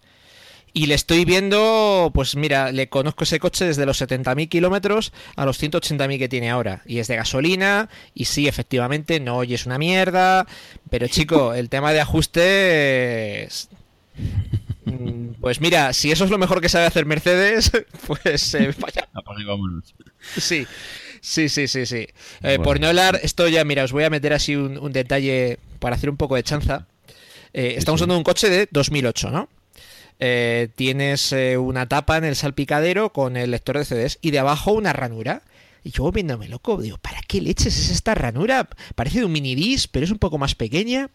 [0.74, 5.44] Y le estoy viendo, pues mira, le conozco ese coche desde los 70.000 kilómetros a
[5.44, 6.82] los 180.000 que tiene ahora.
[6.86, 10.46] Y es de gasolina, y sí, efectivamente, no oyes una mierda.
[10.88, 13.68] Pero chico, el tema de ajustes...
[14.84, 17.70] Mm, pues mira, si eso es lo mejor que sabe hacer Mercedes,
[18.06, 19.08] pues eh, vaya.
[20.38, 20.66] Sí,
[21.20, 22.08] sí, sí, sí, sí.
[22.42, 25.96] Eh, por no hablar, esto ya, mira, os voy a meter así un, detalle para
[25.96, 26.86] hacer un poco de chanza.
[27.52, 29.48] Eh, estamos hablando de un coche de 2008, ¿no?
[30.24, 34.38] Eh, tienes eh, una tapa en el salpicadero con el lector de CDs y de
[34.38, 35.42] abajo una ranura.
[35.84, 38.68] Y yo viéndome loco, digo, ¿para qué leches es esta ranura?
[38.94, 41.10] Parece de un mini disc, pero es un poco más pequeña.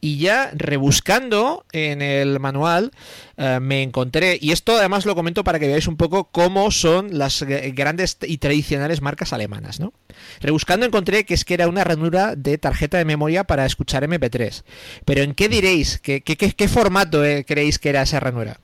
[0.00, 2.90] Y ya rebuscando en el manual
[3.36, 7.18] eh, me encontré, y esto además lo comento para que veáis un poco cómo son
[7.18, 9.94] las grandes y tradicionales marcas alemanas, ¿no?
[10.40, 14.64] Rebuscando encontré que es que era una ranura de tarjeta de memoria para escuchar MP3.
[15.04, 15.98] Pero ¿en qué diréis?
[15.98, 18.60] ¿Qué, qué, formato eh, creéis que era esa ranura?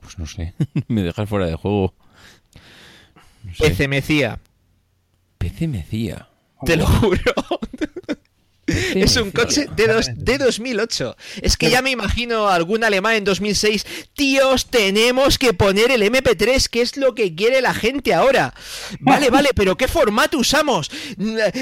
[0.00, 0.54] Pues no sé,
[0.88, 1.94] me dejas fuera de juego.
[3.48, 4.40] No PC Mecía.
[5.38, 6.28] PC Mecía.
[6.64, 7.34] Te lo juro.
[8.66, 11.16] Es un coche de, de 2008.
[11.40, 13.86] Es que ya me imagino algún alemán en 2006.
[14.14, 18.54] Tíos, tenemos que poner el MP3, que es lo que quiere la gente ahora.
[19.00, 20.90] Vale, vale, pero ¿qué formato usamos?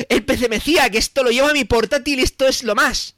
[0.08, 3.14] El PC Mecía, que esto lo lleva a mi portátil, esto es lo más.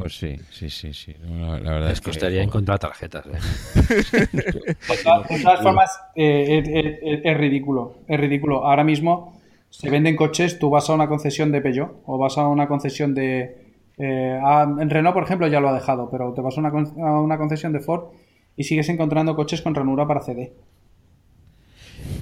[0.00, 1.14] Pues sí, sí, sí, sí.
[1.22, 3.26] La, verdad es que costaría encontrar tarjetas.
[3.26, 4.26] ¿eh?
[4.32, 7.96] de todas formas, eh, eh, es ridículo.
[8.08, 8.64] Es ridículo.
[8.64, 12.48] Ahora mismo se venden coches, tú vas a una concesión de Peugeot o vas a
[12.48, 13.56] una concesión de...
[13.98, 17.80] en Renault, por ejemplo, ya lo ha dejado, pero te vas a una, concesión de
[17.80, 18.12] Ford
[18.56, 20.54] y sigues encontrando coches con ranura para CD.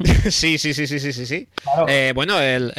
[0.31, 1.49] Sí, sí, sí, sí, sí, sí.
[2.15, 2.73] bueno, el,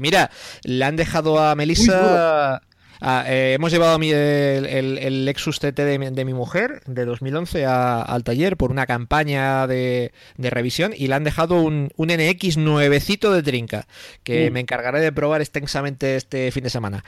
[0.00, 0.30] mira,
[0.64, 2.62] le han dejado a Melissa
[3.00, 8.56] Ah, eh, hemos llevado mi, el, Lexus TT de, mi mujer de 2011 al taller
[8.56, 13.86] por una campaña de, revisión y le han dejado un, NX nuevecito de trinca
[14.22, 17.04] que me encargaré de probar extensamente este fin de semana.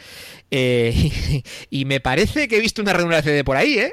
[0.51, 3.93] Eh, y, me parece que he visto una reunión CD por ahí, ¿eh?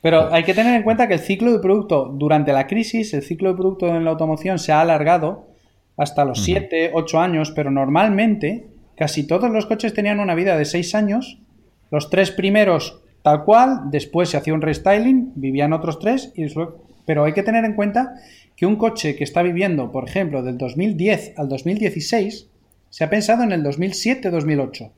[0.00, 3.22] Pero hay que tener en cuenta que el ciclo de producto durante la crisis, el
[3.22, 5.46] ciclo de producto en la automoción se ha alargado
[5.96, 8.71] hasta los 7, 8 años, pero normalmente
[9.02, 11.40] Casi todos los coches tenían una vida de 6 años,
[11.90, 16.46] los tres primeros tal cual, después se hacía un restyling, vivían otros tres, y
[17.04, 18.14] pero hay que tener en cuenta
[18.54, 22.46] que un coche que está viviendo, por ejemplo, del 2010 al 2016,
[22.90, 24.92] se ha pensado en el 2007-2008.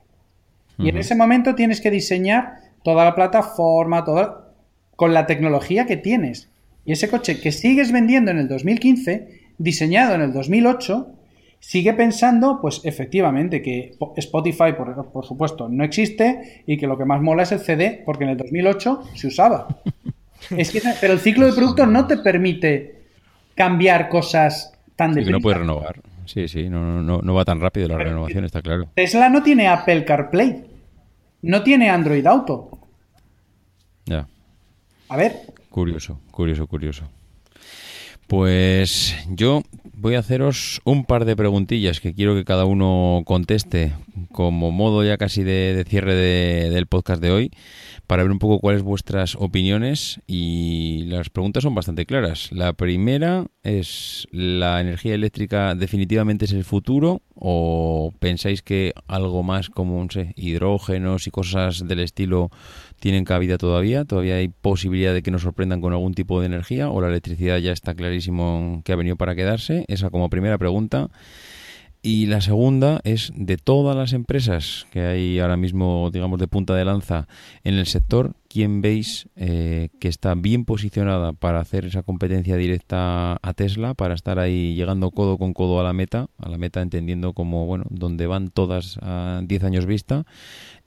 [0.81, 4.51] Y en ese momento tienes que diseñar toda la plataforma, toda,
[4.97, 6.51] con la tecnología que tienes.
[6.85, 11.14] Y ese coche que sigues vendiendo en el 2015, diseñado en el 2008,
[11.67, 17.23] sigue pensando, pues efectivamente, que Spotify, por, supuesto, no existe y que lo que más
[17.23, 19.69] mola es el CD, porque en el 2008 se usaba.
[20.57, 23.05] es que, pero el ciclo de producto no te permite
[23.55, 26.01] cambiar cosas tan de no puedes renovar.
[26.27, 28.89] Sí, sí, no, no, no va tan rápido la renovación, está claro.
[28.95, 30.65] Tesla no tiene Apple CarPlay,
[31.43, 32.79] no tiene Android Auto.
[34.05, 34.27] Ya.
[35.09, 35.33] A ver.
[35.71, 37.09] Curioso, curioso, curioso.
[38.27, 43.93] Pues yo voy a haceros un par de preguntillas que quiero que cada uno conteste
[44.33, 47.51] como modo ya casi de, cierre del podcast de hoy
[48.07, 52.53] para ver un poco cuáles vuestras opiniones y las preguntas son bastante claras.
[52.53, 59.71] La primera es, ¿la energía eléctrica definitivamente es el futuro o pensáis que algo más
[59.71, 62.51] como, no sé, hidrógenos y cosas del estilo
[63.05, 64.07] tienen cabida todavía?
[64.07, 67.59] ¿Todavía hay posibilidad de que nos sorprendan con algún tipo de energía o la electricidad
[67.59, 69.85] ya está clarísimo que ha venido para quedarse?
[69.89, 71.11] Esa como primera pregunta.
[72.01, 76.75] Y la segunda es de todas las empresas que hay ahora mismo, digamos, de punta
[76.75, 77.29] de lanza
[77.63, 83.39] en el sector, ¿quién veis eh, que está bien posicionada para hacer esa competencia directa
[83.43, 86.81] a Tesla, para estar ahí llegando codo con codo a la meta, a la meta
[86.81, 90.25] entendiendo como, bueno, donde van todas a 10 años vista,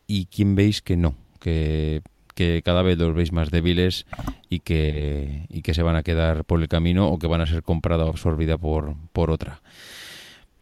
[0.07, 2.01] y quién veis que no, que
[2.37, 4.05] que cada vez los veis más débiles
[4.47, 7.47] y que, y que se van a quedar por el camino o que van a
[7.47, 9.61] ser comprada o absorbida por, por otra.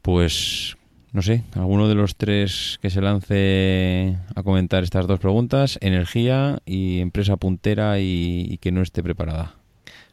[0.01, 0.77] Pues
[1.11, 6.59] no sé, alguno de los tres que se lance a comentar estas dos preguntas, energía
[6.65, 9.55] y empresa puntera y, que no esté preparada.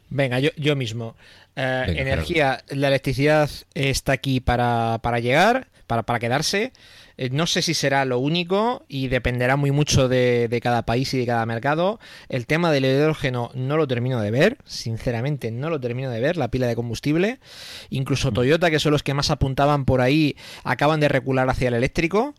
[0.09, 1.15] Venga, yo, yo mismo.
[1.55, 6.73] Eh, energía, la electricidad está aquí para, para llegar, para, para quedarse.
[7.17, 11.19] Eh, no sé si será lo único y dependerá muy mucho de, cada país y
[11.19, 11.99] de cada mercado.
[12.29, 16.37] El tema del hidrógeno no lo termino de ver, sinceramente no lo termino de ver,
[16.37, 17.39] la pila de combustible.
[17.89, 18.33] Incluso mm.
[18.33, 22.33] Toyota, que son los que más apuntaban por ahí, acaban de recular hacia el eléctrico.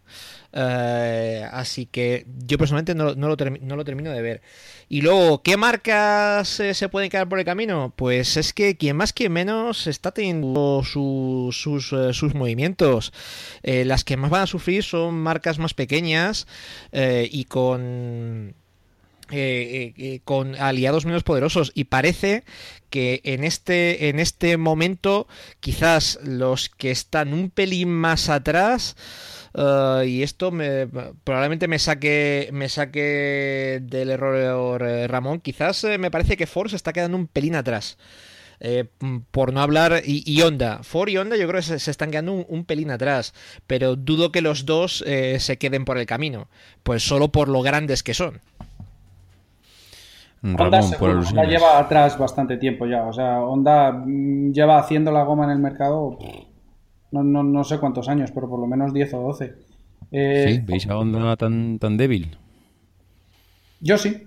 [0.56, 4.42] Eh, así que yo personalmente no, lo termino de ver.
[4.88, 7.92] Y luego, ¿qué marcas eh, se pueden quedar por el camino?
[7.96, 13.12] Pues es que quien más, quien menos está teniendo sus, eh, sus, movimientos.
[13.62, 16.46] las que más van a sufrir son marcas más pequeñas
[16.92, 18.54] y con...
[20.24, 22.44] con aliados menos poderosos y parece
[22.90, 25.26] que este en este momento
[25.60, 28.96] quizás los que están un pelín más atrás
[29.54, 30.88] eh, y esto me,
[31.22, 35.40] probablemente me saque, me saque del error eh, Ramón.
[35.40, 37.96] Quizás eh, me parece que Ford se está quedando un pelín atrás.
[39.30, 42.64] por no hablar, y, Honda, Ford y Honda yo creo que se, están quedando un,
[42.64, 43.34] pelín atrás,
[43.66, 45.04] pero dudo que los dos
[45.38, 46.48] se queden por el camino,
[46.82, 48.40] pues solo por lo grandes que son.
[50.42, 55.50] Honda, lleva atrás bastante tiempo ya, o sea, Honda mm, lleva haciendo la goma en
[55.50, 56.18] el mercado
[57.22, 59.54] no, no, sé cuántos años, pero por lo menos 10 o 12.
[60.10, 62.36] Eh, sí, ¿veis a Honda tan, tan débil?
[63.80, 64.26] Yo sí.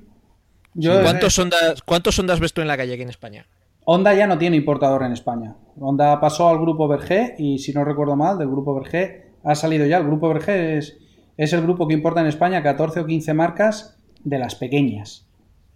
[0.80, 3.48] ¿Cuántos, ondas, ¿Cuántos ondas ves tú en la calle aquí en España?
[3.86, 5.56] Honda ya no tiene importador en España.
[5.80, 9.86] Honda pasó al grupo Berger y si no recuerdo mal, del grupo Berger ha salido
[9.86, 9.98] ya.
[9.98, 10.98] El grupo Berger es,
[11.38, 15.26] es el grupo que importa en España 14 o 15 marcas de las pequeñas.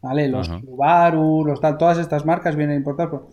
[0.02, 0.28] ¿Vale?
[0.28, 3.10] Los Subaru, los tal, todas estas marcas vienen a importar.
[3.10, 3.30] Por...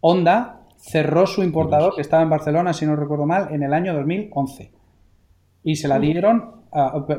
[0.00, 3.94] Honda cerró su importador, que estaba en Barcelona, si no recuerdo mal, en el año
[3.94, 4.70] 2011.
[5.62, 6.56] Y se la dieron,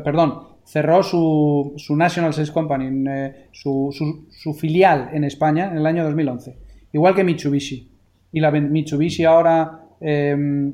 [0.04, 3.90] perdón, cerró su, su National Sales Company, eh, su,
[4.30, 6.58] su, filial en España en el año 2011.
[6.94, 7.90] Igual que Mitsubishi.
[8.32, 10.72] Y la Mitsubishi ahora em,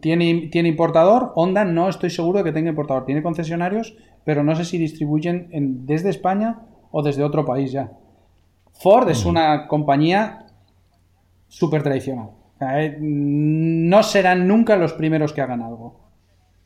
[0.00, 1.32] tiene, tiene importador.
[1.36, 3.06] Honda no estoy seguro de que tenga importador.
[3.06, 5.48] Tiene concesionarios, pero no sé si distribuyen
[5.86, 6.60] desde España
[6.90, 7.92] o desde otro país ya.
[8.72, 10.49] Ford es una compañía
[11.50, 12.30] súper tradicional.
[12.60, 16.08] Eh, no serán nunca los primeros que hagan algo.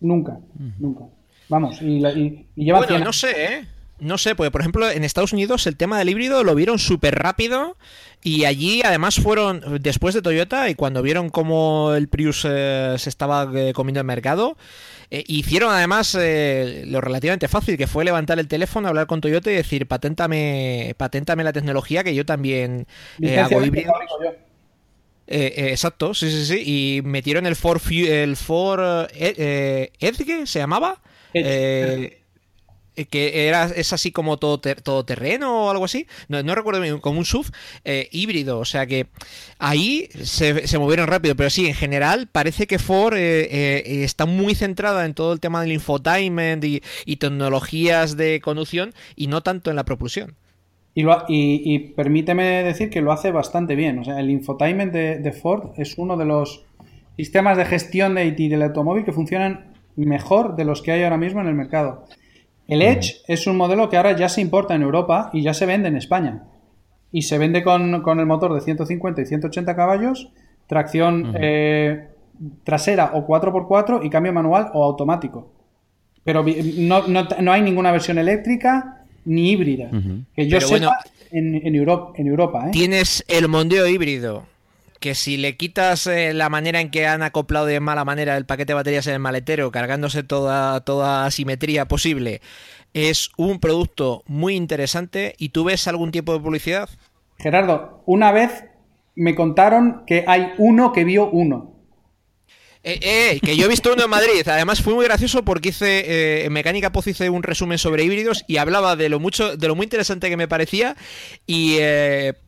[0.00, 0.38] Nunca,
[0.78, 1.04] nunca.
[1.48, 3.66] Vamos, y, y, Bueno, no sé, ¿eh?
[4.00, 7.14] No sé, porque por ejemplo en Estados Unidos el tema del híbrido lo vieron súper
[7.14, 7.76] rápido
[8.22, 13.08] y allí además fueron, después de Toyota y cuando vieron cómo el Prius eh, se
[13.08, 14.56] estaba eh, comiendo el mercado,
[15.10, 19.86] hicieron además lo relativamente fácil, que fue levantar el teléfono, hablar con Toyota y decir,
[19.86, 22.88] paténtame, paténtame la tecnología que yo también
[23.38, 23.92] hago híbrido.
[25.26, 26.62] Eh, eh, exacto, sí, sí, sí.
[26.64, 31.00] Y metieron el Ford, el Ford eh, Edge, ¿se llamaba?
[33.10, 36.06] que era, es así como todo, todo terreno o algo así.
[36.28, 37.50] No, recuerdo bien, como un SUV
[38.12, 38.60] híbrido.
[38.60, 39.08] O sea que
[39.58, 41.34] ahí se, movieron rápido.
[41.34, 45.72] Pero sí, en general parece que Ford está muy centrada en todo el tema del
[45.72, 50.36] infotainment y tecnologías de conducción y no tanto en la propulsión.
[50.94, 53.98] Y, permíteme decir que lo hace bastante bien.
[53.98, 56.64] O sea, el infotainment de, Ford es uno de los
[57.16, 61.16] sistemas de gestión de IT del automóvil que funcionan mejor de los que hay ahora
[61.16, 62.04] mismo en el mercado.
[62.68, 65.66] El Edge es un modelo que ahora ya se importa en Europa y ya se
[65.66, 66.44] vende en España.
[67.10, 70.30] Y se vende con, el motor de 150 y 180 caballos,
[70.66, 72.08] tracción eh,
[72.64, 75.52] trasera o 4x4 y cambio manual o automático.
[76.24, 76.44] Pero
[76.78, 79.90] no, no hay ninguna versión eléctrica ni híbrida.
[80.34, 80.98] Que yo sepa
[81.30, 82.66] en, Europa, en Europa.
[82.68, 82.70] ¿eh?
[82.72, 84.46] Tienes el mondeo híbrido.
[85.00, 88.46] Que si le quitas eh, la manera en que han acoplado de mala manera el
[88.46, 92.40] paquete de baterías en el maletero, cargándose toda, toda asimetría posible,
[92.94, 95.34] es un producto muy interesante.
[95.36, 96.88] ¿Y tú ves algún tipo de publicidad?
[97.38, 98.64] Gerardo, una vez
[99.14, 101.73] me contaron que hay uno que vio uno.
[102.86, 104.46] Eh, eh, que yo he visto uno en Madrid.
[104.46, 108.44] Además fue muy gracioso porque hice eh, en Mecánica Poz hice un resumen sobre híbridos
[108.46, 110.94] y hablaba de lo mucho, de lo muy interesante que me parecía.
[111.46, 111.78] Y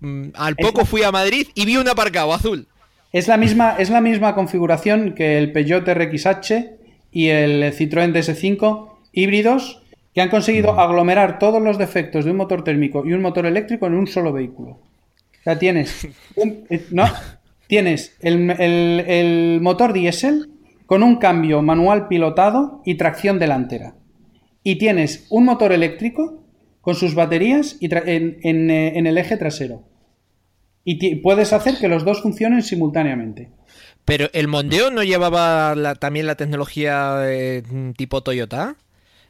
[0.00, 2.68] mm, al poco fui a Madrid y vi un aparcado azul.
[3.12, 6.52] Es la misma, es la misma configuración que el Peugeot RXH
[7.12, 9.80] y el Citroën DS5 híbridos
[10.14, 10.78] que han conseguido mm.
[10.80, 14.34] aglomerar todos los defectos de un motor térmico y un motor eléctrico en un solo
[14.34, 14.70] vehículo.
[14.70, 16.08] O sea, tienes,
[16.90, 17.04] no,
[17.68, 20.50] tienes el, el motor diésel
[20.86, 23.96] con un cambio manual pilotado y tracción delantera.
[24.62, 26.44] Y tienes un motor eléctrico
[26.80, 29.82] con sus baterías y eh, en, el eje trasero.
[30.84, 33.50] Y puedes hacer que los dos funcionen simultáneamente.
[34.04, 37.26] Pero el Mondeo no llevaba también la tecnología
[37.96, 38.76] tipo Toyota,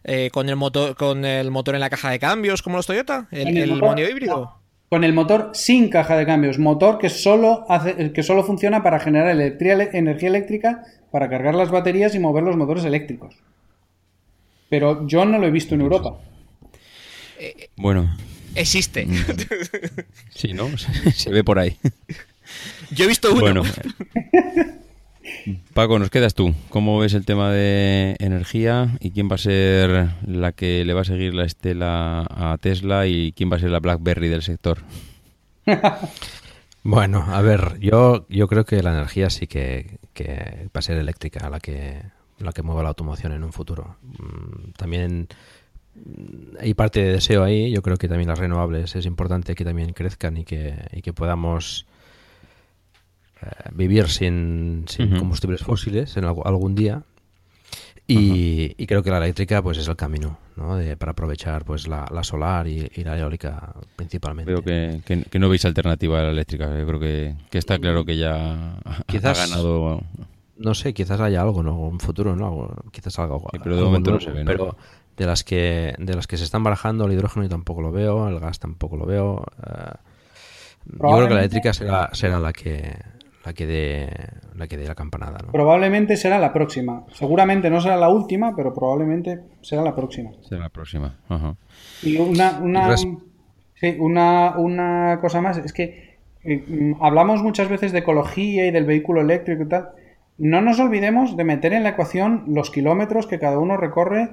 [0.04, 3.26] eh, con el motor con el motor en la caja de cambios como los Toyota,
[3.30, 4.60] el, Mondeo híbrido.
[4.88, 9.00] Con el motor sin caja de cambios, motor que solo hace, que solo funciona para
[9.00, 13.36] generar energía eléctrica para cargar las baterías y mover los motores eléctricos.
[14.68, 16.18] Pero yo no lo he visto en Europa.
[17.38, 18.16] Eh, bueno.
[18.54, 19.06] Existe.
[19.06, 19.16] Mm.
[20.30, 20.68] Sí, ¿no?
[21.14, 21.76] Se ve por ahí.
[22.90, 23.40] Yo he visto uno.
[23.40, 23.62] Bueno.
[25.74, 26.54] Paco, nos quedas tú.
[26.68, 31.02] ¿Cómo ves el tema de energía y quién va a ser la que le va
[31.02, 34.78] a seguir la estela a Tesla y quién va a ser la BlackBerry del sector?
[36.82, 39.98] bueno, a ver, yo, yo creo que la energía sí que,
[40.66, 42.02] va a ser eléctrica la que,
[42.38, 43.96] la que mueva la automoción en un futuro.
[44.02, 45.28] Mm, también
[46.60, 47.70] hay parte de deseo ahí.
[47.70, 51.12] Yo creo que también las renovables es importante que también crezcan y que, y que
[51.12, 51.86] podamos
[53.72, 54.84] vivir sin,
[55.18, 57.02] combustibles fósiles en algún día.
[58.08, 60.78] Y, creo que la eléctrica pues es el camino ¿no?
[60.96, 64.52] para aprovechar pues la, solar y, la eólica principalmente.
[64.52, 66.66] Creo que, no veis alternativa a la eléctrica.
[66.78, 70.02] Yo creo que, está claro que ya quizás, ha ganado.
[70.56, 71.76] No sé, quizás haya algo, ¿no?
[71.78, 72.74] Un futuro, ¿no?
[72.92, 73.48] Quizás algo.
[73.62, 74.44] pero de momento no se ve.
[74.44, 74.76] Pero,
[75.16, 78.28] de las que de las que se están barajando el hidrógeno yo tampoco lo veo
[78.28, 79.94] el gas tampoco lo veo eh,
[80.84, 82.96] yo creo que la eléctrica será, será la que
[83.46, 84.08] la que dé
[84.56, 87.04] la que dé la campanada probablemente será la próxima.
[87.12, 90.32] Seguramente no será la última pero probablemente será la próxima.
[90.42, 91.14] Será la próxima
[92.02, 97.92] y una una, sí, una, una cosa más es que eh, mm, hablamos muchas veces
[97.92, 99.90] de ecología y del vehículo eléctrico y tal.
[100.38, 104.30] No nos olvidemos de meter en la ecuación los kilómetros que cada uno recorre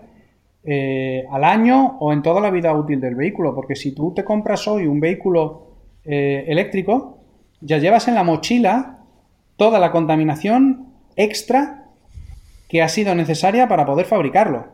[0.63, 3.53] eh, al año o en toda la vida útil del vehículo.
[3.53, 5.67] Porque si tú te compras hoy un vehículo
[6.03, 7.19] eh, eléctrico,
[7.61, 9.02] ya llevas en la mochila
[9.57, 11.85] toda la contaminación extra
[12.69, 14.67] que ha sido necesaria para poder fabricarlo.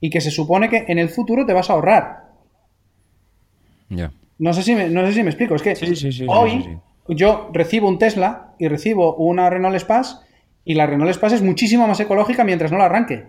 [0.00, 2.26] Y que se supone que en el futuro te vas a ahorrar.
[4.38, 5.54] No, sé si me, no sé si me explico.
[5.54, 5.74] Es que
[6.28, 6.78] hoy
[7.08, 10.16] yo recibo un Tesla y recibo una Renault Space
[10.64, 13.26] y la Renault Space es muchísimo más ecológica mientras no la arranque.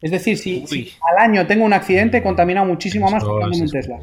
[0.00, 0.64] Es decir, si,
[1.10, 3.98] al año tengo un accidente, mm, contamina muchísimo más que un Tesla.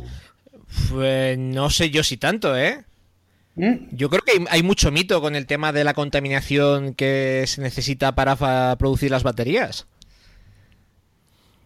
[0.89, 2.85] Pues no sé yo si tanto, ¿eh?
[3.59, 3.89] ¿Mm?
[3.91, 8.15] Yo creo que hay, mucho mito con el tema de la contaminación que se necesita
[8.15, 9.85] para producir las baterías.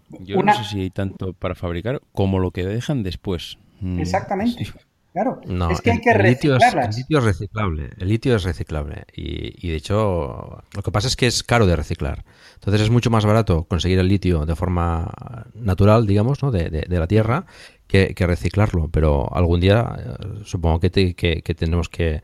[0.09, 3.59] Yo no sé si hay tanto para fabricar como lo que dejan después.
[3.79, 4.73] Mm, Exactamente.
[5.13, 5.39] Claro,
[5.69, 7.89] es que hay que el litio es, el litio es reciclable.
[7.99, 9.03] El litio es reciclable.
[9.15, 12.25] Y, de hecho, lo que pasa es que es caro de reciclar.
[12.55, 15.11] Entonces es mucho más barato conseguir el litio de forma
[15.53, 16.49] natural, digamos, ¿no?
[16.49, 17.45] de, la tierra,
[18.15, 18.89] que, reciclarlo.
[18.89, 22.21] Pero algún día eh, supongo que, que, tenemos que,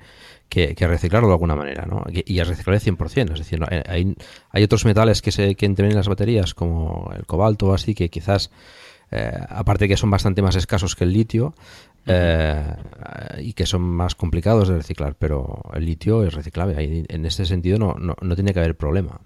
[0.50, 1.86] reciclarlo de alguna manera.
[1.86, 2.04] ¿no?
[2.12, 3.34] Y, es reciclable 100%.
[3.34, 4.16] Es decir, hay,
[4.52, 8.10] hay otros metales que, se, que entran en las baterías, como el cobalto, así que
[8.10, 8.52] quizás.
[9.12, 11.56] Eh, aparte que son bastante más escasos que el litio,
[12.06, 12.64] eh,
[13.40, 17.06] y que son más complicados de reciclar, pero el litio es reciclable.
[17.10, 19.20] en ese sentido no, no, tiene que haber problema.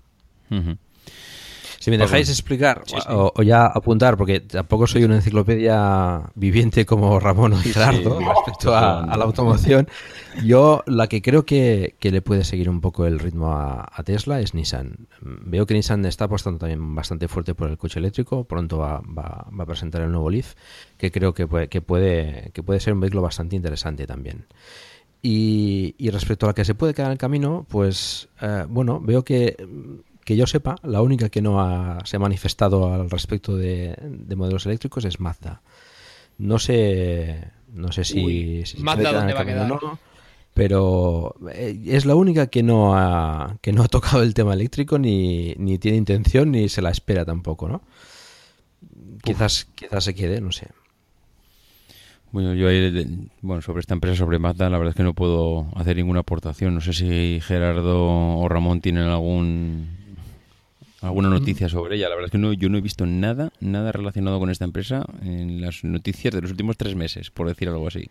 [1.83, 7.51] Si me dejáis explicar O, ya apuntar, porque tampoco soy una enciclopedia viviente como Ramón
[7.51, 9.89] o Gerardo respecto a, la automoción,
[10.45, 14.53] yo la que creo que, le puede seguir un poco el ritmo a, Tesla es
[14.53, 15.09] Nissan.
[15.19, 19.65] Veo que Nissan está apostando también bastante fuerte por el coche eléctrico, pronto va, a
[19.65, 20.53] presentar el nuevo Leaf,
[20.97, 24.45] que creo que puede, que puede, que puede ser un vehículo bastante interesante también.
[25.21, 29.25] Y, respecto a la que se puede quedar en el camino, pues eh, bueno, veo
[29.25, 29.57] que
[30.23, 33.95] que yo sepa, la única que no se ha manifestado al respecto de,
[34.35, 35.61] modelos eléctricos es Mazda.
[36.37, 39.67] No sé, no sé si, Mazda dónde va a quedar.
[39.67, 39.99] no,
[40.53, 44.99] pero eh, es la única que no ha que no ha tocado el tema eléctrico
[44.99, 47.81] ni, ni tiene intención ni se la espera tampoco, ¿no?
[49.23, 50.67] Quizás quizás se quede, no sé.
[52.31, 52.67] Bueno, yo
[53.41, 56.73] bueno, sobre esta empresa, sobre Mazda, la verdad es que no puedo hacer ninguna aportación.
[56.73, 60.02] No sé si Gerardo o Ramón tienen algún
[61.03, 62.09] alguna noticia sobre ella.
[62.09, 65.05] La verdad es que no, yo no he visto nada, nada relacionado con esta empresa
[65.21, 68.09] en las noticias de los últimos tres meses, por decir algo así.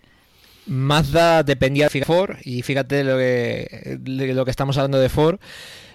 [0.66, 5.40] Mazda dependía de Ford y fíjate lo que, lo que estamos hablando de Ford.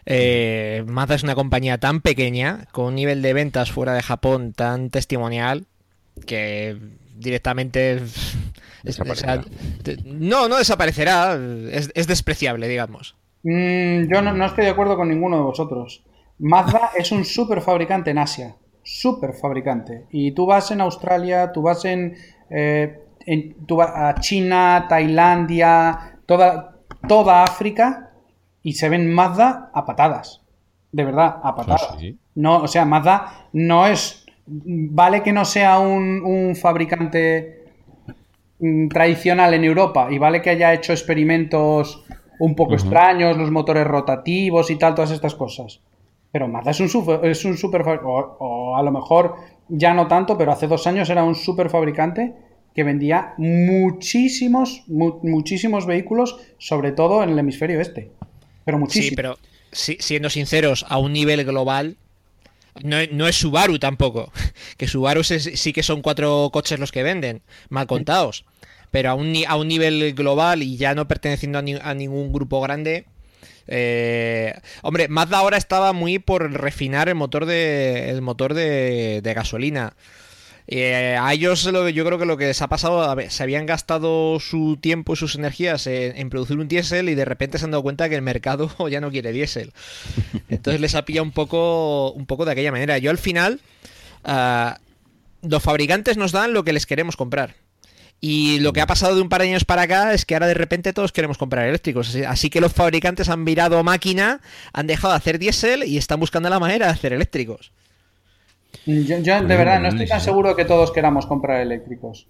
[0.06, 4.54] Eh, Mazda es una compañía tan pequeña, con un nivel de ventas fuera de Japón
[4.54, 5.66] tan testimonial,
[6.26, 6.78] que
[7.16, 8.02] directamente...
[10.06, 11.38] no, no desaparecerá,
[11.72, 13.16] es, despreciable, digamos.
[13.44, 16.04] Mm, yo no, estoy de acuerdo con ninguno de vosotros.
[16.40, 20.06] Mazda es un super fabricante en Asia, super fabricante.
[20.12, 22.16] Y tú vas en Australia, tú vas en,
[22.50, 23.02] eh,
[23.66, 26.78] tú vas a China, Tailandia, toda,
[27.08, 28.12] toda África
[28.62, 30.42] y se ven Mazda a patadas.
[30.92, 31.90] De verdad, a patadas.
[31.92, 31.98] Ah,
[32.36, 34.26] no, o sea, Mazda no es.
[34.46, 37.66] Vale que no sea un, fabricante
[38.60, 42.06] mm, tradicional en Europa y vale que haya hecho experimentos
[42.40, 45.82] un poco extraños, los motores rotativos y tal, todas estas cosas.
[46.38, 49.38] Pero Mazda es un super, es un super o, o, a lo mejor
[49.70, 52.36] ya no tanto, pero hace dos años era un super fabricante
[52.76, 58.12] que vendía muchísimos, muchísimos vehículos, sobre todo en el hemisferio este.
[58.66, 59.10] Pero muchísimos.
[59.10, 59.38] Sí, pero
[59.72, 61.98] siendo sinceros, a un nivel global,
[62.84, 64.32] no, es Subaru tampoco.
[64.78, 68.46] Que Subaru sí que son cuatro coches los que venden, mal contados.
[68.92, 73.08] Pero a un, a un nivel global y ya no perteneciendo a, ningún grupo grande.
[73.68, 79.34] Eh, hombre, Mazda ahora estaba muy por refinar el motor de, el motor de, de
[79.34, 79.94] gasolina.
[80.70, 84.78] Eh, a ellos yo creo que lo que les ha pasado, se habían gastado su
[84.82, 88.10] tiempo y sus energías en, producir un diésel y de repente se han dado cuenta
[88.10, 89.72] que el mercado ya no quiere diésel.
[90.50, 92.98] Entonces les ha pillado un poco, un poco de aquella manera.
[92.98, 93.62] Yo al final,
[94.26, 94.80] ah,
[95.42, 97.56] los fabricantes nos dan lo que les queremos comprar.
[98.20, 100.48] Y lo que ha pasado de un par de años para acá es que ahora
[100.48, 102.16] de repente todos queremos comprar eléctricos.
[102.28, 104.42] Así que los fabricantes han virado máquina,
[104.74, 107.72] han dejado de hacer diésel y están buscando la manera de hacer eléctricos.
[108.86, 112.28] Yo, de verdad no estoy tan seguro que todos queramos comprar eléctricos.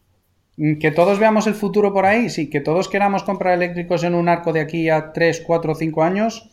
[0.57, 4.15] Mm, que todos veamos el futuro por ahí, sí, que todos queramos comprar eléctricos en
[4.15, 6.49] un arco de aquí a 3, 4, 5 años.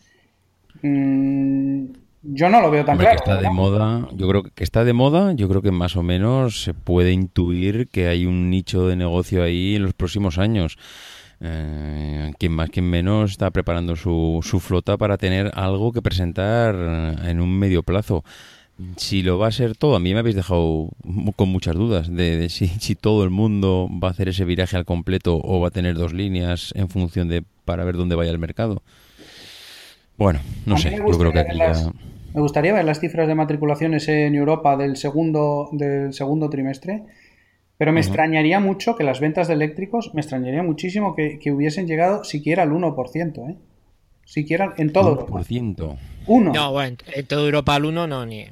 [0.83, 1.87] Mm,
[2.25, 3.17] yo no lo veo tan claro.
[3.17, 6.03] Que está de moda, yo creo que está de moda, yo creo que más o
[6.03, 10.79] menos se puede intuir que hay un nicho de negocio ahí en los próximos años.
[11.41, 16.75] Eh, quien más, quien menos está preparando su, su flota para tener algo que presentar
[16.75, 18.25] en un medio plazo
[18.97, 20.91] si lo va a ser todo, a mí me habéis dejado
[21.37, 24.85] con muchas dudas de, si, si, todo el mundo va a hacer ese viraje al
[24.85, 28.39] completo o va a tener dos líneas en función de para ver dónde vaya el
[28.39, 28.83] mercado.
[30.17, 31.93] Bueno, no sé, yo creo que aquí ya...
[32.35, 37.05] Me gustaría ver las cifras de matriculaciones en Europa del segundo, del segundo trimestre,
[37.79, 41.87] pero me extrañaría mucho que las ventas de eléctricos, me extrañaría muchísimo que, que hubiesen
[41.87, 43.57] llegado siquiera al 1%, ¿eh?
[44.25, 45.29] Siquiera en todo.
[45.29, 45.97] 1%.
[46.27, 46.53] Uno.
[46.53, 48.47] No, bueno, en toda Europa al uno no, ni,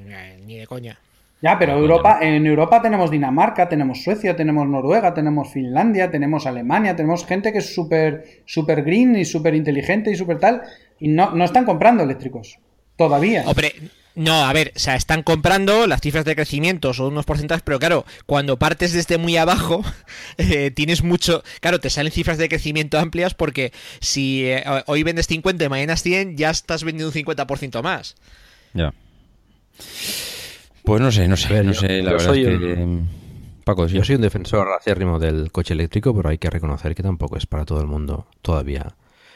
[0.45, 0.97] ni de coña.
[1.41, 6.95] Ya, pero Europa, en Europa tenemos Dinamarca, tenemos Suecia, tenemos Noruega, tenemos Finlandia, tenemos Alemania,
[6.95, 10.61] tenemos gente que es súper super green y súper inteligente y súper tal,
[10.99, 12.59] y no, no están comprando eléctricos.
[12.97, 13.43] Todavía.
[13.45, 13.73] Hombre,
[14.15, 17.79] no, a ver, o sea, están comprando las cifras de crecimiento, son unos porcentajes, pero
[17.79, 19.83] claro, cuando partes desde muy abajo,
[20.37, 21.43] eh, tienes mucho.
[21.61, 25.97] Claro, te salen cifras de crecimiento amplias porque si eh, hoy vendes 50 y mañana
[25.97, 28.15] 100, ya estás vendiendo un 50% más.
[28.73, 28.93] Ya.
[30.83, 32.99] Pues no sé, no sé, no sé, la verdad es que.
[33.63, 37.37] Paco, yo soy un defensor acérrimo del coche eléctrico, pero hay que reconocer que tampoco
[37.37, 38.93] es para todo el mundo todavía.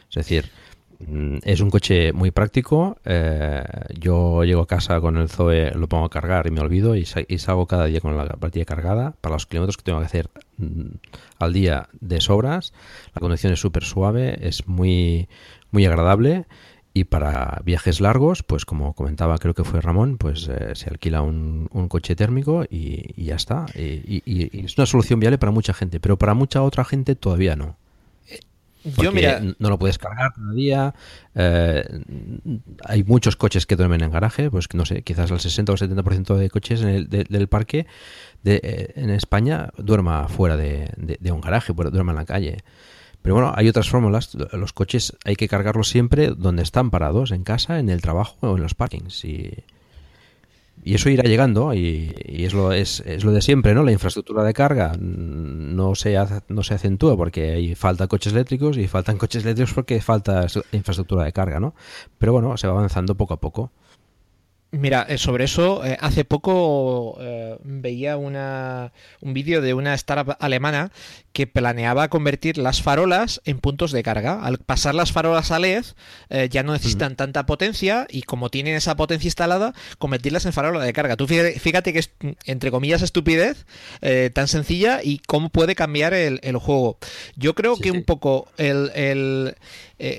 [0.10, 0.67] Es decir, Mm,
[1.00, 2.98] es un coche muy práctico.
[3.06, 3.64] Eh,
[4.00, 7.06] yo llego a casa con el Zoe, lo pongo a cargar y me olvido y,
[7.06, 10.96] salgo cada día con la batería cargada para los kilómetros que tengo que hacer mm,
[11.40, 12.74] al día de sobras.
[13.14, 15.30] La conducción es súper suave, es muy,
[15.72, 16.46] muy agradable.
[16.94, 21.22] Y para viajes largos, pues como comentaba, creo que fue Ramón, pues eh, se alquila
[21.22, 23.68] un, coche térmico y, ya está.
[23.76, 27.78] y es una solución viable para mucha gente, pero para mucha otra gente todavía no.
[28.84, 29.42] Yo, mira...
[29.42, 30.94] no lo puedes cargar cada día.
[31.36, 31.84] Eh,
[32.86, 36.36] hay muchos coches que duermen en garaje, pues no sé, quizás el 60 o 70%
[36.36, 37.88] de coches en el, del parque
[38.44, 40.90] de, eh, en España duerma fuera de,
[41.32, 42.58] un garaje, duerma en la calle.
[43.22, 44.36] Pero bueno, hay otras fórmulas.
[44.54, 48.56] Los coches hay que cargarlos siempre donde están parados, en casa, en el trabajo o
[48.56, 49.26] en los parkings.
[49.26, 49.66] Y,
[50.84, 53.84] y eso irá llegando y, es, lo, es, es, lo de siempre, ¿no?
[53.84, 56.18] La infraestructura de carga no se,
[56.48, 61.26] no se acentúa porque hay falta coches eléctricos y faltan coches eléctricos porque falta infraestructura
[61.26, 61.76] de carga, ¿no?
[62.18, 63.72] Pero bueno, se va avanzando poco a poco.
[64.72, 68.92] Mira, eh, sobre eso, eh, hace poco eh, veía una,
[69.22, 70.92] un vídeo de una startup alemana
[71.38, 74.42] que planeaba convertir las farolas en puntos de carga.
[74.42, 75.86] Al pasar las farolas a LED,
[76.50, 80.92] ya no necesitan tanta potencia y como tienen esa potencia instalada, convertirlas en farola de
[80.94, 81.16] carga.
[81.16, 82.10] Tú fíjate, que es,
[82.46, 83.68] entre comillas, estupidez
[84.34, 86.98] tan sencilla y cómo puede cambiar el, juego.
[87.36, 89.54] Yo creo que un poco el,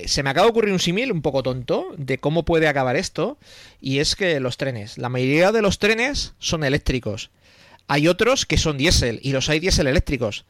[0.05, 3.37] se me acaba de ocurrir un símil un poco tonto de cómo puede acabar esto
[3.81, 7.29] y es que los trenes, la mayoría de los trenes son eléctricos.
[7.89, 10.45] Hay otros que son diésel y los hay diésel eléctricos.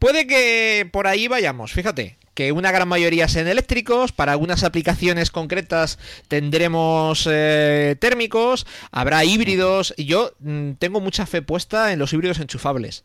[0.00, 5.30] Puede que por ahí vayamos, fíjate, que una gran mayoría sean eléctricos, para algunas aplicaciones
[5.30, 12.14] concretas tendremos eh, térmicos, habrá híbridos, y yo mm, tengo mucha fe puesta en los
[12.14, 13.04] híbridos enchufables.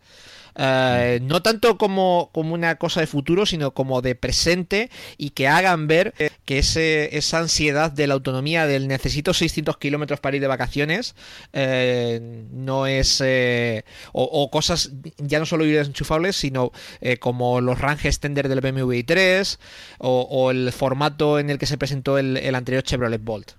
[0.58, 5.50] Eh, no tanto como, como, una cosa de futuro, sino como de presente y que
[5.50, 6.14] hagan ver
[6.46, 11.16] que ese, esa ansiedad de la autonomía del necesito 600 kilómetros para ir de vacaciones
[11.52, 13.22] eh, no es...
[13.24, 13.84] Eh,
[14.14, 16.72] o, cosas ya no solo enchufables, sino
[17.20, 19.58] como los range extender del BMW i3
[19.98, 23.52] o, el formato en el que se presentó el, anterior Chevrolet Bolt.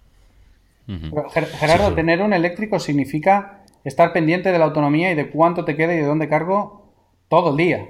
[1.59, 5.94] Gerardo, tener un eléctrico significa estar pendiente de la autonomía y de cuánto te queda
[5.94, 6.86] y de dónde cargo
[7.28, 7.89] todo el día.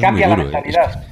[0.00, 0.36] cambia la ¿eh?
[0.36, 1.04] mentalidad.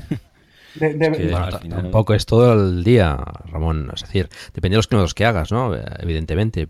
[1.69, 3.17] tampoco es todo el día,
[3.47, 3.91] Ramón.
[3.95, 5.75] Es decir, depende de los kilómetros que hagas, ¿no?
[5.99, 6.69] Evidentemente.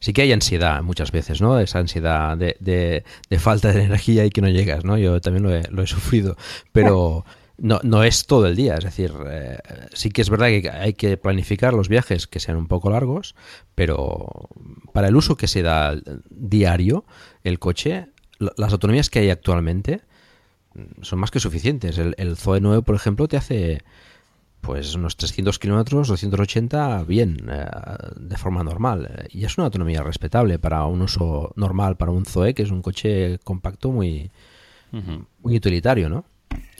[0.00, 1.58] Sí que hay ansiedad muchas veces, ¿no?
[1.58, 3.04] Esa ansiedad de,
[3.38, 4.96] falta de energía y que no llegas, ¿no?
[4.98, 6.36] Yo también lo he, sufrido.
[6.72, 7.24] Pero
[7.58, 8.76] no, no es todo el día.
[8.76, 9.58] Es decir, eh,
[9.92, 13.34] sí que es verdad que hay que planificar los viajes que sean un poco largos,
[13.74, 14.48] pero
[14.92, 15.94] para el uso que se da
[16.30, 17.04] diario,
[17.44, 18.11] el coche
[18.56, 20.00] las autonomías que hay actualmente
[21.02, 21.98] son más que suficientes.
[21.98, 23.82] El, el Zoe 9, por ejemplo, te hace
[24.62, 27.66] pues unos 300 kilómetros, 280 bien, eh,
[28.16, 29.26] de forma normal.
[29.30, 32.80] Y es una autonomía respetable para un uso normal, para un Zoe, que es un
[32.80, 34.30] coche compacto muy,
[35.42, 36.24] muy utilitario, ¿no?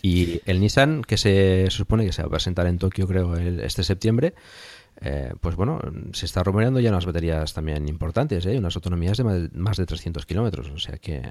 [0.00, 3.82] Y el Nissan, que se, supone que se va a presentar en Tokio, creo, este
[3.82, 4.34] septiembre,
[5.04, 5.80] eh, pues bueno,
[6.12, 8.58] se está rumoreando ya unas baterías también importantes, ¿eh?
[8.58, 11.22] unas autonomías de más de 300 kilómetros, o sea que...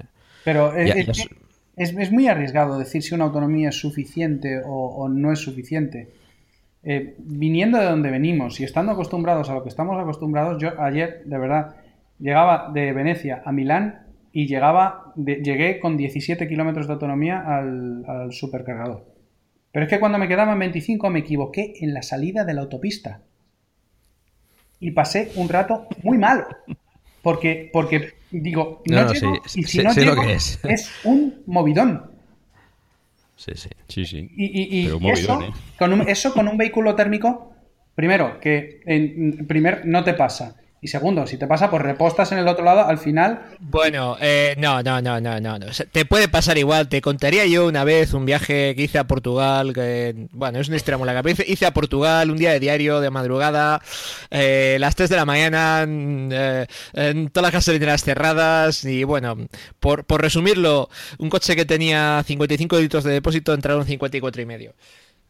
[0.44, 1.28] Pero es,
[1.76, 6.08] es, muy arriesgado decir si una autonomía es suficiente o, no es suficiente.
[6.82, 11.22] Eh, viniendo de donde venimos y estando acostumbrados a lo que estamos acostumbrados, yo ayer,
[11.24, 11.76] de verdad,
[12.18, 18.32] llegaba de Venecia a Milán y llegaba llegué con 17 kilómetros de autonomía al, al
[18.32, 19.06] supercargador.
[19.70, 23.20] Pero es que cuando me quedaban 25 me equivoqué en la salida de la autopista
[24.82, 26.46] y pasé un rato muy malo.
[27.22, 29.12] Porque, porque digo, no,
[29.54, 30.90] y si no llego, es.
[31.04, 32.10] un movidón.
[33.36, 33.68] Sí, sí.
[33.88, 34.30] sí, sí.
[34.36, 35.50] Y, eso, ¿eh?
[35.78, 37.54] con un, eso con un vehículo térmico,
[37.94, 40.56] primero, que en, primer no te pasa.
[40.84, 43.40] Y segundo, si te pasa, pues repostas en el otro lado, al final.
[43.60, 45.58] Bueno, eh, no, no, no, no, no,
[45.92, 46.88] Te puede pasar igual.
[46.88, 50.74] Te contaría yo una vez un viaje que hice a Portugal, que, bueno, es un
[50.74, 51.44] extremo la cabeza.
[51.46, 53.80] Hice a Portugal un día de diario, de madrugada,
[54.32, 58.84] eh, las 3 de la mañana, eh, en todas las gasolineras cerradas.
[58.84, 59.36] Y bueno,
[59.78, 64.74] por, por resumirlo, un coche que tenía 55 litros de depósito entraron 54 y medio.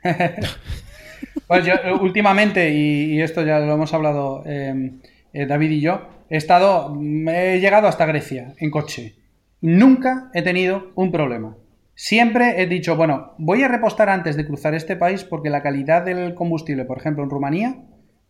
[1.46, 4.44] pues yo, últimamente, y, esto ya lo hemos hablado.
[4.46, 4.92] Eh,
[5.32, 9.16] David y yo, he estado, he llegado hasta Grecia en coche.
[9.60, 11.56] Nunca he tenido un problema.
[11.94, 16.04] Siempre he dicho, bueno, voy a repostar antes de cruzar este país porque la calidad
[16.04, 17.76] del combustible, por ejemplo, en Rumanía,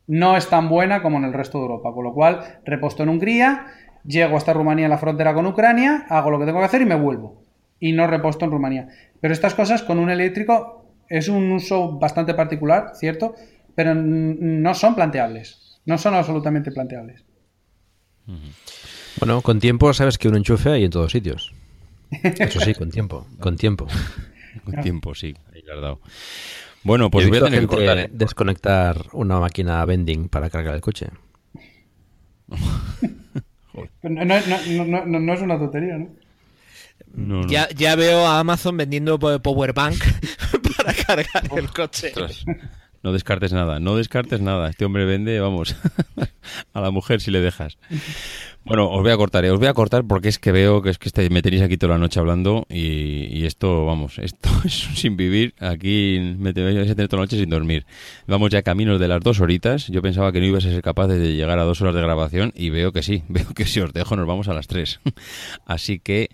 [0.06, 1.92] no es tan buena como en el resto de Europa.
[1.92, 3.66] Con lo cual, reposto en Hungría,
[4.04, 6.86] llego hasta Rumanía en la frontera con Ucrania, hago lo que tengo que hacer y
[6.86, 7.42] me vuelvo.
[7.78, 8.88] Y no reposto en Rumanía.
[9.20, 13.34] Pero estas cosas con un eléctrico es un uso bastante particular, ¿cierto?
[13.74, 15.61] Pero no son planteables.
[15.84, 17.24] No son absolutamente planteables.
[19.18, 21.52] Bueno, con tiempo sabes que un enchufe hay en todos sitios.
[22.10, 23.86] Eso sí, con tiempo, con tiempo.
[24.64, 25.34] con tiempo, sí,
[25.64, 26.00] claro.
[26.84, 27.98] Bueno, pues voy a tener que cortar.
[27.98, 28.10] ¿eh?
[28.12, 31.08] Desconectar una máquina vending para cargar el coche.
[34.02, 37.46] no, no, es una tontería, ¿no?
[37.46, 39.96] Ya, ya, veo a Amazon vendiendo Powerbank
[40.76, 42.12] para cargar el coche.
[43.02, 44.68] No descartes nada, no descartes nada.
[44.68, 45.74] Este hombre vende, vamos,
[46.72, 47.76] a la mujer si le dejas.
[48.64, 49.50] Bueno, os voy a cortar, ¿eh?
[49.50, 51.94] os voy a cortar porque es que veo que es que me tenéis aquí toda
[51.94, 55.54] la noche hablando y, esto, vamos, esto es sin vivir.
[55.58, 57.86] Aquí me tenéis a tener toda la noche sin dormir.
[58.28, 59.88] Vamos ya caminos de las dos horitas.
[59.88, 62.52] Yo pensaba que no ibas a ser capaz de llegar a dos horas de grabación
[62.54, 65.00] y veo que sí, veo que si os dejo nos vamos a las tres.
[65.66, 66.30] Así que...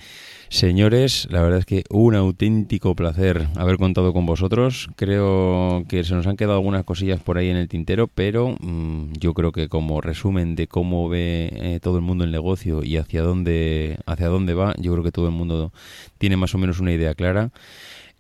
[0.50, 4.88] Señores, la verdad es que un auténtico placer haber contado con vosotros.
[4.96, 9.12] Creo que se nos han quedado algunas cosillas por ahí en el tintero, pero mm,
[9.20, 12.96] yo creo que como resumen de cómo ve eh, todo el mundo el negocio y
[12.96, 15.70] hacia dónde hacia dónde va, yo creo que todo el mundo
[16.16, 17.50] tiene más o menos una idea clara.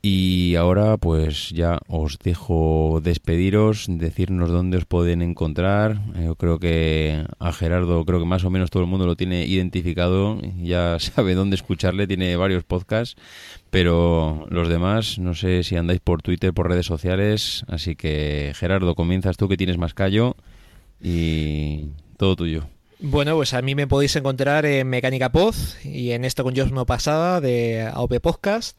[0.00, 6.00] Y ahora pues ya os dejo despediros, decirnos dónde os pueden encontrar.
[6.14, 9.16] Eh, yo creo que a Gerardo creo que más o menos todo el mundo lo
[9.16, 13.16] tiene identificado, ya sabe dónde escucharle, tiene varios podcasts,
[13.70, 18.94] pero los demás no sé si andáis por Twitter, por redes sociales, así que Gerardo,
[18.94, 20.36] comienzas tú que tienes más callo
[21.02, 22.68] y todo tuyo.
[23.00, 26.84] Bueno, pues a mí me podéis encontrar en Mecánica Poz y en esto con Josmo
[26.84, 28.76] Pasada de AOP Podcast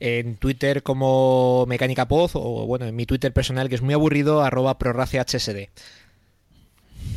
[0.00, 4.42] en Twitter como Mecánica Poz o bueno, en mi Twitter personal que es muy aburrido,
[4.42, 5.68] arroba prorracehsd.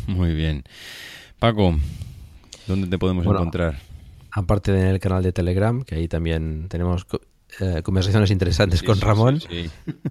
[0.08, 0.64] Muy bien.
[1.38, 1.76] Paco,
[2.66, 3.80] ¿dónde te podemos encontrar?
[4.32, 7.06] Aparte en el canal de Telegram, que ahí también tenemos
[7.60, 9.42] eh, conversaciones interesantes con Ramón,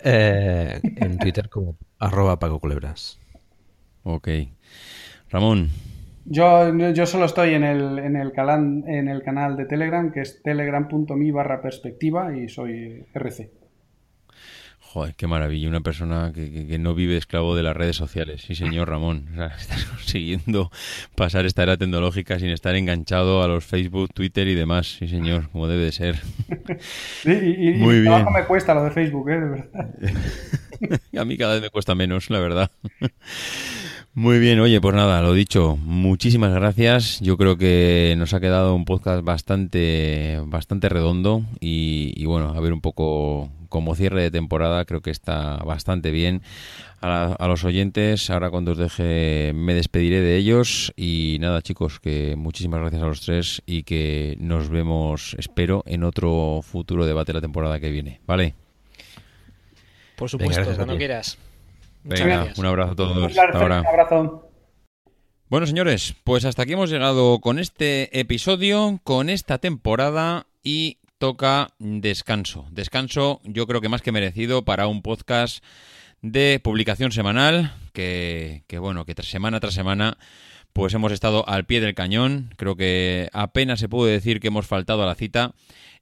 [0.04, 3.18] eh, en Twitter como arroba Paco Culebras.
[4.02, 4.28] Ok.
[5.30, 5.70] Ramón.
[6.28, 10.22] Yo, yo solo estoy en el, en, el canal, en el canal de Telegram, que
[10.22, 13.50] es telegram.me barra perspectiva y soy RC.
[14.80, 15.68] Joder, qué maravilla.
[15.68, 18.42] Una persona que, no vive esclavo de las redes sociales.
[18.42, 19.28] Sí, señor Ramón.
[19.58, 20.70] estás consiguiendo
[21.14, 24.96] pasar esta era tecnológica sin estar enganchado a los Facebook, Twitter y demás.
[24.98, 26.16] Sí, señor, como debe de ser.
[27.24, 28.24] y, Muy bien.
[28.32, 29.40] me cuesta lo de Facebook, ¿eh?
[29.40, 29.90] De verdad.
[31.20, 32.70] a mí cada vez me cuesta menos, la verdad.
[34.16, 37.20] Muy bien, oye, pues nada, lo dicho, muchísimas gracias.
[37.20, 42.72] Yo creo que nos ha quedado un podcast bastante, bastante redondo y, bueno, a ver
[42.72, 46.40] un poco como cierre de temporada, creo que está bastante bien.
[47.02, 52.36] A, los oyentes, ahora cuando os deje me despediré de ellos y nada chicos, que
[52.36, 57.42] muchísimas gracias a los tres y que nos vemos, espero, en otro futuro debate la
[57.42, 58.54] temporada que viene, ¿vale?
[60.16, 61.36] Por supuesto, cuando quieras.
[62.06, 63.38] Venga, un abrazo a todos.
[63.38, 63.80] Hasta ahora.
[63.80, 64.50] Un abrazo.
[65.48, 71.70] Bueno, señores, pues hasta aquí hemos llegado con este episodio, con esta temporada y toca
[71.78, 72.66] descanso.
[72.70, 75.64] Descanso yo creo que más que merecido para un podcast
[76.22, 80.16] de publicación semanal que, que bueno, que tras semana tras semana
[80.72, 82.50] pues hemos estado al pie del cañón.
[82.56, 85.54] Creo que apenas se puede decir que hemos faltado a la cita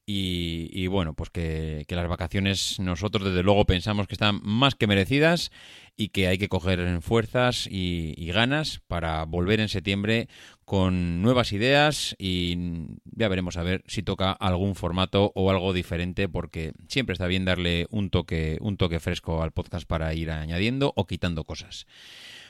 [0.07, 5.51] y, bueno, pues que, las vacaciones nosotros desde luego pensamos que están más que merecidas
[5.97, 10.29] y que hay que coger fuerzas y, ganas para volver en septiembre
[10.65, 12.57] con nuevas ideas y
[13.05, 17.45] ya veremos a ver si toca algún formato o algo diferente porque siempre está bien
[17.45, 21.87] darle un toque, un toque fresco al podcast para ir añadiendo o quitando cosas.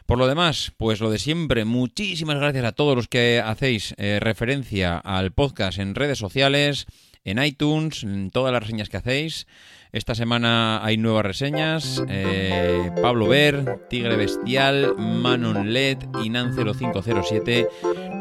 [0.06, 4.20] Por lo demás, pues lo de siempre, muchísimas gracias a todos los que hacéis eh,
[4.20, 6.86] referencia al podcast en redes sociales,
[7.24, 9.46] en iTunes, en todas las reseñas que hacéis.
[9.94, 12.02] Esta semana hay nuevas reseñas.
[12.08, 17.68] Eh, Pablo Ver, Tigre Bestial, Manon LED y Nan0507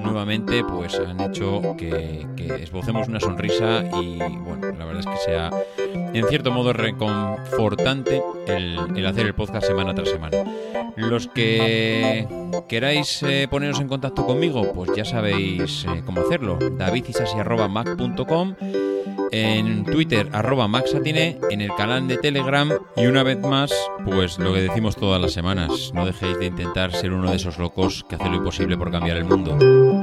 [0.03, 2.27] nuevamente pues han hecho que,
[2.61, 5.49] esbocemos una sonrisa y bueno, la verdad es que sea
[6.13, 10.43] en cierto modo reconfortante el, hacer el podcast semana tras semana.
[10.95, 12.27] Los que
[12.69, 16.59] queráis eh, poneros en contacto conmigo, pues ya sabéis eh, cómo hacerlo.
[16.77, 18.55] davidisasi.mac.com
[19.34, 23.73] en Twitter arroba maxatine, en el canal de Telegram y una vez más,
[24.05, 27.57] pues lo que decimos todas las semanas, no dejéis de intentar ser uno de esos
[27.57, 30.02] locos que hace lo imposible por cambiar el mundo.